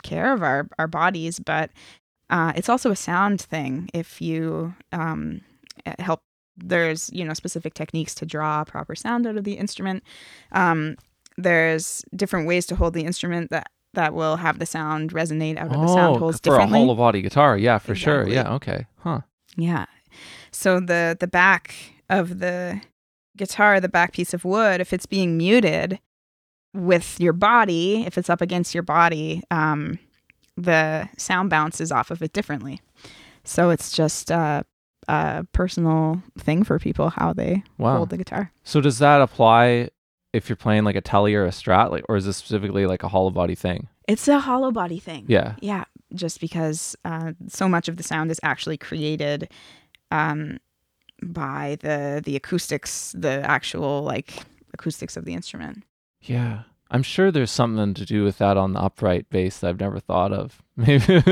care 0.03 0.33
of 0.33 0.41
our 0.43 0.67
our 0.79 0.87
bodies, 0.87 1.39
but 1.39 1.69
uh, 2.29 2.53
it's 2.55 2.69
also 2.69 2.91
a 2.91 2.95
sound 2.95 3.41
thing. 3.41 3.89
If 3.93 4.21
you 4.21 4.73
um, 4.91 5.41
help, 5.99 6.21
there's 6.57 7.09
you 7.13 7.25
know 7.25 7.33
specific 7.33 7.73
techniques 7.73 8.13
to 8.15 8.25
draw 8.25 8.63
proper 8.63 8.95
sound 8.95 9.27
out 9.27 9.37
of 9.37 9.43
the 9.43 9.53
instrument. 9.53 10.03
Um, 10.51 10.95
there's 11.37 12.03
different 12.15 12.47
ways 12.47 12.65
to 12.67 12.75
hold 12.75 12.93
the 12.93 13.03
instrument 13.05 13.49
that 13.51 13.69
that 13.93 14.13
will 14.13 14.37
have 14.37 14.59
the 14.59 14.65
sound 14.65 15.11
resonate 15.11 15.57
out 15.57 15.67
of 15.73 15.81
the 15.81 15.87
sound 15.87 16.17
holes 16.17 16.35
Oh, 16.35 16.39
for 16.43 16.55
a 16.55 16.59
differently. 16.59 16.79
hollow 16.79 16.95
body 16.95 17.21
guitar, 17.21 17.57
yeah, 17.57 17.77
for 17.77 17.95
sure. 17.95 18.27
Yeah, 18.27 18.53
okay. 18.55 18.85
Huh. 18.99 19.21
Yeah. 19.57 19.85
So 20.51 20.79
the 20.79 21.17
the 21.19 21.27
back 21.27 21.73
of 22.09 22.39
the 22.39 22.81
guitar, 23.37 23.79
the 23.79 23.89
back 23.89 24.13
piece 24.13 24.33
of 24.33 24.45
wood, 24.45 24.79
if 24.81 24.93
it's 24.93 25.05
being 25.05 25.37
muted 25.37 25.99
with 26.73 27.19
your 27.19 27.33
body, 27.33 28.03
if 28.05 28.17
it's 28.17 28.29
up 28.29 28.41
against 28.41 28.73
your 28.73 28.83
body, 28.83 29.41
um, 29.51 29.99
the 30.57 31.09
sound 31.17 31.49
bounces 31.49 31.91
off 31.91 32.11
of 32.11 32.21
it 32.21 32.33
differently. 32.33 32.81
So 33.43 33.69
it's 33.71 33.91
just 33.91 34.31
uh, 34.31 34.63
a 35.07 35.45
personal 35.51 36.21
thing 36.37 36.63
for 36.63 36.77
people 36.79 37.09
how 37.09 37.33
they 37.33 37.63
Wow. 37.77 37.97
hold 37.97 38.09
the 38.09 38.17
guitar. 38.17 38.51
So 38.63 38.81
does 38.81 38.99
that 38.99 39.21
apply 39.21 39.89
if 40.33 40.47
you're 40.47 40.55
playing 40.55 40.83
like 40.85 40.95
a 40.95 41.01
telly 41.01 41.35
or 41.35 41.45
a 41.45 41.49
strat, 41.49 41.91
like, 41.91 42.05
or 42.07 42.15
is 42.15 42.25
this 42.25 42.37
specifically 42.37 42.85
like 42.85 43.03
a 43.03 43.07
hollow 43.09 43.31
body 43.31 43.55
thing? 43.55 43.87
It's 44.07 44.27
a 44.27 44.39
hollow 44.39 44.71
body 44.71 44.99
thing. 44.99 45.25
Yeah. 45.27 45.55
Yeah, 45.61 45.83
just 46.13 46.39
because 46.39 46.95
uh, 47.03 47.33
so 47.47 47.67
much 47.67 47.87
of 47.87 47.97
the 47.97 48.03
sound 48.03 48.31
is 48.31 48.39
actually 48.43 48.77
created 48.77 49.49
um, 50.11 50.59
by 51.23 51.77
the 51.81 52.21
the 52.23 52.35
acoustics, 52.35 53.13
the 53.17 53.41
actual 53.49 54.03
like 54.03 54.43
acoustics 54.73 55.17
of 55.17 55.25
the 55.25 55.33
instrument. 55.33 55.83
Yeah. 56.21 56.63
I'm 56.89 57.03
sure 57.03 57.31
there's 57.31 57.51
something 57.51 57.93
to 57.93 58.05
do 58.05 58.23
with 58.23 58.37
that 58.39 58.57
on 58.57 58.73
the 58.73 58.81
upright 58.81 59.29
bass 59.29 59.59
that 59.59 59.69
I've 59.69 59.79
never 59.79 59.99
thought 59.99 60.33
of. 60.33 60.61
Maybe. 60.75 61.23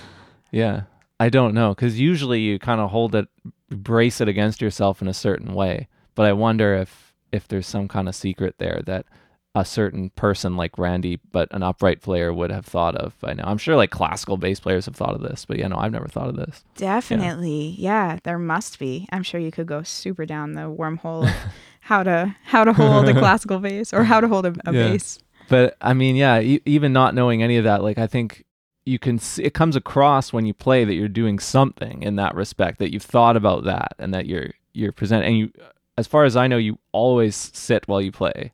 yeah. 0.50 0.82
I 1.18 1.28
don't 1.28 1.54
know. 1.54 1.74
Because 1.74 1.98
usually 1.98 2.40
you 2.40 2.58
kind 2.58 2.80
of 2.80 2.90
hold 2.90 3.14
it, 3.14 3.28
brace 3.68 4.20
it 4.20 4.28
against 4.28 4.60
yourself 4.60 5.02
in 5.02 5.08
a 5.08 5.14
certain 5.14 5.54
way. 5.54 5.88
But 6.14 6.26
I 6.26 6.32
wonder 6.32 6.74
if, 6.74 7.14
if 7.32 7.48
there's 7.48 7.66
some 7.66 7.88
kind 7.88 8.08
of 8.08 8.14
secret 8.14 8.56
there 8.58 8.82
that 8.86 9.06
a 9.54 9.64
certain 9.66 10.08
person 10.10 10.56
like 10.56 10.78
Randy, 10.78 11.20
but 11.30 11.46
an 11.52 11.62
upright 11.62 12.00
player 12.00 12.32
would 12.32 12.50
have 12.50 12.64
thought 12.64 12.94
of 12.96 13.18
by 13.20 13.34
now. 13.34 13.44
I'm 13.46 13.58
sure 13.58 13.76
like 13.76 13.90
classical 13.90 14.38
bass 14.38 14.58
players 14.60 14.86
have 14.86 14.96
thought 14.96 15.14
of 15.14 15.20
this, 15.20 15.44
but 15.44 15.58
yeah, 15.58 15.68
no, 15.68 15.76
I've 15.76 15.92
never 15.92 16.08
thought 16.08 16.28
of 16.28 16.36
this. 16.36 16.64
Definitely, 16.76 17.74
yeah. 17.78 18.18
there 18.24 18.38
must 18.38 18.78
be. 18.78 19.06
I'm 19.12 19.22
sure 19.22 19.40
you 19.40 19.50
could 19.50 19.66
go 19.66 19.82
super 19.82 20.24
down 20.24 20.52
the 20.54 20.62
wormhole 20.62 21.24
of 21.28 21.34
how 21.80 22.02
to 22.02 22.34
how 22.44 22.64
to 22.64 22.72
hold 22.72 23.08
a 23.08 23.12
classical 23.12 23.58
bass 23.58 23.92
or 23.92 24.04
how 24.04 24.20
to 24.20 24.28
hold 24.28 24.46
a, 24.46 24.54
a 24.66 24.72
Yeah. 24.72 24.88
bass. 24.92 25.18
but 25.48 25.76
I 25.82 25.92
mean, 25.92 26.16
yeah, 26.16 26.40
e- 26.40 26.62
even 26.64 26.92
not 26.94 27.14
knowing 27.14 27.42
any 27.42 27.56
of 27.58 27.64
that, 27.64 27.82
like 27.82 27.98
I 27.98 28.06
think 28.06 28.44
you 28.86 28.98
can 28.98 29.18
see 29.18 29.42
it 29.44 29.52
comes 29.52 29.76
across 29.76 30.32
when 30.32 30.46
you 30.46 30.54
play 30.54 30.84
that 30.84 30.94
you're 30.94 31.08
doing 31.08 31.38
something 31.38 32.02
in 32.02 32.16
that 32.16 32.34
respect 32.34 32.78
that 32.78 32.92
you've 32.92 33.02
thought 33.02 33.36
about 33.36 33.64
that 33.64 33.94
and 33.98 34.14
that 34.14 34.26
you're 34.26 34.50
you're 34.72 34.92
present 34.92 35.24
and 35.24 35.36
you 35.36 35.52
as 35.98 36.06
far 36.06 36.24
as 36.24 36.36
I 36.36 36.46
know 36.46 36.56
you 36.56 36.78
always 36.92 37.36
sit 37.36 37.86
while 37.86 38.00
you 38.00 38.10
play. 38.12 38.52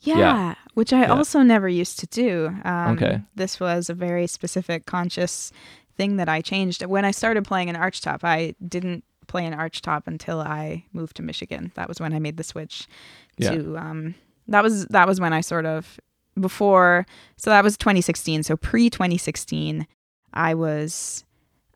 Yeah, 0.00 0.54
which 0.74 0.92
I 0.92 1.02
Yeah. 1.02 1.12
also 1.12 1.42
never 1.42 1.68
used 1.68 1.98
to 2.00 2.06
do. 2.06 2.54
Um, 2.64 2.92
Okay. 2.96 3.20
This 3.34 3.60
was 3.60 3.90
a 3.90 3.94
very 3.94 4.26
specific 4.26 4.86
conscious 4.86 5.52
thing 5.96 6.16
that 6.16 6.28
I 6.28 6.40
changed. 6.40 6.84
When 6.84 7.04
I 7.04 7.10
started 7.10 7.44
playing 7.44 7.68
an 7.68 7.76
archtop, 7.76 8.20
I 8.24 8.54
didn't 8.66 9.04
play 9.26 9.44
an 9.46 9.52
archtop 9.54 10.06
until 10.06 10.40
I 10.40 10.84
moved 10.92 11.16
to 11.16 11.22
Michigan. 11.22 11.70
That 11.74 11.88
was 11.88 12.00
when 12.00 12.12
I 12.12 12.18
made 12.18 12.36
the 12.36 12.44
switch 12.44 12.88
Yeah. 13.36 13.50
to 13.52 13.76
um 13.78 14.14
that 14.48 14.62
was 14.64 14.86
that 14.86 15.06
was 15.06 15.20
when 15.20 15.32
I 15.32 15.40
sort 15.42 15.66
of 15.66 16.00
before 16.40 17.06
so 17.36 17.50
that 17.50 17.62
was 17.62 17.76
2016. 17.76 18.42
So 18.42 18.56
pre 18.56 18.90
2016, 18.90 19.86
I 20.32 20.54
was 20.54 21.24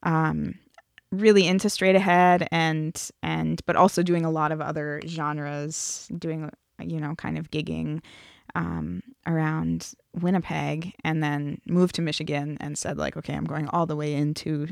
um 0.03 0.55
really 1.13 1.47
into 1.47 1.69
straight 1.71 1.95
ahead 1.95 2.49
and 2.51 3.11
and 3.23 3.61
but 3.67 3.77
also 3.77 4.03
doing 4.03 4.25
a 4.25 4.31
lot 4.31 4.51
of 4.51 4.61
other 4.61 5.01
genres, 5.07 6.09
doing 6.19 6.51
you 6.81 7.01
know, 7.01 7.15
kind 7.15 7.39
of 7.39 7.51
gigging 7.51 8.03
um, 8.55 9.03
around 9.27 9.93
Winnipeg 10.15 10.95
and 11.03 11.23
then 11.23 11.61
moved 11.67 11.95
to 11.97 12.03
Michigan 12.03 12.57
and 12.61 12.79
said, 12.79 12.99
like, 12.99 13.17
okay, 13.17 13.35
I'm 13.35 13.45
going 13.45 13.69
all 13.69 13.87
the 13.87 13.97
way 13.97 14.15
into 14.15 14.69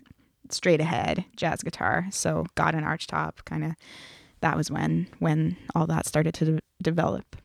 straight 0.51 0.81
ahead 0.81 1.25
jazz 1.37 1.63
guitar. 1.63 2.07
So 2.11 2.47
got 2.55 2.75
an 2.75 2.85
arch 2.85 3.07
top 3.07 3.45
kind 3.45 3.65
of 3.65 3.73
that 4.41 4.57
was 4.57 4.71
when 4.71 5.09
when 5.19 5.57
all 5.75 5.87
that 5.87 6.07
started 6.07 6.35
to 6.35 6.45
de- 6.45 6.61
develop. 6.83 7.37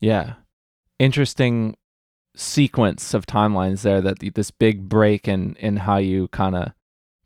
Yeah. 0.00 0.34
Interesting 0.98 1.76
sequence 2.34 3.14
of 3.14 3.26
timelines 3.26 3.82
there 3.82 4.00
that 4.00 4.20
th- 4.20 4.34
this 4.34 4.50
big 4.50 4.88
break 4.88 5.28
in 5.28 5.54
in 5.56 5.78
how 5.78 5.96
you 5.96 6.28
kind 6.28 6.56
of 6.56 6.72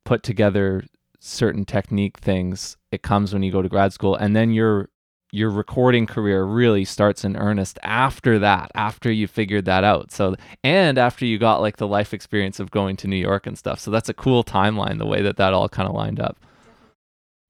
put 0.05 0.23
together 0.23 0.85
certain 1.21 1.65
technique 1.65 2.19
things 2.19 2.77
it 2.91 3.03
comes 3.03 3.33
when 3.33 3.43
you 3.43 3.51
go 3.51 3.63
to 3.63 3.69
grad 3.69 3.93
school 3.93 4.15
and 4.15 4.35
then 4.37 4.51
your 4.51 4.89
your 5.35 5.51
recording 5.51 6.07
career 6.07 6.45
really 6.45 6.85
starts 6.85 7.25
in 7.25 7.37
earnest 7.37 7.79
after 7.83 8.39
that 8.39 8.71
after 8.75 9.11
you 9.11 9.27
figured 9.27 9.65
that 9.65 9.83
out 9.83 10.13
so 10.13 10.35
and 10.63 10.97
after 10.97 11.25
you 11.25 11.39
got 11.39 11.61
like 11.61 11.77
the 11.79 11.89
life 11.89 12.15
experience 12.15 12.61
of 12.61 12.71
going 12.71 12.97
to 12.97 13.09
New 13.09 13.17
York 13.17 13.47
and 13.47 13.59
stuff 13.59 13.79
so 13.81 13.91
that's 13.91 14.09
a 14.09 14.15
cool 14.15 14.45
timeline 14.45 14.99
the 14.99 15.07
way 15.07 15.21
that 15.23 15.37
that 15.37 15.53
all 15.53 15.69
kind 15.69 15.89
of 15.89 15.95
lined 15.95 16.21
up 16.21 16.37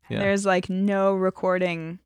Yeah. 0.08 0.20
There's 0.20 0.44
like 0.46 0.70
no 0.70 1.14
recording 1.14 1.98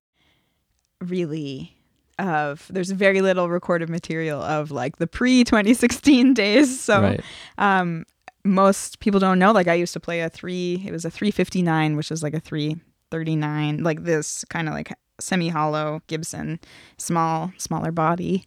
really 1.01 1.77
of 2.19 2.67
there's 2.71 2.91
very 2.91 3.21
little 3.21 3.49
recorded 3.49 3.89
material 3.89 4.43
of 4.43 4.73
like 4.73 4.97
the 4.97 5.07
pre 5.07 5.45
2016 5.45 6.35
days. 6.35 6.81
So 6.81 7.01
right 7.03 7.21
um 7.59 8.05
most 8.45 8.99
people 9.01 9.21
don't 9.21 9.39
know 9.39 9.53
like 9.53 9.69
i 9.69 9.75
used 9.75 9.93
to 9.93 10.01
play 10.01 10.21
a 10.23 10.31
three 10.31 10.83
it 10.87 10.93
was 10.93 11.05
a 11.05 11.11
359 11.11 11.97
which 11.97 12.11
is 12.11 12.23
like 12.23 12.35
a 12.35 12.41
339 12.41 13.83
like 13.83 14.05
this 14.05 14.45
kind 14.49 14.69
of 14.69 14.75
like 14.75 14.93
semi 15.21 15.49
hollow 15.49 16.03
Gibson, 16.07 16.61
small, 16.97 17.53
smaller 17.59 17.91
body. 17.93 18.47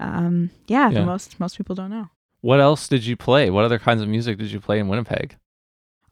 Um, 0.00 0.50
yeah, 0.66 0.90
Yeah. 0.90 1.04
most 1.04 1.38
most 1.40 1.56
people 1.56 1.74
don't 1.74 1.90
know. 1.90 2.08
What 2.40 2.60
else 2.60 2.88
did 2.88 3.06
you 3.06 3.16
play? 3.16 3.50
What 3.50 3.64
other 3.64 3.78
kinds 3.78 4.02
of 4.02 4.08
music 4.08 4.38
did 4.38 4.50
you 4.50 4.60
play 4.60 4.78
in 4.78 4.88
Winnipeg? 4.88 5.36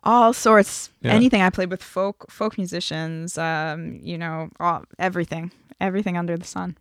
All 0.03 0.33
sorts, 0.33 0.91
Yeah. 1.03 1.13
anything. 1.13 1.43
I 1.43 1.51
played 1.51 1.71
with 1.71 1.83
folk 1.83 2.31
folk 2.31 2.57
musicians. 2.57 3.37
Um, 3.37 3.99
you 4.03 4.17
know, 4.17 4.49
all, 4.61 4.85
everything, 4.99 5.51
everything 5.81 6.17
under 6.17 6.37
the 6.37 6.47
sun. 6.47 6.77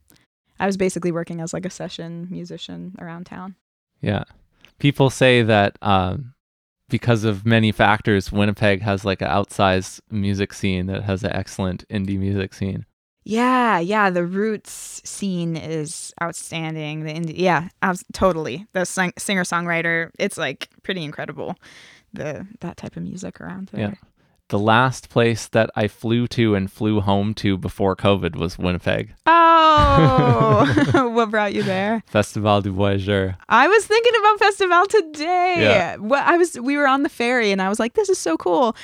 I 0.59 0.65
was 0.65 0.77
basically 0.77 1.11
working 1.11 1.41
as 1.41 1.53
like 1.53 1.65
a 1.65 1.69
session 1.69 2.27
musician 2.29 2.95
around 2.99 3.25
town. 3.25 3.55
Yeah. 4.01 4.23
People 4.77 5.09
say 5.09 5.41
that 5.41 5.77
um, 5.81 6.33
because 6.89 7.23
of 7.23 7.45
many 7.45 7.71
factors, 7.71 8.31
Winnipeg 8.31 8.81
has 8.81 9.03
like 9.03 9.21
an 9.21 9.29
outsized 9.29 9.99
music 10.11 10.53
scene 10.53 10.85
that 10.87 11.03
has 11.03 11.23
an 11.23 11.31
excellent 11.31 11.87
indie 11.89 12.17
music 12.19 12.53
scene. 12.53 12.85
Yeah, 13.23 13.79
yeah. 13.79 14.09
The 14.09 14.25
roots 14.25 15.01
scene 15.03 15.55
is 15.55 16.13
outstanding. 16.21 17.03
The 17.03 17.13
indie, 17.13 17.37
yeah, 17.37 17.69
abs- 17.81 18.03
totally. 18.13 18.65
The 18.73 18.85
sing- 18.85 19.13
singer 19.17 19.43
songwriter, 19.43 20.09
it's 20.17 20.37
like 20.37 20.69
pretty 20.83 21.03
incredible. 21.03 21.55
The 22.13 22.47
that 22.61 22.77
type 22.77 22.95
of 22.97 23.03
music 23.03 23.39
around 23.39 23.69
there. 23.71 23.81
Yeah. 23.81 23.93
The 24.49 24.57
last 24.57 25.09
place 25.09 25.47
that 25.49 25.69
I 25.75 25.87
flew 25.87 26.27
to 26.29 26.55
and 26.55 26.71
flew 26.71 27.01
home 27.01 27.35
to 27.35 27.55
before 27.55 27.95
COVID 27.95 28.35
was 28.35 28.57
Winnipeg. 28.57 29.13
Oh, 29.27 31.11
what 31.13 31.29
brought 31.29 31.53
you 31.53 31.61
there? 31.61 32.01
Festival 32.07 32.59
du 32.59 32.71
Voyageur. 32.71 33.35
I 33.47 33.67
was 33.67 33.85
thinking 33.85 34.13
about 34.19 34.39
Festival 34.39 34.85
today. 34.87 35.55
Yeah. 35.59 35.97
Well, 35.97 36.23
I 36.25 36.37
was 36.37 36.59
we 36.59 36.77
were 36.77 36.87
on 36.87 37.03
the 37.03 37.09
ferry 37.09 37.51
and 37.51 37.61
I 37.61 37.69
was 37.69 37.79
like, 37.79 37.93
this 37.93 38.09
is 38.09 38.17
so 38.17 38.37
cool. 38.37 38.75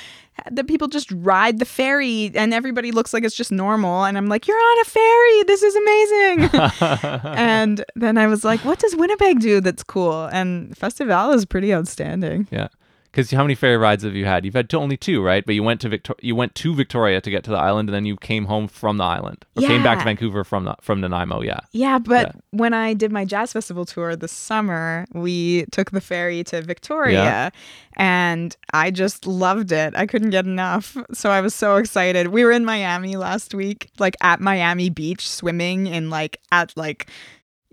That 0.52 0.68
people 0.68 0.86
just 0.86 1.10
ride 1.10 1.58
the 1.58 1.64
ferry 1.64 2.30
and 2.36 2.54
everybody 2.54 2.92
looks 2.92 3.12
like 3.12 3.24
it's 3.24 3.34
just 3.34 3.50
normal. 3.50 4.04
And 4.04 4.16
I'm 4.16 4.28
like, 4.28 4.46
you're 4.46 4.56
on 4.56 4.80
a 4.80 4.84
ferry. 4.84 5.42
This 5.48 5.64
is 5.64 5.74
amazing. 5.74 6.60
and 7.24 7.84
then 7.96 8.18
I 8.18 8.28
was 8.28 8.44
like, 8.44 8.64
what 8.64 8.78
does 8.78 8.94
Winnipeg 8.94 9.40
do 9.40 9.60
that's 9.60 9.82
cool? 9.82 10.26
And 10.26 10.78
Festival 10.78 11.32
is 11.32 11.44
pretty 11.44 11.74
outstanding. 11.74 12.46
Yeah. 12.52 12.68
Because 13.16 13.30
how 13.30 13.42
many 13.44 13.54
ferry 13.54 13.78
rides 13.78 14.04
have 14.04 14.14
you 14.14 14.26
had? 14.26 14.44
You've 14.44 14.52
had 14.54 14.68
to 14.68 14.76
only 14.76 14.98
two, 14.98 15.22
right? 15.22 15.42
But 15.46 15.54
you 15.54 15.62
went 15.62 15.80
to 15.80 15.88
Victor- 15.88 16.16
you 16.20 16.36
went 16.36 16.54
to 16.56 16.74
Victoria 16.74 17.18
to 17.22 17.30
get 17.30 17.44
to 17.44 17.50
the 17.50 17.56
island, 17.56 17.88
and 17.88 17.94
then 17.94 18.04
you 18.04 18.14
came 18.18 18.44
home 18.44 18.68
from 18.68 18.98
the 18.98 19.04
island, 19.04 19.42
or 19.56 19.62
came 19.62 19.82
back 19.82 20.00
to 20.00 20.04
Vancouver 20.04 20.44
from 20.44 20.64
the, 20.64 20.76
from 20.82 21.00
Nanaimo. 21.00 21.40
Yeah, 21.40 21.60
Yeah, 21.72 21.98
but 21.98 22.26
Yeah. 22.26 22.40
when 22.50 22.74
I 22.74 22.92
did 22.92 23.10
my 23.12 23.24
jazz 23.24 23.54
festival 23.54 23.86
tour 23.86 24.16
this 24.16 24.32
summer, 24.32 25.06
we 25.14 25.64
took 25.72 25.92
the 25.92 26.02
ferry 26.02 26.44
to 26.44 26.60
Victoria 26.60 27.24
Yeah. 27.24 27.50
and 27.96 28.54
I 28.74 28.90
just 28.90 29.26
loved 29.26 29.72
it. 29.72 29.94
I 29.96 30.04
couldn't 30.06 30.28
get 30.28 30.44
enough. 30.44 30.94
So 31.14 31.30
I 31.30 31.40
was 31.40 31.54
so 31.54 31.76
excited. 31.76 32.28
We 32.28 32.44
were 32.44 32.52
in 32.52 32.66
Miami 32.66 33.16
last 33.16 33.54
week, 33.54 33.88
like 33.98 34.16
at 34.20 34.42
Miami 34.42 34.90
Beach 34.90 35.26
swimming 35.26 35.86
in 35.86 36.10
like 36.10 36.38
at 36.52 36.76
like 36.76 37.06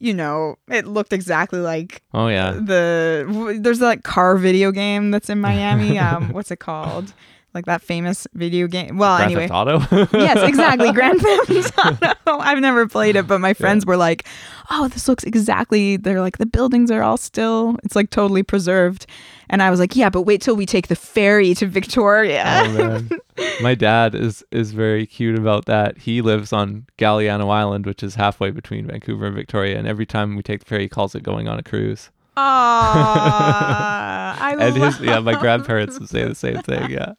you 0.03 0.13
know, 0.13 0.57
it 0.67 0.85
looked 0.85 1.13
exactly 1.13 1.59
like 1.59 2.03
oh 2.13 2.27
yeah, 2.27 2.51
the 2.51 3.57
there's 3.61 3.79
like 3.79 4.03
car 4.03 4.35
video 4.37 4.71
game 4.71 5.11
that's 5.11 5.29
in 5.29 5.39
Miami. 5.49 5.97
Um 5.97 6.33
what's 6.33 6.51
it 6.51 6.59
called? 6.59 7.13
Like 7.53 7.65
that 7.65 7.83
famous 7.83 8.25
video 8.33 8.67
game. 8.67 8.97
Well, 8.97 9.17
Grand 9.17 9.31
anyway. 9.31 9.47
Theft 9.47 9.91
Auto. 9.91 10.17
yes, 10.17 10.47
exactly. 10.47 10.91
Grand 10.91 11.21
Theft 11.47 11.77
Auto. 11.77 12.39
I've 12.39 12.59
never 12.59 12.87
played 12.87 13.15
it, 13.15 13.27
but 13.27 13.39
my 13.39 13.53
friends 13.53 13.85
were 13.85 13.97
like, 13.97 14.25
"Oh, 14.71 14.87
this 14.87 15.07
looks 15.07 15.23
exactly." 15.23 15.97
They're 15.97 16.19
like, 16.21 16.39
"The 16.39 16.47
buildings 16.47 16.89
are 16.89 17.03
all 17.03 17.17
still. 17.17 17.77
It's 17.83 17.95
like 17.95 18.09
totally 18.09 18.41
preserved." 18.41 19.05
And 19.49 19.61
I 19.61 19.69
was 19.69 19.79
like, 19.79 19.95
"Yeah, 19.95 20.09
but 20.09 20.23
wait 20.23 20.41
till 20.41 20.55
we 20.55 20.65
take 20.65 20.87
the 20.87 20.95
ferry 20.95 21.53
to 21.55 21.67
Victoria." 21.67 22.43
Oh 22.45 22.73
man, 22.73 23.09
my 23.61 23.75
dad 23.75 24.15
is 24.15 24.43
is 24.51 24.71
very 24.71 25.05
cute 25.05 25.37
about 25.37 25.65
that. 25.65 25.99
He 25.99 26.23
lives 26.23 26.53
on 26.53 26.87
Galiano 26.97 27.51
Island, 27.51 27.85
which 27.85 28.01
is 28.01 28.15
halfway 28.15 28.49
between 28.49 28.87
Vancouver 28.87 29.27
and 29.27 29.35
Victoria, 29.35 29.77
and 29.77 29.87
every 29.87 30.07
time 30.07 30.35
we 30.35 30.41
take 30.41 30.61
the 30.61 30.65
ferry, 30.65 30.83
he 30.83 30.89
calls 30.89 31.13
it 31.13 31.21
going 31.21 31.47
on 31.47 31.59
a 31.59 31.63
cruise. 31.63 32.09
Aw, 32.35 34.37
I 34.39 34.55
and 34.59 34.75
his 34.75 34.99
yeah, 34.99 35.19
my 35.19 35.39
grandparents 35.39 35.99
would 35.99 36.09
say 36.09 36.23
the 36.23 36.35
same 36.35 36.61
thing. 36.61 36.91
Yeah, 36.91 37.13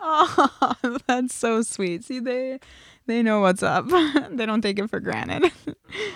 Oh, 0.00 0.74
that's 1.06 1.34
so 1.34 1.62
sweet. 1.62 2.04
See, 2.04 2.20
they 2.20 2.58
they 3.06 3.22
know 3.22 3.40
what's 3.40 3.62
up. 3.62 3.86
they 4.30 4.46
don't 4.46 4.62
take 4.62 4.78
it 4.78 4.90
for 4.90 5.00
granted. 5.00 5.52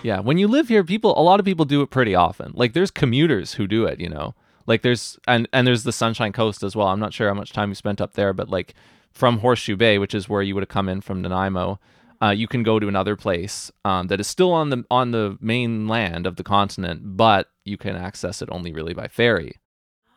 yeah. 0.03 0.21
When 0.21 0.39
you 0.39 0.49
live 0.49 0.69
here, 0.69 0.85
people 0.85 1.19
a 1.19 1.23
lot 1.23 1.41
of 1.41 1.47
people 1.47 1.65
do 1.65 1.83
it 1.83 1.91
pretty 1.91 2.15
often. 2.15 2.53
Like 2.55 2.73
there's 2.73 2.91
commuters 2.91 3.55
who 3.55 3.67
do 3.67 3.85
it. 3.87 4.01
You 4.01 4.09
know, 4.09 4.35
like 4.67 4.83
there's 4.83 5.19
and 5.27 5.49
and 5.53 5.67
there's 5.67 5.85
the 5.85 5.93
Sunshine 5.93 6.33
Coast 6.33 6.63
as 6.63 6.77
well. 6.77 6.89
I'm 6.89 7.01
not 7.01 7.15
sure 7.15 7.29
how 7.29 7.35
much 7.35 7.53
time 7.53 7.71
you 7.71 7.75
spent 7.75 8.01
up 8.01 8.15
there, 8.15 8.33
but 8.33 8.49
like 8.49 8.75
from 9.13 9.39
Horseshoe 9.39 9.77
Bay, 9.77 9.99
which 9.99 10.15
is 10.15 10.29
where 10.29 10.43
you 10.43 10.55
would 10.55 10.63
have 10.63 10.69
come 10.69 10.89
in 10.89 11.01
from 11.01 11.23
Nanaimo. 11.23 11.81
Uh, 12.23 12.31
you 12.31 12.49
can 12.49 12.63
go 12.63 12.79
to 12.79 12.89
another 12.89 13.15
place 13.15 13.71
um, 13.85 14.07
that 14.07 14.21
is 14.21 14.27
still 14.27 14.53
on 14.53 14.71
the 14.71 14.85
on 14.91 15.11
the 15.11 15.37
mainland 15.41 16.27
of 16.27 16.37
the 16.37 16.45
continent, 16.45 17.17
but 17.17 17.49
you 17.67 17.77
can 17.77 17.97
access 17.97 18.43
it 18.43 18.49
only 18.51 18.73
really 18.73 18.95
by 18.95 19.09
ferry. 19.09 19.57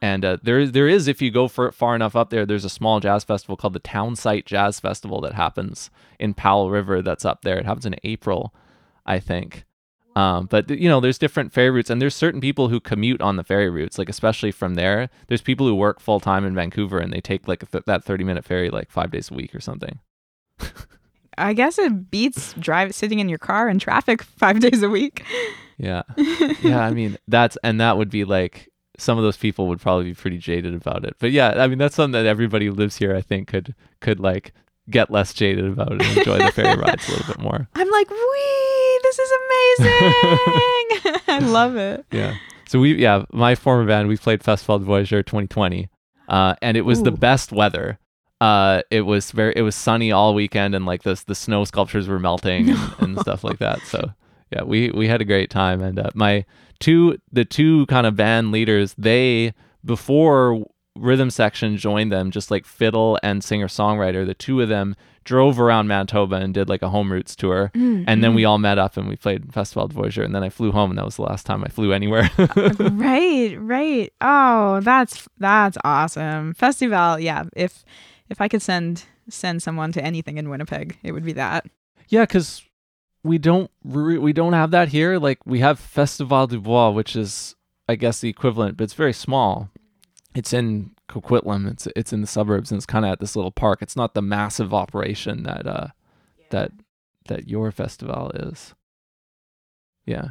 And 0.02 0.24
uh, 0.24 0.38
there 0.42 0.66
there 0.66 0.88
is 0.88 1.08
if 1.08 1.22
you 1.22 1.30
go 1.30 1.48
for 1.48 1.72
far 1.72 1.96
enough 1.96 2.16
up 2.16 2.30
there, 2.30 2.46
there's 2.46 2.66
a 2.66 2.70
small 2.70 3.00
jazz 3.00 3.24
festival 3.24 3.58
called 3.58 3.74
the 3.74 3.80
Townsite 3.80 4.46
Jazz 4.46 4.80
Festival 4.80 5.20
that 5.22 5.34
happens 5.34 5.90
in 6.20 6.34
Powell 6.34 6.70
River. 6.70 7.02
That's 7.02 7.26
up 7.26 7.42
there. 7.42 7.58
It 7.58 7.66
happens 7.66 7.86
in 7.86 7.96
April, 8.04 8.54
I 9.06 9.20
think. 9.20 9.66
Um, 10.16 10.48
but 10.48 10.70
you 10.70 10.90
know, 10.90 11.00
there's 11.00 11.18
different 11.18 11.54
ferry 11.54 11.70
routes, 11.70 11.90
and 11.90 12.02
there's 12.02 12.16
certain 12.16 12.42
people 12.42 12.70
who 12.70 12.80
commute 12.80 13.22
on 13.22 13.36
the 13.36 13.44
ferry 13.44 13.70
routes, 13.70 13.98
like 13.98 14.10
especially 14.10 14.52
from 14.52 14.76
there. 14.76 15.10
There's 15.28 15.42
people 15.42 15.68
who 15.68 15.76
work 15.76 16.00
full 16.00 16.20
time 16.20 16.46
in 16.46 16.56
Vancouver, 16.56 17.00
and 17.00 17.12
they 17.12 17.22
take 17.22 17.48
like 17.48 17.70
th- 17.70 17.86
that 17.86 18.04
30 18.04 18.24
minute 18.24 18.46
ferry 18.46 18.70
like 18.70 18.90
five 18.90 19.12
days 19.12 19.30
a 19.30 19.34
week 19.34 19.54
or 19.54 19.60
something. 19.60 20.00
I 21.38 21.54
guess 21.54 21.78
it 21.78 22.12
beats 22.12 22.54
drive 22.54 22.94
sitting 22.94 23.20
in 23.20 23.30
your 23.30 23.38
car 23.38 23.70
in 23.70 23.80
traffic 23.80 24.24
five 24.24 24.60
days 24.62 24.82
a 24.82 24.90
week. 24.90 25.24
Yeah, 25.80 26.04
yeah. 26.62 26.82
I 26.82 26.92
mean, 26.92 27.18
that's 27.28 27.58
and 27.64 27.80
that 27.82 27.98
would 27.98 28.10
be 28.10 28.26
like 28.26 28.70
some 28.98 29.18
of 29.18 29.24
those 29.24 29.38
people 29.38 29.68
would 29.68 29.80
probably 29.80 30.06
be 30.06 30.14
pretty 30.14 30.38
jaded 30.38 30.76
about 30.76 31.06
it. 31.06 31.16
But 31.20 31.32
yeah, 31.32 31.52
I 31.58 31.68
mean, 31.68 31.78
that's 31.78 31.96
something 31.96 32.12
that 32.12 32.26
everybody 32.28 32.66
who 32.66 32.74
lives 32.74 32.98
here, 32.98 33.16
I 33.16 33.22
think, 33.22 33.48
could 33.48 33.74
could 34.02 34.20
like 34.20 34.54
get 34.90 35.10
less 35.10 35.34
jaded 35.34 35.66
about 35.66 35.94
it 35.94 36.02
and 36.02 36.18
enjoy 36.18 36.38
the 36.40 36.52
ferry 36.52 36.78
rides 36.80 37.08
a 37.08 37.12
little 37.12 37.28
bit 37.28 37.40
more. 37.40 37.68
I'm 37.76 37.90
like, 37.92 38.10
wee, 38.10 39.00
this 39.04 39.20
is 39.20 39.32
amazing. 39.32 40.14
I 41.28 41.40
love 41.42 41.76
it. 41.76 42.06
Yeah. 42.12 42.36
So 42.68 42.80
we, 42.80 42.96
yeah, 42.96 43.24
my 43.32 43.56
former 43.56 43.86
band, 43.86 44.08
we 44.08 44.18
played 44.18 44.44
Festival 44.44 44.80
de 44.80 44.86
Voyageur 44.86 45.24
2020, 45.24 45.90
uh, 46.28 46.56
and 46.62 46.78
it 46.78 46.82
was 46.82 47.02
the 47.02 47.12
best 47.12 47.52
weather. 47.52 47.98
Uh, 48.42 48.84
it 48.92 49.02
was 49.02 49.32
very, 49.32 49.54
it 49.56 49.64
was 49.64 49.76
sunny 49.76 50.12
all 50.12 50.34
weekend, 50.36 50.76
and 50.76 50.86
like 50.86 51.04
the 51.04 51.22
the 51.26 51.36
snow 51.36 51.66
sculptures 51.66 52.08
were 52.08 52.20
melting 52.20 52.70
and, 52.70 52.94
and 53.00 53.20
stuff 53.20 53.44
like 53.44 53.58
that. 53.58 53.82
So 53.82 54.14
yeah, 54.52 54.64
we 54.64 54.92
we 54.92 55.08
had 55.08 55.22
a 55.22 55.26
great 55.26 55.50
time, 55.50 55.82
and 55.82 56.00
uh, 56.00 56.10
my 56.14 56.46
two 56.80 57.20
the 57.32 57.46
two 57.46 57.86
kind 57.88 58.08
of 58.08 58.16
band 58.16 58.52
leaders, 58.52 58.96
they 58.98 59.54
before 59.86 60.66
rhythm 60.96 61.30
section 61.30 61.78
joined 61.78 62.12
them, 62.12 62.32
just 62.32 62.52
like 62.52 62.66
fiddle 62.66 63.18
and 63.24 63.44
singer 63.44 63.68
songwriter, 63.68 64.26
the 64.26 64.34
two 64.34 64.62
of 64.62 64.70
them 64.70 64.96
drove 65.24 65.60
around 65.60 65.88
Manitoba 65.88 66.38
and 66.38 66.54
did 66.54 66.68
like 66.68 66.82
a 66.82 66.90
home 66.90 67.12
roots 67.12 67.36
tour. 67.36 67.72
And 67.76 68.24
then 68.24 68.34
we 68.34 68.46
all 68.46 68.58
met 68.58 68.80
up 68.80 68.98
and 68.98 69.08
we 69.08 69.16
played 69.16 69.54
Festival 69.54 69.88
de 69.88 69.94
Voyageur. 69.94 70.24
And 70.24 70.34
then 70.34 70.44
I 70.44 70.50
flew 70.50 70.72
home, 70.72 70.90
and 70.92 70.98
that 70.98 71.06
was 71.06 71.18
the 71.18 71.22
last 71.22 71.46
time 71.46 71.64
I 71.64 71.68
flew 71.70 71.94
anywhere. 71.94 72.30
right, 72.38 73.56
right. 73.60 74.12
Oh, 74.22 74.80
that's 74.82 75.28
that's 75.38 75.78
awesome. 75.84 76.54
Festival, 76.56 77.20
yeah. 77.20 77.44
If 77.56 77.86
if 78.30 78.42
I 78.42 78.48
could 78.48 78.62
send 78.62 79.06
send 79.30 79.62
someone 79.62 79.92
to 79.94 80.04
anything 80.04 80.38
in 80.38 80.50
Winnipeg, 80.50 80.98
it 81.04 81.12
would 81.12 81.24
be 81.24 81.34
that. 81.34 81.66
yeah, 82.08 82.24
because 82.24 82.64
we 83.24 83.38
don't 83.38 83.70
re- 83.84 84.18
we 84.18 84.34
don't 84.34 84.54
have 84.54 84.72
that 84.72 84.90
here. 84.90 85.18
Like 85.18 85.40
we 85.46 85.60
have 85.60 85.80
Festival 85.80 86.48
du 86.48 86.60
Bois, 86.60 86.90
which 86.90 87.16
is 87.16 87.56
I 87.88 87.96
guess 87.96 88.22
the 88.22 88.30
equivalent, 88.30 88.78
but 88.78 88.86
it's 88.86 88.94
very 88.94 89.14
small. 89.14 89.70
It's 90.36 90.54
in 90.54 90.92
Coquitlam. 91.10 91.70
It's 91.70 91.88
it's 91.96 92.14
in 92.14 92.22
the 92.22 92.28
suburbs, 92.28 92.72
and 92.72 92.78
it's 92.78 92.86
kind 92.86 93.06
of 93.06 93.12
at 93.12 93.20
this 93.20 93.36
little 93.36 93.52
park. 93.52 93.82
It's 93.82 93.96
not 93.96 94.14
the 94.14 94.22
massive 94.22 94.74
operation 94.74 95.44
that 95.44 95.66
uh 95.68 95.88
that 96.52 96.72
that 97.28 97.48
your 97.48 97.72
festival 97.72 98.32
is. 98.36 98.74
Yeah. 100.06 100.30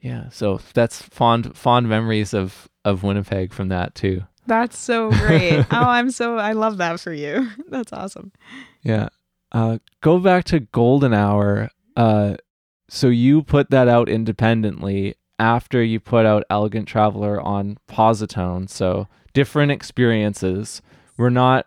Yeah, 0.00 0.28
so 0.30 0.60
that's 0.74 1.02
fond 1.02 1.56
fond 1.56 1.88
memories 1.88 2.32
of 2.32 2.68
of 2.84 3.02
Winnipeg 3.02 3.52
from 3.52 3.68
that 3.68 3.94
too. 3.94 4.22
That's 4.46 4.78
so 4.78 5.10
great. 5.10 5.58
oh, 5.70 5.88
I'm 5.88 6.10
so 6.10 6.38
I 6.38 6.52
love 6.52 6.78
that 6.78 7.00
for 7.00 7.12
you. 7.12 7.50
That's 7.68 7.92
awesome. 7.92 8.32
Yeah. 8.82 9.08
Uh, 9.52 9.78
go 10.00 10.18
back 10.18 10.44
to 10.44 10.60
Golden 10.60 11.14
Hour. 11.14 11.70
Uh, 11.96 12.36
so 12.88 13.08
you 13.08 13.42
put 13.42 13.70
that 13.70 13.88
out 13.88 14.08
independently 14.08 15.14
after 15.38 15.82
you 15.82 16.00
put 16.00 16.26
out 16.26 16.44
Elegant 16.50 16.88
Traveler 16.88 17.40
on 17.40 17.78
Posi-Tone. 17.88 18.68
So 18.68 19.08
different 19.32 19.72
experiences. 19.72 20.82
We're 21.16 21.30
not 21.30 21.66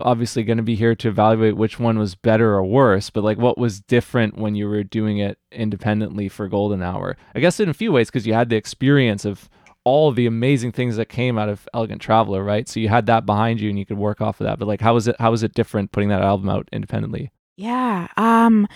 obviously 0.00 0.44
going 0.44 0.58
to 0.58 0.62
be 0.62 0.74
here 0.74 0.94
to 0.94 1.08
evaluate 1.08 1.56
which 1.56 1.80
one 1.80 1.98
was 1.98 2.14
better 2.14 2.54
or 2.54 2.64
worse, 2.64 3.10
but 3.10 3.24
like 3.24 3.38
what 3.38 3.58
was 3.58 3.80
different 3.80 4.36
when 4.36 4.54
you 4.54 4.68
were 4.68 4.84
doing 4.84 5.18
it 5.18 5.38
independently 5.50 6.28
for 6.28 6.48
Golden 6.48 6.82
Hour? 6.82 7.16
I 7.34 7.40
guess 7.40 7.60
in 7.60 7.68
a 7.68 7.74
few 7.74 7.92
ways 7.92 8.08
because 8.08 8.26
you 8.26 8.34
had 8.34 8.48
the 8.48 8.56
experience 8.56 9.24
of 9.24 9.48
all 9.88 10.12
the 10.12 10.26
amazing 10.26 10.72
things 10.72 10.96
that 10.96 11.06
came 11.08 11.38
out 11.38 11.48
of 11.48 11.68
Elegant 11.72 12.00
Traveler, 12.02 12.42
right? 12.44 12.68
So 12.68 12.78
you 12.80 12.88
had 12.88 13.06
that 13.06 13.24
behind 13.26 13.60
you 13.60 13.68
and 13.70 13.78
you 13.78 13.86
could 13.86 13.98
work 13.98 14.20
off 14.20 14.40
of 14.40 14.44
that. 14.46 14.58
But 14.58 14.68
like 14.68 14.80
how 14.80 14.94
was 14.94 15.08
it 15.08 15.16
how 15.18 15.30
was 15.30 15.42
it 15.42 15.54
different 15.54 15.92
putting 15.92 16.10
that 16.10 16.22
album 16.22 16.48
out 16.48 16.68
independently? 16.72 17.30
Yeah. 17.56 18.08
Um 18.16 18.68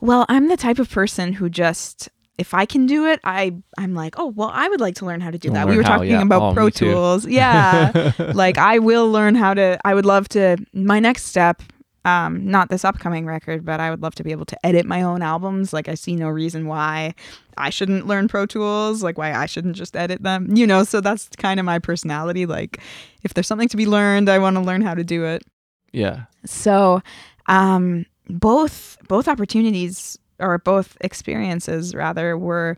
well, 0.00 0.26
I'm 0.28 0.48
the 0.48 0.56
type 0.56 0.78
of 0.78 0.90
person 0.90 1.32
who 1.32 1.48
just 1.48 2.08
if 2.38 2.54
I 2.54 2.64
can 2.64 2.86
do 2.86 3.06
it, 3.06 3.20
I 3.24 3.54
I'm 3.78 3.94
like, 3.94 4.14
oh 4.18 4.26
well, 4.26 4.50
I 4.52 4.68
would 4.68 4.80
like 4.80 4.94
to 4.96 5.04
learn 5.06 5.20
how 5.20 5.30
to 5.30 5.38
do 5.38 5.50
that. 5.50 5.68
We 5.68 5.76
were 5.76 5.82
how, 5.82 5.96
talking 5.96 6.10
yeah. 6.10 6.22
about 6.22 6.42
Oh, 6.42 6.54
Pro. 6.54 6.70
Tools. 6.70 7.26
Yeah. 7.40 8.12
like 8.34 8.56
I 8.58 8.78
will 8.78 9.10
learn 9.10 9.34
how 9.34 9.54
to 9.54 9.78
I 9.84 9.94
would 9.94 10.06
love 10.06 10.28
to 10.30 10.56
my 10.72 10.98
next 11.00 11.24
step 11.24 11.62
um 12.04 12.44
not 12.50 12.68
this 12.68 12.84
upcoming 12.84 13.26
record, 13.26 13.64
but 13.64 13.80
I 13.80 13.90
would 13.90 14.02
love 14.02 14.14
to 14.16 14.24
be 14.24 14.32
able 14.32 14.46
to 14.46 14.66
edit 14.66 14.86
my 14.86 15.02
own 15.02 15.22
albums. 15.22 15.72
Like 15.72 15.88
I 15.88 15.94
see 15.94 16.16
no 16.16 16.28
reason 16.28 16.66
why 16.66 17.14
I 17.56 17.70
shouldn't 17.70 18.06
learn 18.06 18.28
Pro 18.28 18.46
Tools, 18.46 19.02
like 19.02 19.18
why 19.18 19.32
I 19.32 19.46
shouldn't 19.46 19.76
just 19.76 19.96
edit 19.96 20.22
them. 20.22 20.56
You 20.56 20.66
know, 20.66 20.84
so 20.84 21.00
that's 21.00 21.28
kind 21.38 21.60
of 21.60 21.66
my 21.66 21.78
personality. 21.78 22.46
Like 22.46 22.80
if 23.22 23.34
there's 23.34 23.46
something 23.46 23.68
to 23.68 23.76
be 23.76 23.86
learned, 23.86 24.28
I 24.28 24.38
want 24.38 24.56
to 24.56 24.62
learn 24.62 24.82
how 24.82 24.94
to 24.94 25.04
do 25.04 25.24
it. 25.24 25.44
yeah. 25.92 26.24
So, 26.44 27.02
um, 27.46 28.06
both 28.28 28.96
both 29.08 29.28
opportunities 29.28 30.18
or 30.38 30.58
both 30.58 30.96
experiences 31.00 31.94
rather 31.94 32.36
were 32.36 32.76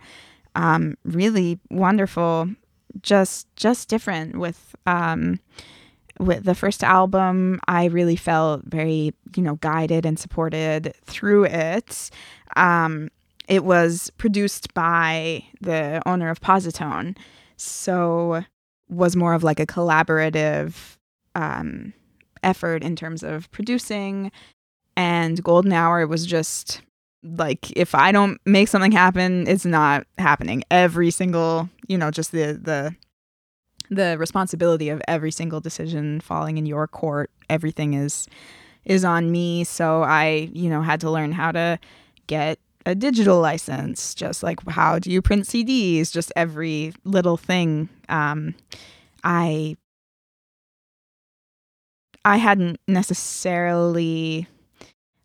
um, 0.54 0.96
really 1.04 1.58
wonderful. 1.70 2.48
Just 3.02 3.46
just 3.56 3.88
different 3.88 4.36
with 4.36 4.74
um, 4.86 5.40
with 6.18 6.44
the 6.44 6.54
first 6.54 6.82
album. 6.84 7.60
I 7.68 7.86
really 7.86 8.16
felt 8.16 8.62
very 8.64 9.12
you 9.36 9.42
know 9.42 9.56
guided 9.56 10.06
and 10.06 10.18
supported 10.18 10.94
through 11.04 11.44
it. 11.46 12.10
Um, 12.56 13.10
it 13.48 13.64
was 13.64 14.10
produced 14.16 14.72
by 14.72 15.44
the 15.60 16.00
owner 16.06 16.30
of 16.30 16.40
Posi-Tone, 16.40 17.16
so 17.56 18.42
was 18.88 19.16
more 19.16 19.34
of 19.34 19.42
like 19.42 19.60
a 19.60 19.66
collaborative 19.66 20.96
um, 21.34 21.92
effort 22.42 22.82
in 22.82 22.96
terms 22.96 23.22
of 23.22 23.50
producing. 23.50 24.30
And 24.96 25.42
Golden 25.42 25.72
Hour 25.72 26.06
was 26.06 26.24
just 26.24 26.80
like 27.22 27.70
if 27.76 27.94
I 27.94 28.12
don't 28.12 28.40
make 28.44 28.68
something 28.68 28.92
happen, 28.92 29.46
it's 29.48 29.64
not 29.64 30.06
happening. 30.18 30.62
Every 30.70 31.10
single, 31.10 31.68
you 31.88 31.98
know, 31.98 32.10
just 32.10 32.32
the 32.32 32.58
the 32.60 32.94
the 33.94 34.16
responsibility 34.18 34.88
of 34.88 35.00
every 35.08 35.30
single 35.30 35.60
decision 35.60 36.20
falling 36.20 36.58
in 36.58 36.66
your 36.66 36.86
court. 36.86 37.30
Everything 37.48 37.94
is 37.94 38.26
is 38.84 39.04
on 39.04 39.30
me. 39.30 39.64
So 39.64 40.02
I, 40.02 40.50
you 40.52 40.68
know, 40.68 40.82
had 40.82 41.00
to 41.00 41.10
learn 41.10 41.32
how 41.32 41.52
to 41.52 41.78
get 42.26 42.58
a 42.86 42.94
digital 42.94 43.40
license, 43.40 44.14
just 44.14 44.42
like 44.42 44.66
how 44.68 44.98
do 44.98 45.10
you 45.10 45.22
print 45.22 45.44
CDs, 45.44 46.12
just 46.12 46.32
every 46.36 46.92
little 47.04 47.36
thing. 47.36 47.88
Um, 48.08 48.54
I 49.22 49.76
I 52.24 52.36
hadn't 52.36 52.80
necessarily 52.86 54.46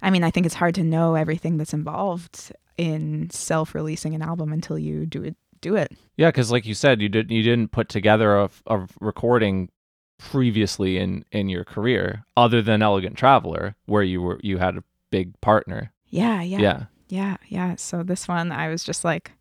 I 0.01 0.09
mean, 0.11 0.23
I 0.23 0.31
think 0.31 0.45
it's 0.45 0.55
hard 0.55 0.75
to 0.75 0.83
know 0.83 1.15
everything 1.15 1.57
that's 1.57 1.73
involved 1.73 2.53
in 2.77 3.29
self-releasing 3.31 4.15
an 4.15 4.21
album 4.21 4.53
until 4.53 4.79
you 4.79 5.05
do 5.05 5.23
it 5.23 5.35
do 5.61 5.75
it. 5.75 5.91
Yeah, 6.17 6.29
because 6.29 6.51
like 6.51 6.65
you 6.65 6.73
said, 6.73 7.01
you 7.01 7.09
didn't 7.09 7.31
you 7.31 7.43
didn't 7.43 7.71
put 7.71 7.89
together 7.89 8.37
a, 8.37 8.49
a 8.67 8.87
recording 8.99 9.69
previously 10.17 10.97
in 10.97 11.25
in 11.31 11.49
your 11.49 11.63
career, 11.63 12.25
other 12.35 12.61
than 12.61 12.81
Elegant 12.81 13.17
Traveler, 13.17 13.75
where 13.85 14.03
you 14.03 14.21
were 14.21 14.39
you 14.43 14.57
had 14.57 14.77
a 14.77 14.83
big 15.11 15.39
partner. 15.41 15.91
Yeah, 16.07 16.41
yeah. 16.41 16.59
Yeah, 16.59 16.85
Yeah, 17.07 17.37
yeah. 17.47 17.75
So 17.75 18.03
this 18.03 18.27
one 18.27 18.51
I 18.51 18.69
was 18.69 18.83
just 18.83 19.03
like 19.03 19.31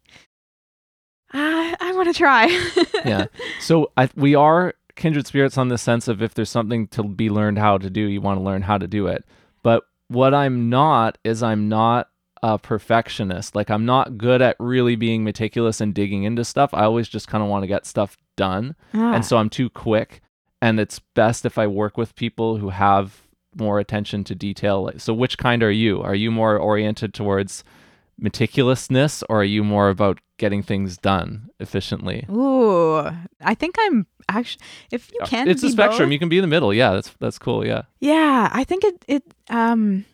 ah, 1.34 1.76
I 1.80 1.92
want 1.94 2.08
to 2.08 2.14
try. 2.14 2.46
yeah. 3.04 3.26
So 3.60 3.90
I, 3.96 4.08
we 4.16 4.34
are 4.34 4.74
kindred 4.96 5.26
spirits 5.26 5.58
on 5.58 5.68
the 5.68 5.78
sense 5.78 6.08
of 6.08 6.22
if 6.22 6.34
there's 6.34 6.50
something 6.50 6.88
to 6.88 7.02
be 7.02 7.30
learned 7.30 7.58
how 7.58 7.78
to 7.78 7.90
do, 7.90 8.00
you 8.00 8.20
want 8.20 8.38
to 8.38 8.42
learn 8.42 8.62
how 8.62 8.78
to 8.78 8.86
do 8.86 9.06
it. 9.06 9.24
But 9.62 9.84
what 10.08 10.34
I'm 10.34 10.70
not 10.70 11.18
is 11.24 11.42
I'm 11.42 11.68
not 11.68 12.08
a 12.42 12.58
perfectionist. 12.58 13.54
Like 13.54 13.70
I'm 13.70 13.84
not 13.86 14.18
good 14.18 14.40
at 14.42 14.56
really 14.58 14.96
being 14.96 15.24
meticulous 15.24 15.80
and 15.80 15.94
digging 15.94 16.24
into 16.24 16.44
stuff. 16.44 16.70
I 16.72 16.84
always 16.84 17.08
just 17.08 17.28
kind 17.28 17.42
of 17.42 17.50
want 17.50 17.62
to 17.62 17.66
get 17.68 17.86
stuff 17.86 18.16
done. 18.36 18.74
Ah, 18.94 19.14
and 19.14 19.24
so 19.24 19.36
I'm 19.38 19.50
too 19.50 19.68
quick. 19.70 20.20
And 20.60 20.80
it's 20.80 20.98
best 21.14 21.44
if 21.46 21.56
I 21.58 21.66
work 21.68 21.96
with 21.96 22.14
people 22.16 22.56
who 22.56 22.70
have 22.70 23.22
more 23.56 23.78
attention 23.78 24.24
to 24.24 24.34
detail. 24.34 24.90
So, 24.98 25.14
which 25.14 25.38
kind 25.38 25.62
are 25.62 25.70
you? 25.70 26.00
Are 26.02 26.14
you 26.14 26.30
more 26.32 26.56
oriented 26.58 27.14
towards 27.14 27.62
meticulousness, 28.20 29.22
or 29.28 29.40
are 29.40 29.44
you 29.44 29.64
more 29.64 29.88
about 29.88 30.18
getting 30.38 30.62
things 30.62 30.96
done 30.98 31.48
efficiently? 31.60 32.26
Ooh, 32.30 32.98
I 33.40 33.54
think 33.54 33.76
I'm 33.78 34.06
actually. 34.28 34.62
If 34.90 35.10
you 35.12 35.20
can, 35.24 35.48
it's 35.48 35.62
a 35.62 35.70
spectrum. 35.70 36.08
both- 36.08 36.12
You 36.12 36.18
can 36.18 36.28
be 36.28 36.38
in 36.38 36.42
the 36.42 36.48
middle. 36.48 36.72
Yeah, 36.74 36.92
that's 36.92 37.14
that's 37.20 37.38
cool. 37.38 37.64
Yeah, 37.66 37.82
Yeah, 38.00 38.48
I 38.52 38.64
think 38.64 38.84
it 38.84 39.04
it 39.06 39.22
um 39.50 40.04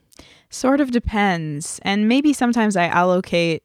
sort 0.54 0.80
of 0.80 0.90
depends. 0.90 1.80
And 1.82 2.08
maybe 2.08 2.32
sometimes 2.32 2.76
I 2.76 2.86
allocate 2.86 3.64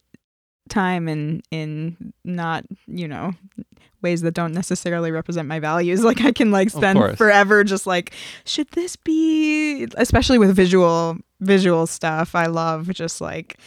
time 0.68 1.08
in 1.08 1.42
in 1.50 2.12
not, 2.24 2.64
you 2.86 3.08
know, 3.08 3.32
ways 4.02 4.22
that 4.22 4.34
don't 4.34 4.52
necessarily 4.52 5.10
represent 5.10 5.46
my 5.48 5.60
values. 5.60 6.02
Like 6.10 6.22
I 6.22 6.32
can 6.32 6.50
like 6.50 6.70
spend 6.70 7.16
forever 7.16 7.62
just 7.64 7.86
like 7.86 8.12
should 8.44 8.68
this 8.72 8.96
be 8.96 9.86
especially 9.96 10.38
with 10.38 10.54
visual 10.54 11.16
visual 11.40 11.86
stuff. 11.86 12.34
I 12.34 12.46
love 12.46 12.90
just 12.92 13.20
like 13.20 13.58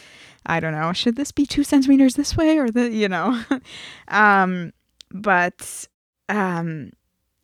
I 0.46 0.60
don't 0.60 0.72
know, 0.72 0.92
should 0.92 1.16
this 1.16 1.32
be 1.32 1.46
2 1.46 1.64
centimeters 1.64 2.16
this 2.16 2.36
way 2.36 2.58
or 2.58 2.70
the, 2.70 2.90
you 2.90 3.08
know. 3.08 3.42
um 4.08 4.72
but 5.10 5.88
um 6.28 6.90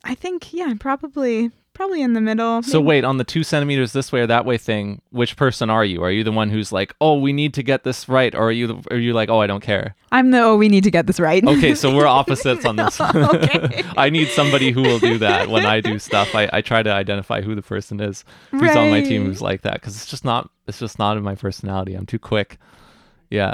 I 0.03 0.13
think 0.15 0.53
yeah, 0.53 0.73
probably 0.79 1.51
probably 1.81 2.01
in 2.03 2.13
the 2.13 2.21
middle. 2.21 2.61
So 2.61 2.77
Maybe- 2.77 2.87
wait, 2.87 3.03
on 3.03 3.17
the 3.17 3.23
two 3.23 3.43
centimeters 3.43 3.91
this 3.91 4.11
way 4.11 4.21
or 4.21 4.27
that 4.27 4.45
way 4.45 4.57
thing, 4.57 5.01
which 5.09 5.35
person 5.35 5.69
are 5.71 5.83
you? 5.83 6.03
Are 6.03 6.11
you 6.11 6.23
the 6.23 6.31
one 6.31 6.49
who's 6.51 6.71
like, 6.71 6.93
oh, 7.01 7.17
we 7.17 7.33
need 7.33 7.55
to 7.55 7.63
get 7.63 7.83
this 7.83 8.07
right, 8.07 8.35
or 8.35 8.43
are 8.49 8.51
you 8.51 8.67
the, 8.67 8.83
are 8.91 8.97
you 8.97 9.13
like, 9.13 9.29
oh, 9.29 9.39
I 9.41 9.47
don't 9.47 9.61
care? 9.61 9.95
I'm 10.11 10.29
the 10.29 10.39
oh, 10.41 10.57
we 10.57 10.69
need 10.69 10.83
to 10.83 10.91
get 10.91 11.07
this 11.07 11.19
right. 11.19 11.43
Okay, 11.43 11.73
so 11.73 11.95
we're 11.95 12.05
opposites 12.19 12.65
on 12.65 12.75
this. 12.75 13.01
Okay. 13.01 13.83
I 13.97 14.09
need 14.11 14.27
somebody 14.27 14.71
who 14.71 14.83
will 14.83 14.99
do 14.99 15.17
that 15.17 15.49
when 15.49 15.65
I 15.65 15.81
do 15.81 15.97
stuff. 15.97 16.35
I, 16.35 16.49
I 16.53 16.61
try 16.61 16.83
to 16.83 16.91
identify 16.91 17.41
who 17.41 17.55
the 17.55 17.61
person 17.63 17.99
is 17.99 18.23
who's 18.51 18.75
on 18.75 18.91
my 18.91 19.01
team 19.01 19.21
Right. 19.23 19.27
who's 19.27 19.41
like 19.41 19.61
that 19.63 19.73
because 19.75 19.95
it's 19.95 20.05
just 20.05 20.23
not 20.23 20.49
it's 20.67 20.77
just 20.79 20.99
not 20.99 21.17
in 21.17 21.23
my 21.23 21.33
personality. 21.35 21.95
I'm 21.95 22.05
too 22.05 22.19
quick. 22.19 22.57
Yeah. 23.29 23.53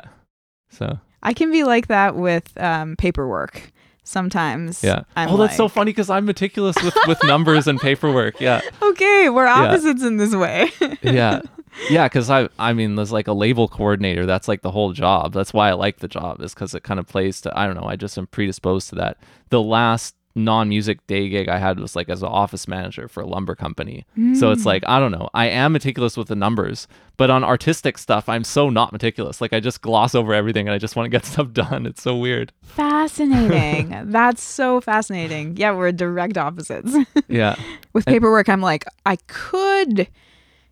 So 0.69 0.99
I 1.23 1.33
can 1.33 1.51
be 1.51 1.63
like 1.63 1.87
that 1.87 2.15
with 2.15 2.51
um, 2.57 2.95
paperwork 2.97 3.71
sometimes. 4.07 4.83
yeah. 4.83 5.03
I'm 5.15 5.29
oh, 5.29 5.37
that's 5.37 5.57
so 5.57 5.67
funny 5.67 5.91
because 5.91 6.09
I'm 6.09 6.25
meticulous 6.25 6.75
with 6.83 6.95
with 7.07 7.23
numbers 7.23 7.67
and 7.67 7.79
paperwork. 7.79 8.39
Yeah. 8.39 8.61
Okay, 8.81 9.29
we're 9.29 9.45
opposites 9.45 10.01
in 10.01 10.17
this 10.17 10.33
way. 10.35 10.71
Yeah. 11.01 11.41
Yeah, 11.91 12.07
because 12.07 12.31
I 12.31 12.49
I 12.57 12.73
mean, 12.73 12.95
there's 12.95 13.11
like 13.11 13.27
a 13.27 13.33
label 13.33 13.67
coordinator. 13.67 14.25
That's 14.25 14.47
like 14.47 14.63
the 14.63 14.71
whole 14.71 14.93
job. 14.93 15.33
That's 15.33 15.53
why 15.53 15.69
I 15.69 15.73
like 15.73 15.99
the 15.99 16.07
job 16.07 16.41
is 16.41 16.55
because 16.55 16.73
it 16.73 16.81
kind 16.81 16.99
of 16.99 17.05
plays 17.05 17.39
to 17.41 17.55
I 17.55 17.67
don't 17.67 17.75
know. 17.75 17.87
I 17.87 17.95
just 17.95 18.17
am 18.17 18.25
predisposed 18.25 18.89
to 18.89 18.95
that. 18.95 19.17
The 19.49 19.61
last 19.61 20.15
non-music 20.37 21.05
day 21.07 21.27
gig 21.27 21.49
I 21.49 21.57
had 21.57 21.79
was 21.79 21.95
like 21.95 22.07
as 22.09 22.21
an 22.21 22.29
office 22.29 22.67
manager 22.67 23.07
for 23.07 23.21
a 23.21 23.25
lumber 23.25 23.55
company. 23.55 24.05
So 24.35 24.51
it's 24.51 24.61
hmm. 24.61 24.67
like 24.67 24.83
I 24.87 24.99
don't 24.99 25.11
know. 25.11 25.29
I 25.33 25.47
am 25.47 25.73
meticulous 25.73 26.15
with 26.15 26.27
the 26.27 26.35
numbers, 26.35 26.87
but 27.17 27.29
on 27.29 27.43
artistic 27.43 27.97
stuff, 27.97 28.29
I'm 28.29 28.43
so 28.43 28.69
not 28.69 28.91
meticulous. 28.91 29.41
Like 29.41 29.51
I 29.51 29.59
just 29.59 29.81
gloss 29.81 30.13
over 30.15 30.33
everything 30.33 30.67
and 30.67 30.75
I 30.75 30.77
just 30.77 30.95
want 30.95 31.05
to 31.05 31.09
get 31.09 31.25
stuff 31.31 31.51
done. 31.51 31.85
It's 31.85 32.01
so 32.01 32.15
weird. 32.15 32.53
fascinating. 32.61 33.93
That's 34.11 34.43
so 34.43 34.79
fascinating. 34.79 35.57
Yeah, 35.57 35.73
we're 35.73 35.91
direct 35.91 36.37
opposites. 36.37 36.95
Yeah. 37.27 37.55
with 37.93 38.05
paperwork, 38.05 38.47
I'm 38.47 38.61
like, 38.61 38.85
I 39.05 39.17
could, 39.27 40.07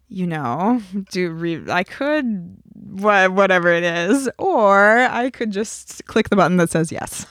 you 0.07 0.25
know, 0.25 0.81
do 1.11 1.31
re- 1.31 1.69
I 1.69 1.83
could 1.83 2.55
wha- 2.75 3.27
whatever 3.27 3.69
it 3.69 3.83
is, 3.83 4.29
or 4.37 4.99
I 4.99 5.29
could 5.31 5.51
just 5.51 6.05
click 6.05 6.29
the 6.29 6.35
button 6.35 6.57
that 6.57 6.69
says 6.69 6.91
yes. 6.91 7.25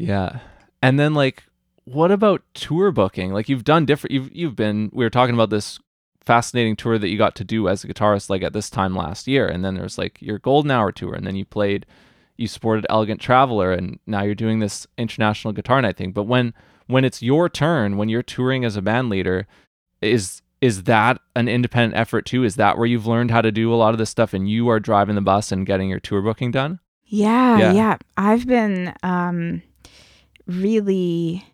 Yeah. 0.00 0.40
And 0.82 0.98
then 0.98 1.14
like 1.14 1.44
what 1.84 2.10
about 2.10 2.42
tour 2.54 2.92
booking? 2.92 3.32
Like 3.32 3.48
you've 3.48 3.64
done 3.64 3.84
different 3.86 4.12
you've 4.12 4.34
you've 4.34 4.56
been 4.56 4.90
we 4.92 5.04
were 5.04 5.10
talking 5.10 5.34
about 5.34 5.50
this 5.50 5.78
fascinating 6.22 6.76
tour 6.76 6.98
that 6.98 7.08
you 7.08 7.18
got 7.18 7.34
to 7.36 7.44
do 7.44 7.68
as 7.68 7.82
a 7.82 7.88
guitarist 7.88 8.28
like 8.30 8.42
at 8.42 8.52
this 8.52 8.68
time 8.70 8.94
last 8.94 9.26
year 9.26 9.48
and 9.48 9.64
then 9.64 9.74
there's 9.74 9.96
like 9.98 10.20
your 10.20 10.38
golden 10.38 10.70
hour 10.70 10.92
tour 10.92 11.14
and 11.14 11.26
then 11.26 11.34
you 11.34 11.44
played 11.44 11.86
you 12.36 12.46
supported 12.46 12.86
elegant 12.90 13.20
traveler 13.20 13.72
and 13.72 13.98
now 14.06 14.22
you're 14.22 14.34
doing 14.34 14.58
this 14.60 14.86
international 14.98 15.52
guitar 15.52 15.80
night 15.80 15.96
thing 15.96 16.12
but 16.12 16.24
when 16.24 16.52
when 16.86 17.04
it's 17.06 17.22
your 17.22 17.48
turn 17.48 17.96
when 17.96 18.08
you're 18.10 18.22
touring 18.22 18.64
as 18.66 18.76
a 18.76 18.82
band 18.82 19.08
leader 19.08 19.46
is 20.02 20.42
is 20.60 20.84
that 20.84 21.18
an 21.34 21.48
independent 21.48 21.94
effort 21.98 22.26
too 22.26 22.44
is 22.44 22.56
that 22.56 22.76
where 22.76 22.86
you've 22.86 23.06
learned 23.06 23.30
how 23.30 23.40
to 23.40 23.50
do 23.50 23.72
a 23.72 23.76
lot 23.76 23.94
of 23.94 23.98
this 23.98 24.10
stuff 24.10 24.34
and 24.34 24.48
you 24.48 24.68
are 24.68 24.78
driving 24.78 25.14
the 25.14 25.20
bus 25.22 25.50
and 25.50 25.66
getting 25.66 25.88
your 25.88 26.00
tour 26.00 26.20
booking 26.20 26.50
done 26.50 26.78
Yeah, 27.06 27.58
Yeah. 27.58 27.72
yeah. 27.72 27.96
I've 28.18 28.46
been 28.46 28.92
um 29.02 29.62
really 30.50 31.44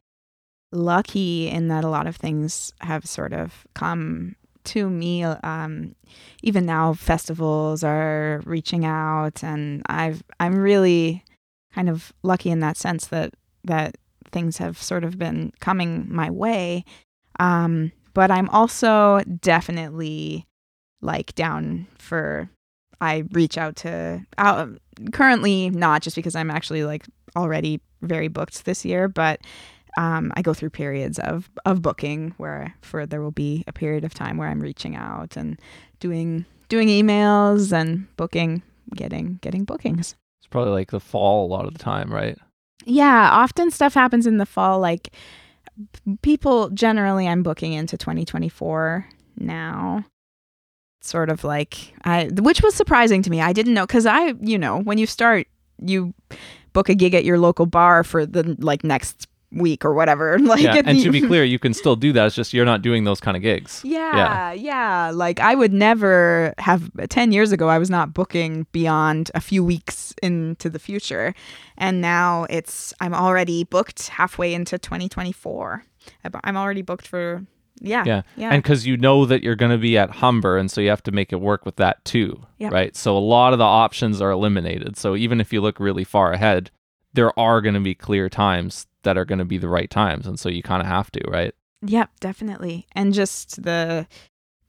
lucky 0.72 1.49
in 1.49 1.68
that 1.68 1.84
a 1.84 1.88
lot 1.88 2.07
of 2.07 2.16
things 2.16 2.72
have 2.80 3.07
sort 3.07 3.32
of 3.32 3.66
come 3.74 4.34
to 4.64 4.90
me 4.90 5.22
um 5.22 5.94
even 6.42 6.66
now 6.66 6.92
festivals 6.92 7.84
are 7.84 8.42
reaching 8.44 8.84
out 8.84 9.44
and 9.44 9.82
I've 9.86 10.22
I'm 10.40 10.57
really 10.57 11.24
kind 11.72 11.88
of 11.88 12.12
lucky 12.22 12.51
in 12.51 12.61
that 12.61 12.76
sense 12.76 13.07
that 13.07 13.34
that 13.64 13.97
things 14.32 14.59
have 14.59 14.82
sort 14.82 15.05
of 15.05 15.18
been 15.18 15.53
coming 15.61 16.07
my 16.11 16.30
way. 16.30 16.84
Um 17.38 17.92
but 18.12 18.30
I'm 18.30 18.49
also 18.49 19.20
definitely 19.40 20.47
like 21.01 21.34
down 21.34 21.86
for 21.99 22.51
I 23.01 23.24
reach 23.32 23.59
out 23.59 23.76
to 23.76 24.24
out 24.38 24.70
currently 25.12 25.70
not 25.70 26.03
just 26.03 26.16
because 26.16 26.34
I'm 26.34 26.51
actually 26.51 26.82
like 26.84 27.07
already 27.36 27.80
very 28.03 28.28
booked 28.28 28.64
this 28.64 28.84
year, 28.84 29.09
but 29.09 29.40
um, 29.97 30.32
I 30.36 30.42
go 30.42 30.53
through 30.53 30.70
periods 30.70 31.18
of 31.18 31.51
of 31.64 31.82
booking 31.82 32.34
where 32.36 32.74
for 32.82 33.07
there 33.07 33.22
will 33.22 33.30
be 33.30 33.64
a 33.66 33.72
period 33.72 34.05
of 34.05 34.12
time 34.14 34.36
where 34.36 34.49
I'm 34.49 34.61
reaching 34.61 34.94
out 34.94 35.36
and 35.36 35.59
doing 36.01 36.44
doing 36.68 36.88
emails 36.88 37.72
and 37.72 38.07
booking, 38.16 38.62
getting 38.94 39.38
getting 39.40 39.64
bookings. 39.64 40.14
It's 40.40 40.49
probably 40.49 40.72
like 40.72 40.90
the 40.90 41.01
fall 41.01 41.47
a 41.47 41.49
lot 41.49 41.66
of 41.66 41.72
the 41.72 41.78
time, 41.78 42.12
right? 42.12 42.38
Yeah, 42.84 43.30
often 43.32 43.70
stuff 43.70 43.94
happens 43.94 44.26
in 44.26 44.38
the 44.38 44.47
fall. 44.47 44.78
Like 44.78 45.12
people 46.22 46.70
generally, 46.70 47.26
I'm 47.26 47.42
booking 47.42 47.72
into 47.72 47.97
2024 47.97 49.07
now. 49.38 50.05
Sort 51.01 51.30
of 51.30 51.44
like 51.44 51.94
I, 52.05 52.30
which 52.38 52.62
was 52.62 52.74
surprising 52.74 53.22
to 53.22 53.30
me. 53.30 53.40
I 53.40 53.53
didn't 53.53 53.74
know 53.74 53.86
because 53.86 54.07
I, 54.07 54.34
you 54.40 54.59
know, 54.59 54.80
when 54.80 54.99
you 54.99 55.07
start, 55.07 55.47
you 55.81 56.14
book 56.72 56.89
a 56.89 56.95
gig 56.95 57.14
at 57.14 57.24
your 57.24 57.39
local 57.39 57.66
bar 57.66 58.05
for 58.05 58.27
the 58.27 58.57
like 58.59 58.85
next 58.85 59.29
week 59.53 59.85
or 59.85 59.95
whatever. 59.95 60.39
Like, 60.47 60.62
yeah. 60.62 60.83
And 60.85 60.99
the, 60.99 61.05
to 61.05 61.11
be 61.11 61.20
clear, 61.27 61.43
you 61.43 61.59
can 61.59 61.74
still 61.74 61.97
do 61.97 62.12
that. 62.12 62.27
It's 62.27 62.37
just 62.37 62.53
you're 62.53 62.64
not 62.64 62.83
doing 62.83 63.05
those 63.05 63.20
kind 63.20 63.37
of 63.37 63.43
gigs. 63.43 63.81
Yeah, 63.85 64.16
yeah, 64.16 64.53
yeah. 64.53 65.11
Like 65.12 65.41
I 65.41 65.55
would 65.55 65.72
never 65.72 66.55
have 66.59 66.91
10 67.09 67.33
years 67.33 67.51
ago 67.51 67.68
I 67.68 67.79
was 67.79 67.91
not 67.91 68.14
booking 68.14 68.66
beyond 68.72 69.31
a 69.35 69.41
few 69.41 69.64
weeks 69.64 70.14
into 70.22 70.70
the 70.70 70.79
future. 70.79 71.35
And 71.77 72.01
now 72.01 72.47
it's 72.49 72.95
I'm 73.01 73.14
already 73.14 73.64
booked 73.64 74.09
halfway 74.09 74.55
into 74.55 74.79
2024. 74.79 75.85
I'm 76.45 76.57
already 76.57 76.83
booked 76.83 77.09
for 77.09 77.45
yeah. 77.81 78.03
Yeah. 78.07 78.22
Yeah. 78.37 78.51
And 78.53 78.62
cuz 78.64 78.87
you 78.87 78.97
know 78.97 79.27
that 79.27 79.43
you're 79.43 79.57
going 79.57 79.72
to 79.72 79.79
be 79.79 79.97
at 79.99 80.11
Humber 80.11 80.57
and 80.57 80.70
so 80.70 80.81
you 80.81 80.89
have 80.89 81.03
to 81.05 81.12
make 81.12 81.33
it 81.33 81.41
work 81.41 81.64
with 81.66 81.77
that 81.77 82.05
too, 82.05 82.43
Yep. 82.59 82.72
right? 82.72 82.97
So 82.97 83.16
a 83.16 83.20
lot 83.20 83.53
of 83.53 83.59
the 83.59 83.64
options 83.64 84.20
are 84.20 84.31
eliminated. 84.31 84.97
So 84.97 85.14
even 85.16 85.41
if 85.41 85.53
you 85.53 85.61
look 85.61 85.79
really 85.81 86.05
far 86.05 86.33
ahead, 86.33 86.70
there 87.14 87.39
are 87.39 87.61
going 87.61 87.74
to 87.74 87.81
be 87.81 87.95
clear 87.95 88.29
times 88.29 88.87
that 89.03 89.16
are 89.16 89.24
going 89.24 89.39
to 89.39 89.45
be 89.45 89.59
the 89.59 89.68
right 89.68 89.91
times 89.91 90.27
and 90.27 90.39
so 90.39 90.49
you 90.49 90.62
kind 90.62 90.81
of 90.83 90.89
have 90.89 91.11
to, 91.12 91.20
right? 91.29 91.55
Yep, 91.83 92.11
definitely. 92.20 92.87
And 92.93 93.12
just 93.14 93.62
the 93.62 94.07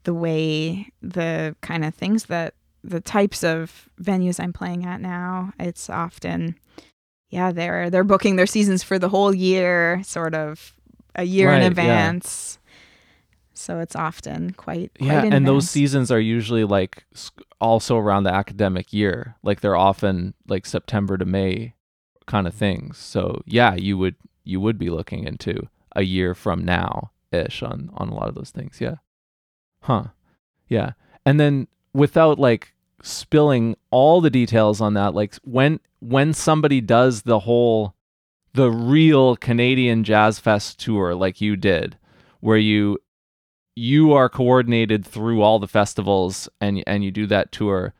the 0.03 0.13
way 0.13 0.91
the 1.01 1.55
kind 1.61 1.83
of 1.83 1.93
things 1.95 2.25
that 2.25 2.53
the 2.83 3.01
types 3.01 3.43
of 3.43 3.89
venues 4.01 4.39
I'm 4.41 4.53
playing 4.53 4.85
at 4.85 5.01
now, 5.01 5.51
it's 5.59 5.89
often 5.89 6.55
yeah, 7.29 7.51
they're 7.51 7.89
they're 7.89 8.05
booking 8.05 8.35
their 8.37 8.45
seasons 8.47 8.83
for 8.83 8.97
the 8.99 9.09
whole 9.09 9.33
year, 9.33 10.01
sort 10.03 10.33
of 10.33 10.73
a 11.15 11.23
year 11.23 11.49
Right, 11.49 11.63
in 11.63 11.73
yeah. 11.75 12.09
So 13.57 13.79
it's 13.79 13.95
often 13.95 14.51
quite, 14.51 14.91
quite 14.97 15.07
yeah, 15.07 15.23
in 15.23 15.33
and 15.33 15.47
those 15.47 15.69
seasons 15.69 16.11
are 16.11 16.19
usually 16.19 16.63
like 16.63 17.05
also 17.59 17.97
around 17.97 18.23
the 18.23 18.33
academic 18.33 18.93
year. 18.93 19.35
Like 19.43 19.61
they're 19.61 19.75
often 19.75 20.33
like 20.47 20.65
September 20.65 21.17
to 21.17 21.25
May 21.25 21.73
kind 22.27 22.47
of 22.47 22.53
things. 22.53 22.97
So 22.97 23.41
yeah, 23.45 23.75
you 23.75 23.97
would 23.97 24.15
you 24.43 24.59
would 24.59 24.77
be 24.77 24.89
looking 24.89 25.25
into 25.25 25.67
a 25.95 26.03
year 26.03 26.35
from 26.35 26.63
now 26.63 27.11
ish 27.31 27.63
on 27.63 27.89
on 27.95 28.09
a 28.09 28.13
lot 28.13 28.29
of 28.29 28.35
those 28.35 28.51
things. 28.51 28.79
Yeah. 28.79 28.95
Huh. 29.81 30.05
Yeah. 30.67 30.91
And 31.25 31.39
then 31.39 31.67
without 31.93 32.39
like 32.39 32.73
spilling 33.01 33.75
all 33.91 34.21
the 34.21 34.29
details 34.29 34.81
on 34.81 34.93
that, 34.93 35.13
like 35.13 35.35
when 35.43 35.79
when 35.99 36.33
somebody 36.33 36.81
does 36.81 37.23
the 37.23 37.39
whole 37.39 37.95
the 38.53 38.71
real 38.71 39.35
Canadian 39.35 40.03
Jazz 40.03 40.39
Fest 40.39 40.79
tour 40.79 41.15
like 41.15 41.41
you 41.41 41.55
did, 41.55 41.97
where 42.39 42.57
you 42.57 42.97
you 43.79 44.11
are 44.11 44.27
coordinated 44.27 45.05
through 45.05 45.41
all 45.43 45.59
the 45.59 45.67
festivals 45.67 46.49
and 46.59 46.83
and 46.87 47.03
you 47.03 47.11
do 47.11 47.27
that 47.27 47.51
tour 47.51 47.93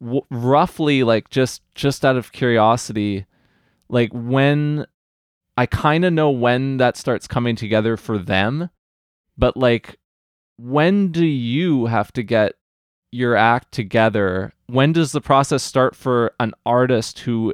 w- 0.00 0.24
roughly 0.30 1.02
like 1.04 1.28
just 1.28 1.60
just 1.74 2.02
out 2.02 2.16
of 2.16 2.32
curiosity 2.32 3.26
like 3.90 4.10
when 4.14 4.86
i 5.58 5.66
kind 5.66 6.06
of 6.06 6.12
know 6.14 6.30
when 6.30 6.78
that 6.78 6.96
starts 6.96 7.26
coming 7.26 7.54
together 7.54 7.98
for 7.98 8.16
them 8.16 8.70
but 9.36 9.54
like 9.54 9.98
when 10.58 11.12
do 11.12 11.26
you 11.26 11.86
have 11.86 12.10
to 12.12 12.22
get 12.22 12.54
your 13.10 13.36
act 13.36 13.72
together? 13.72 14.54
When 14.68 14.92
does 14.92 15.12
the 15.12 15.20
process 15.20 15.62
start 15.62 15.94
for 15.94 16.32
an 16.40 16.52
artist 16.64 17.18
who 17.20 17.52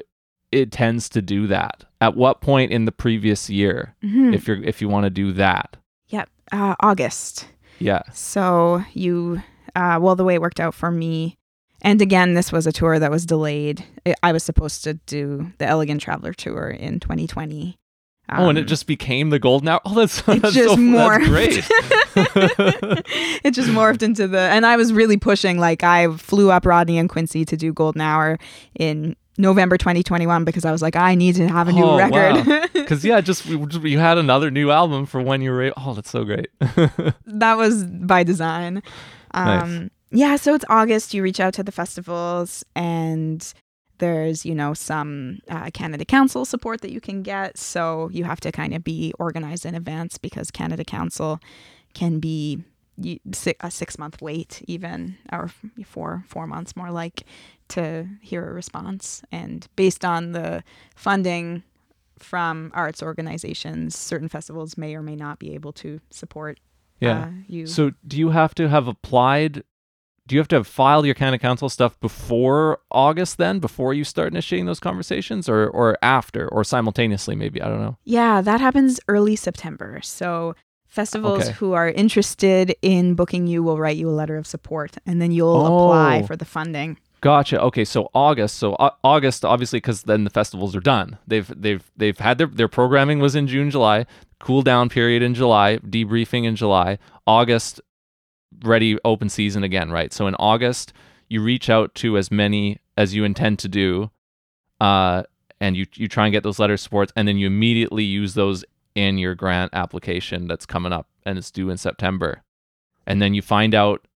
it 0.53 0.71
tends 0.71 1.09
to 1.09 1.21
do 1.23 1.49
that? 1.49 1.85
At 2.01 2.17
what 2.17 2.41
point 2.41 2.71
in 2.71 2.85
the 2.85 2.93
previous 2.93 3.51
year 3.51 3.97
Mhm. 4.05 4.35
if 4.35 4.47
you're 4.47 4.63
if 4.63 4.81
you 4.81 4.89
want 4.89 5.05
to 5.05 5.11
do 5.11 5.33
that 5.33 5.77
Yep, 6.09 6.29
uh, 6.53 6.75
August. 6.81 7.47
yeah 7.79 8.03
So 8.13 8.83
you, 8.95 9.43
uh, 9.77 9.99
well, 10.01 10.17
the 10.17 10.25
way 10.25 10.35
it 10.35 10.41
worked 10.41 10.61
out 10.61 10.75
for 10.75 10.91
me, 10.91 11.37
and 11.83 12.01
again, 12.03 12.35
this 12.35 12.51
was 12.51 12.67
a 12.67 12.73
tour 12.73 12.99
that 12.99 13.11
was 13.11 13.25
delayed. 13.27 13.85
I- 14.23 14.33
was 14.33 14.43
supposed 14.43 14.83
to 14.85 14.95
do 14.95 15.53
the 15.59 15.67
Elegant 15.67 16.01
Traveler 16.01 16.33
tour 16.35 16.69
in 16.71 16.99
2020. 16.99 17.77
oh, 18.31 18.49
and 18.49 18.59
it 18.59 18.63
Um, 18.63 18.67
just 18.67 18.87
became 18.87 19.31
the 19.31 19.39
golden 19.39 19.69
hour. 19.69 19.81
Oh, 19.87 19.95
that's, 19.95 20.19
it 20.27 20.43
that's 20.43 20.55
just 20.55 20.71
so, 20.71 20.77
morphed. 20.77 21.29
That's 21.31 21.69
great. 21.69 23.05
it 23.45 23.51
just 23.53 23.69
morphed 23.71 24.03
into 24.03 24.27
the, 24.29 24.41
and 24.41 24.67
I 24.67 24.77
was 24.77 24.93
really 24.93 25.17
pushing. 25.17 25.59
Like 25.59 25.83
I 25.85 26.09
flew 26.17 26.51
up 26.51 26.67
Rodney 26.67 26.99
and 26.99 27.09
Quincy 27.09 27.45
to 27.45 27.57
do 27.57 27.73
Golden 27.73 28.01
Hour 28.01 28.39
in 28.79 29.15
November 29.39 29.77
2021 29.79 30.45
because 30.45 30.65
I 30.65 30.73
was 30.73 30.83
like, 30.83 30.97
I 30.97 31.15
need 31.15 31.37
to 31.37 31.47
have 31.49 31.69
a 31.69 31.73
new 31.73 31.85
Oh, 31.85 31.97
record. 31.97 32.71
Because 32.89 33.05
yeah, 33.05 33.21
just 33.21 33.45
you 33.45 33.99
had 33.99 34.17
another 34.17 34.51
new 34.51 34.71
album 34.71 35.05
for 35.05 35.21
when 35.21 35.43
you 35.43 35.51
were. 35.51 35.75
Oh, 35.77 35.93
that's 35.93 36.09
so 36.09 36.25
great. 36.25 36.49
that 37.27 37.59
was 37.59 37.85
by 37.85 38.23
design. 38.23 38.83
Nice. 39.35 39.63
Um, 39.63 39.91
Yeah, 40.11 40.37
so 40.37 40.55
it's 40.55 40.65
August. 40.71 41.13
You 41.13 41.23
reach 41.23 41.39
out 41.39 41.53
to 41.55 41.63
the 41.63 41.71
festivals, 41.71 42.65
and 42.75 43.53
there's 43.99 44.47
you 44.47 44.55
know 44.55 44.73
some 44.73 45.41
uh, 45.51 45.69
Canada 45.75 46.07
Council 46.07 46.47
support 46.47 46.81
that 46.81 46.91
you 46.91 46.99
can 46.99 47.23
get. 47.23 47.59
So 47.59 48.09
you 48.11 48.25
have 48.25 48.41
to 48.41 48.51
kind 48.51 48.75
of 48.75 48.83
be 48.83 49.13
organized 49.19 49.67
in 49.67 49.75
advance 49.75 50.17
because 50.17 50.51
Canada 50.51 50.83
Council 50.83 51.41
can 51.93 52.21
be 52.21 52.65
a 53.61 53.71
six 53.71 53.99
month 53.99 54.23
wait, 54.23 54.63
even 54.67 55.19
or 55.31 55.51
four 55.85 56.25
four 56.27 56.47
months 56.47 56.75
more 56.75 56.91
like 56.91 57.25
to 57.69 58.09
hear 58.23 58.49
a 58.49 58.55
response. 58.55 59.23
And 59.31 59.69
based 59.77 60.07
on 60.07 60.33
the 60.33 60.65
funding 60.97 61.65
from 62.23 62.71
arts 62.75 63.03
organizations, 63.03 63.97
certain 63.97 64.29
festivals 64.29 64.77
may 64.77 64.95
or 64.95 65.03
may 65.03 65.17
not 65.17 65.39
be 65.39 65.55
able 65.55 65.73
to 65.75 66.01
support 66.11 66.61
yeah. 67.01 67.25
uh, 67.25 67.31
you. 67.47 67.67
so, 67.67 67.93
do 68.07 68.19
you 68.19 68.31
have 68.31 68.55
to 68.57 68.69
have 68.69 68.89
applied? 68.89 69.63
Do 70.27 70.35
you 70.35 70.41
have 70.41 70.49
to 70.49 70.57
have 70.57 70.67
filed 70.67 71.07
your 71.07 71.15
Canada 71.15 71.41
Council 71.41 71.71
stuff 71.71 71.99
before 72.01 72.81
August, 72.91 73.39
then, 73.39 73.61
before 73.61 73.95
you 73.95 74.05
start 74.05 74.29
initiating 74.31 74.67
those 74.67 74.81
conversations, 74.81 75.49
or 75.49 75.69
or 75.69 75.97
after, 76.03 76.49
or 76.49 76.65
simultaneously? 76.65 77.35
Maybe 77.35 77.63
I 77.63 77.69
don't 77.69 77.81
know. 77.81 77.97
Yeah, 78.05 78.41
that 78.43 78.61
happens 78.61 79.01
early 79.09 79.37
September. 79.37 80.01
So 80.03 80.55
festivals 80.87 81.45
Okay. 81.45 81.53
who 81.53 81.73
are 81.73 81.89
interested 81.89 82.75
in 82.83 83.15
booking 83.15 83.47
you 83.47 83.63
will 83.63 83.79
write 83.79 83.97
you 83.97 84.09
a 84.09 84.13
letter 84.13 84.37
of 84.37 84.47
support 84.47 84.97
and 85.07 85.21
then 85.21 85.31
you'll 85.31 85.67
apply 85.67 86.23
Oh. 86.23 86.27
for 86.27 86.37
the 86.37 86.45
funding. 86.47 86.99
Gotcha. 87.21 87.61
Okay, 87.63 87.85
so 87.85 88.11
August. 88.15 88.59
So 88.59 88.77
Au- 88.79 88.95
August, 89.03 89.45
obviously, 89.45 89.79
because 89.79 90.03
then 90.05 90.25
the 90.25 90.31
festivals 90.31 90.77
are 90.77 90.81
done. 90.81 91.19
They've 91.27 91.51
they've 91.61 91.83
they've 91.97 92.19
had 92.19 92.39
their 92.39 92.47
their 92.47 92.69
programming 92.69 93.19
was 93.19 93.35
in 93.35 93.47
June, 93.47 93.71
July. 93.71 94.07
Cool 94.39 94.63
down 94.63 94.89
period 94.89 95.23
in 95.23 95.35
July. 95.35 95.79
Debriefing 95.79 96.45
in 96.45 96.55
July. 96.55 96.99
August, 97.27 97.81
ready 98.63 98.99
open 99.05 99.29
season 99.29 99.65
again. 99.65 99.91
Right. 99.91 100.13
So 100.13 100.27
in 100.29 100.37
August, 100.37 100.93
you 101.29 101.43
reach 101.43 101.69
out 101.69 101.95
to 101.97 102.17
as 102.17 102.31
many 102.31 102.79
as 102.97 103.15
you 103.15 103.25
intend 103.25 103.59
to 103.61 103.69
do, 103.69 104.11
uh, 104.81 105.25
and 105.61 105.77
you 105.77 105.87
you 105.95 106.07
try 106.07 106.27
and 106.27 106.33
get 106.33 106.45
those 106.45 106.61
letter 106.61 106.77
supports, 106.77 107.13
and 107.17 107.27
then 107.27 107.37
you 107.37 107.49
immediately 107.49 108.05
use 108.05 108.35
those 108.35 108.65
in 108.95 109.19
your 109.19 109.35
grant 109.35 109.73
application 109.75 110.47
that's 110.47 110.67
coming 110.67 110.93
up, 110.93 111.09
and 111.25 111.37
it's 111.37 111.51
due 111.51 111.69
in 111.71 111.77
September, 111.79 112.43
and 113.07 113.21
then 113.21 113.35
you 113.35 113.43
find 113.43 113.75
out 113.75 114.07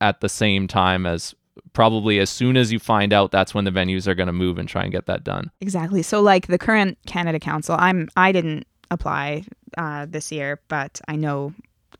at 0.00 0.20
the 0.20 0.28
same 0.28 0.66
time 0.68 1.06
as 1.06 1.34
probably 1.72 2.18
as 2.18 2.30
soon 2.30 2.56
as 2.56 2.72
you 2.72 2.78
find 2.78 3.12
out 3.12 3.30
that's 3.30 3.54
when 3.54 3.64
the 3.64 3.70
venues 3.70 4.06
are 4.06 4.14
going 4.14 4.26
to 4.28 4.32
move 4.32 4.58
and 4.58 4.68
try 4.68 4.82
and 4.82 4.92
get 4.92 5.06
that 5.06 5.24
done 5.24 5.50
Exactly. 5.60 6.02
So 6.02 6.20
like 6.20 6.46
the 6.46 6.58
current 6.58 6.98
Canada 7.06 7.38
Council, 7.38 7.76
I'm 7.78 8.08
I 8.16 8.32
didn't 8.32 8.66
apply 8.90 9.44
uh, 9.78 10.06
this 10.08 10.30
year, 10.32 10.60
but 10.68 11.00
I 11.08 11.16
know 11.16 11.52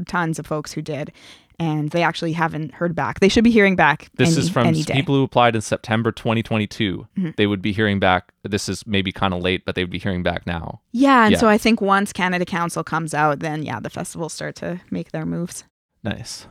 tons 0.07 0.39
of 0.39 0.47
folks 0.47 0.73
who 0.73 0.83
did, 0.83 1.11
and 1.59 1.91
they 1.91 2.03
actually 2.03 2.33
haven't 2.33 2.75
heard 2.75 2.95
back. 2.95 3.21
They 3.21 3.29
should 3.31 3.45
be 3.45 3.51
hearing 3.51 3.77
back. 3.77 4.09
this 4.17 4.33
any, 4.37 4.41
is 4.41 4.51
from 4.51 4.73
people 4.75 5.15
who 5.15 5.23
applied 5.23 5.55
in 5.57 5.63
september 5.63 6.13
2022 6.13 7.07
Mhm. 7.19 7.37
they 7.37 7.47
would 7.47 7.63
be 7.63 7.73
hearing 7.73 7.99
back 7.99 8.33
this 8.45 8.69
is 8.69 8.87
maybe 8.87 9.11
kind 9.11 9.33
of 9.35 9.43
late 9.43 9.65
but 9.65 9.75
they 9.75 9.83
would 9.83 9.91
be 9.91 9.99
hearing 9.99 10.23
back 10.23 10.47
now 10.47 10.81
Yeah, 10.93 11.25
and 11.25 11.33
Yeah. 11.33 11.39
so 11.39 11.49
I 11.49 11.59
think 11.59 11.81
once 11.81 12.13
Canada 12.13 12.45
Council 12.45 12.85
comes 12.85 13.15
out, 13.15 13.41
then 13.41 13.63
yeah, 13.63 13.81
the 13.81 13.91
festivals 13.91 14.33
start 14.35 14.55
to 14.57 14.81
make 14.91 15.13
their 15.13 15.27
moves. 15.27 15.65
nice 16.05 16.47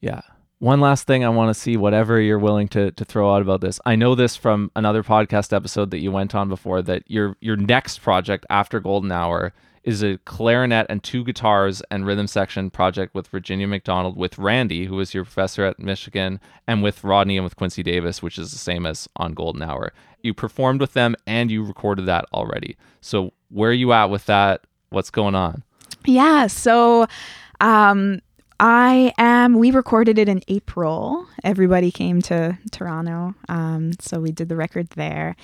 yeah 0.00 0.20
one 0.64 0.80
last 0.80 1.06
thing 1.06 1.22
i 1.22 1.28
want 1.28 1.54
to 1.54 1.60
see 1.60 1.76
whatever 1.76 2.18
you're 2.18 2.38
willing 2.38 2.66
to 2.66 2.90
to 2.92 3.04
throw 3.04 3.34
out 3.34 3.42
about 3.42 3.60
this 3.60 3.78
i 3.84 3.94
know 3.94 4.14
this 4.14 4.34
from 4.34 4.70
another 4.74 5.02
podcast 5.02 5.54
episode 5.54 5.90
that 5.90 5.98
you 5.98 6.10
went 6.10 6.34
on 6.34 6.48
before 6.48 6.80
that 6.80 7.02
your 7.06 7.36
your 7.40 7.54
next 7.54 7.98
project 7.98 8.46
after 8.48 8.80
golden 8.80 9.12
hour 9.12 9.52
is 9.82 10.02
a 10.02 10.16
clarinet 10.24 10.86
and 10.88 11.02
two 11.02 11.22
guitars 11.22 11.82
and 11.90 12.06
rhythm 12.06 12.26
section 12.26 12.70
project 12.70 13.14
with 13.14 13.28
Virginia 13.28 13.66
MacDonald, 13.66 14.16
with 14.16 14.38
Randy, 14.38 14.86
who 14.86 14.94
was 14.94 15.12
your 15.12 15.24
professor 15.24 15.62
at 15.66 15.78
Michigan, 15.78 16.40
and 16.66 16.82
with 16.82 17.04
Rodney 17.04 17.36
and 17.36 17.44
with 17.44 17.56
Quincy 17.56 17.82
Davis, 17.82 18.22
which 18.22 18.38
is 18.38 18.50
the 18.50 18.56
same 18.56 18.86
as 18.86 19.06
on 19.16 19.34
Golden 19.34 19.60
Hour. 19.60 19.92
You 20.22 20.32
performed 20.32 20.80
with 20.80 20.94
them 20.94 21.14
and 21.26 21.50
you 21.50 21.62
recorded 21.62 22.06
that 22.06 22.24
already. 22.32 22.78
So 23.02 23.34
where 23.50 23.68
are 23.68 23.74
you 23.74 23.92
at 23.92 24.06
with 24.06 24.24
that? 24.24 24.62
What's 24.88 25.10
going 25.10 25.34
on? 25.34 25.62
Yeah. 26.06 26.46
So, 26.46 27.06
um, 27.60 28.22
I 28.60 29.12
am. 29.18 29.58
We 29.58 29.70
recorded 29.70 30.18
it 30.18 30.28
in 30.28 30.42
April. 30.48 31.26
Everybody 31.42 31.90
came 31.90 32.22
to 32.22 32.58
Toronto, 32.70 33.34
um, 33.48 33.92
so 34.00 34.20
we 34.20 34.30
did 34.32 34.48
the 34.48 34.56
record 34.56 34.88
there. 34.90 35.36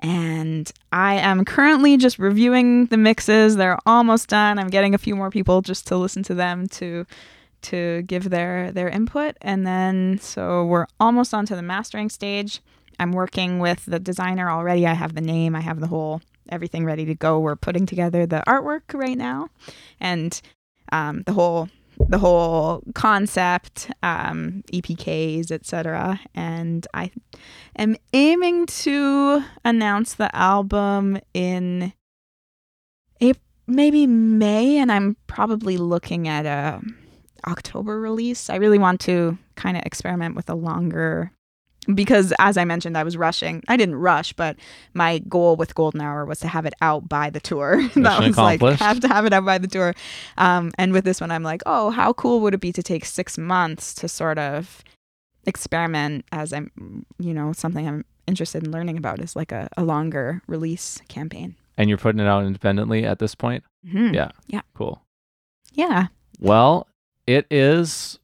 And 0.00 0.70
I 0.90 1.14
am 1.14 1.44
currently 1.44 1.96
just 1.96 2.18
reviewing 2.18 2.86
the 2.86 2.96
mixes. 2.96 3.56
They're 3.56 3.78
almost 3.86 4.28
done. 4.28 4.58
I'm 4.58 4.68
getting 4.68 4.94
a 4.94 4.98
few 4.98 5.14
more 5.14 5.30
people 5.30 5.62
just 5.62 5.86
to 5.88 5.96
listen 5.96 6.22
to 6.24 6.34
them 6.34 6.66
to 6.68 7.06
to 7.62 8.02
give 8.02 8.30
their 8.30 8.72
their 8.72 8.88
input, 8.88 9.36
and 9.40 9.66
then 9.66 10.18
so 10.20 10.64
we're 10.64 10.86
almost 10.98 11.32
onto 11.32 11.54
the 11.54 11.62
mastering 11.62 12.10
stage. 12.10 12.60
I'm 12.98 13.12
working 13.12 13.60
with 13.60 13.86
the 13.86 13.98
designer 13.98 14.50
already. 14.50 14.86
I 14.86 14.94
have 14.94 15.14
the 15.14 15.20
name. 15.20 15.54
I 15.54 15.60
have 15.60 15.80
the 15.80 15.86
whole 15.86 16.20
everything 16.48 16.84
ready 16.84 17.04
to 17.06 17.14
go. 17.14 17.38
We're 17.38 17.56
putting 17.56 17.86
together 17.86 18.26
the 18.26 18.42
artwork 18.46 18.92
right 18.92 19.16
now, 19.16 19.48
and 20.00 20.40
um, 20.90 21.22
the 21.22 21.32
whole 21.32 21.68
the 22.08 22.18
whole 22.18 22.82
concept, 22.94 23.90
um, 24.02 24.62
EPKs, 24.72 25.50
etc. 25.50 26.20
And 26.34 26.86
I 26.94 27.10
am 27.76 27.96
aiming 28.12 28.66
to 28.66 29.44
announce 29.64 30.14
the 30.14 30.34
album 30.34 31.18
in 31.34 31.92
April, 33.20 33.42
maybe 33.66 34.06
May, 34.06 34.78
and 34.78 34.90
I'm 34.90 35.16
probably 35.26 35.76
looking 35.76 36.28
at 36.28 36.46
a 36.46 36.80
October 37.46 38.00
release. 38.00 38.50
I 38.50 38.56
really 38.56 38.78
want 38.78 39.00
to 39.02 39.38
kind 39.56 39.76
of 39.76 39.82
experiment 39.84 40.36
with 40.36 40.48
a 40.50 40.54
longer 40.54 41.32
because 41.94 42.32
as 42.38 42.56
I 42.56 42.64
mentioned, 42.64 42.96
I 42.96 43.02
was 43.02 43.16
rushing. 43.16 43.62
I 43.68 43.76
didn't 43.76 43.96
rush, 43.96 44.32
but 44.32 44.56
my 44.94 45.18
goal 45.20 45.56
with 45.56 45.74
Golden 45.74 46.00
Hour 46.00 46.24
was 46.24 46.40
to 46.40 46.48
have 46.48 46.66
it 46.66 46.74
out 46.80 47.08
by 47.08 47.30
the 47.30 47.40
tour. 47.40 47.88
that 47.96 48.22
was 48.22 48.38
like 48.38 48.60
have 48.60 49.00
to 49.00 49.08
have 49.08 49.26
it 49.26 49.32
out 49.32 49.44
by 49.44 49.58
the 49.58 49.66
tour. 49.66 49.94
Um, 50.38 50.70
and 50.78 50.92
with 50.92 51.04
this 51.04 51.20
one, 51.20 51.30
I'm 51.30 51.42
like, 51.42 51.62
oh, 51.66 51.90
how 51.90 52.12
cool 52.12 52.40
would 52.40 52.54
it 52.54 52.60
be 52.60 52.72
to 52.72 52.82
take 52.82 53.04
six 53.04 53.36
months 53.36 53.94
to 53.94 54.08
sort 54.08 54.38
of 54.38 54.82
experiment 55.44 56.24
as 56.30 56.52
I'm, 56.52 57.04
you 57.18 57.34
know, 57.34 57.52
something 57.52 57.86
I'm 57.88 58.04
interested 58.26 58.64
in 58.64 58.70
learning 58.70 58.96
about 58.96 59.20
is 59.20 59.34
like 59.34 59.52
a, 59.52 59.68
a 59.76 59.82
longer 59.82 60.42
release 60.46 61.00
campaign. 61.08 61.56
And 61.76 61.88
you're 61.88 61.98
putting 61.98 62.20
it 62.20 62.26
out 62.26 62.44
independently 62.44 63.04
at 63.04 63.18
this 63.18 63.34
point? 63.34 63.64
Mm-hmm. 63.86 64.14
Yeah. 64.14 64.30
Yeah. 64.46 64.60
Cool. 64.74 65.02
Yeah. 65.72 66.08
Well, 66.38 66.86
it 67.26 67.46
is 67.50 68.18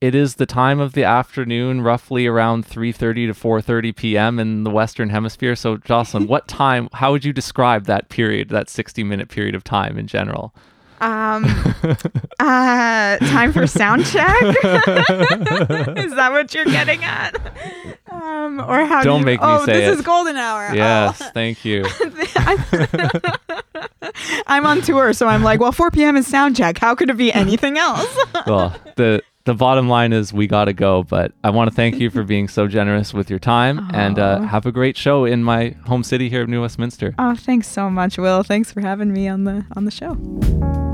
it 0.00 0.14
is 0.14 0.34
the 0.34 0.46
time 0.46 0.78
of 0.78 0.92
the 0.92 1.04
afternoon 1.04 1.80
roughly 1.80 2.26
around 2.26 2.66
3.30 2.66 3.32
to 3.32 3.32
4.30 3.32 3.96
p.m 3.96 4.38
in 4.38 4.64
the 4.64 4.70
western 4.70 5.08
hemisphere. 5.10 5.56
So 5.56 5.76
jocelyn 5.78 6.26
what 6.28 6.48
time 6.48 6.88
how 6.92 7.12
would 7.12 7.24
you 7.24 7.32
describe 7.32 7.84
that 7.86 8.08
period 8.08 8.50
that 8.50 8.68
60 8.68 9.04
minute 9.04 9.28
period 9.28 9.54
of 9.54 9.64
time 9.64 9.98
in 9.98 10.06
general? 10.06 10.54
Um 11.00 11.44
uh 12.40 13.16
time 13.18 13.52
for 13.52 13.66
sound 13.66 14.06
check? 14.06 14.42
Is 14.42 14.54
that 16.14 16.28
what 16.32 16.54
you're 16.54 16.64
getting 16.66 17.04
at? 17.04 17.36
Um 18.10 18.60
or 18.60 18.84
how 18.84 19.02
don't 19.02 19.16
do 19.16 19.20
you, 19.20 19.24
make 19.24 19.40
me 19.40 19.46
oh 19.46 19.64
say 19.64 19.80
this 19.80 19.92
it. 19.96 19.98
is 19.98 20.04
golden 20.04 20.36
hour. 20.36 20.74
Yes 20.74 21.20
oh. 21.22 21.30
thank 21.32 21.64
you. 21.64 21.84
I'm 24.46 24.66
on 24.66 24.80
tour 24.82 25.12
so 25.12 25.26
i'm 25.26 25.42
like 25.42 25.60
well 25.60 25.72
4 25.72 25.90
p.m 25.90 26.16
is 26.16 26.26
sound 26.26 26.56
check. 26.56 26.78
How 26.78 26.94
could 26.94 27.10
it 27.10 27.16
be 27.16 27.32
anything 27.32 27.78
else? 27.78 28.14
Well 28.46 28.74
the 28.96 29.22
the 29.46 29.54
bottom 29.54 29.88
line 29.88 30.12
is 30.12 30.32
we 30.32 30.46
got 30.46 30.66
to 30.66 30.72
go, 30.72 31.04
but 31.04 31.32
I 31.42 31.50
want 31.50 31.70
to 31.70 31.74
thank 31.74 31.96
you 31.96 32.10
for 32.10 32.24
being 32.24 32.48
so 32.48 32.66
generous 32.66 33.14
with 33.14 33.30
your 33.30 33.38
time 33.38 33.88
and 33.94 34.18
uh, 34.18 34.40
have 34.40 34.66
a 34.66 34.72
great 34.72 34.96
show 34.96 35.24
in 35.24 35.42
my 35.42 35.70
home 35.86 36.02
city 36.02 36.28
here 36.28 36.42
of 36.42 36.48
New 36.48 36.60
Westminster. 36.60 37.14
Oh, 37.18 37.34
thanks 37.36 37.68
so 37.68 37.88
much, 37.88 38.18
Will. 38.18 38.42
Thanks 38.42 38.72
for 38.72 38.80
having 38.80 39.12
me 39.12 39.28
on 39.28 39.44
the 39.44 39.64
on 39.76 39.84
the 39.84 39.90
show. 39.90 40.85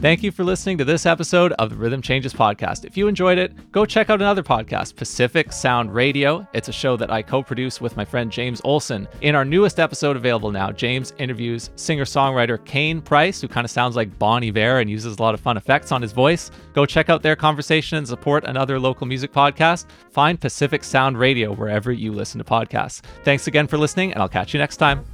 Thank 0.00 0.22
you 0.22 0.30
for 0.30 0.44
listening 0.44 0.78
to 0.78 0.84
this 0.84 1.06
episode 1.06 1.50
of 1.54 1.70
the 1.70 1.76
Rhythm 1.76 2.00
Changes 2.00 2.32
podcast. 2.32 2.84
If 2.84 2.96
you 2.96 3.08
enjoyed 3.08 3.36
it, 3.36 3.72
go 3.72 3.84
check 3.84 4.10
out 4.10 4.20
another 4.20 4.44
podcast, 4.44 4.94
Pacific 4.94 5.52
Sound 5.52 5.92
Radio. 5.92 6.46
It's 6.52 6.68
a 6.68 6.72
show 6.72 6.96
that 6.96 7.10
I 7.10 7.20
co 7.20 7.42
produce 7.42 7.80
with 7.80 7.96
my 7.96 8.04
friend 8.04 8.30
James 8.30 8.60
Olson. 8.62 9.08
In 9.22 9.34
our 9.34 9.44
newest 9.44 9.80
episode 9.80 10.16
available 10.16 10.52
now, 10.52 10.70
James 10.70 11.12
interviews 11.18 11.70
singer 11.74 12.04
songwriter 12.04 12.64
Kane 12.64 13.00
Price, 13.00 13.40
who 13.40 13.48
kind 13.48 13.64
of 13.64 13.72
sounds 13.72 13.96
like 13.96 14.16
Bon 14.20 14.44
Iver 14.44 14.78
and 14.78 14.88
uses 14.88 15.18
a 15.18 15.22
lot 15.22 15.34
of 15.34 15.40
fun 15.40 15.56
effects 15.56 15.90
on 15.90 16.00
his 16.00 16.12
voice. 16.12 16.52
Go 16.74 16.86
check 16.86 17.08
out 17.10 17.22
their 17.22 17.34
conversation 17.34 17.98
and 17.98 18.06
support 18.06 18.44
another 18.44 18.78
local 18.78 19.04
music 19.04 19.32
podcast. 19.32 19.86
Find 20.12 20.40
Pacific 20.40 20.84
Sound 20.84 21.18
Radio 21.18 21.52
wherever 21.52 21.90
you 21.90 22.12
listen 22.12 22.38
to 22.38 22.44
podcasts. 22.44 23.00
Thanks 23.24 23.48
again 23.48 23.66
for 23.66 23.76
listening, 23.76 24.12
and 24.12 24.22
I'll 24.22 24.28
catch 24.28 24.54
you 24.54 24.60
next 24.60 24.76
time. 24.76 25.04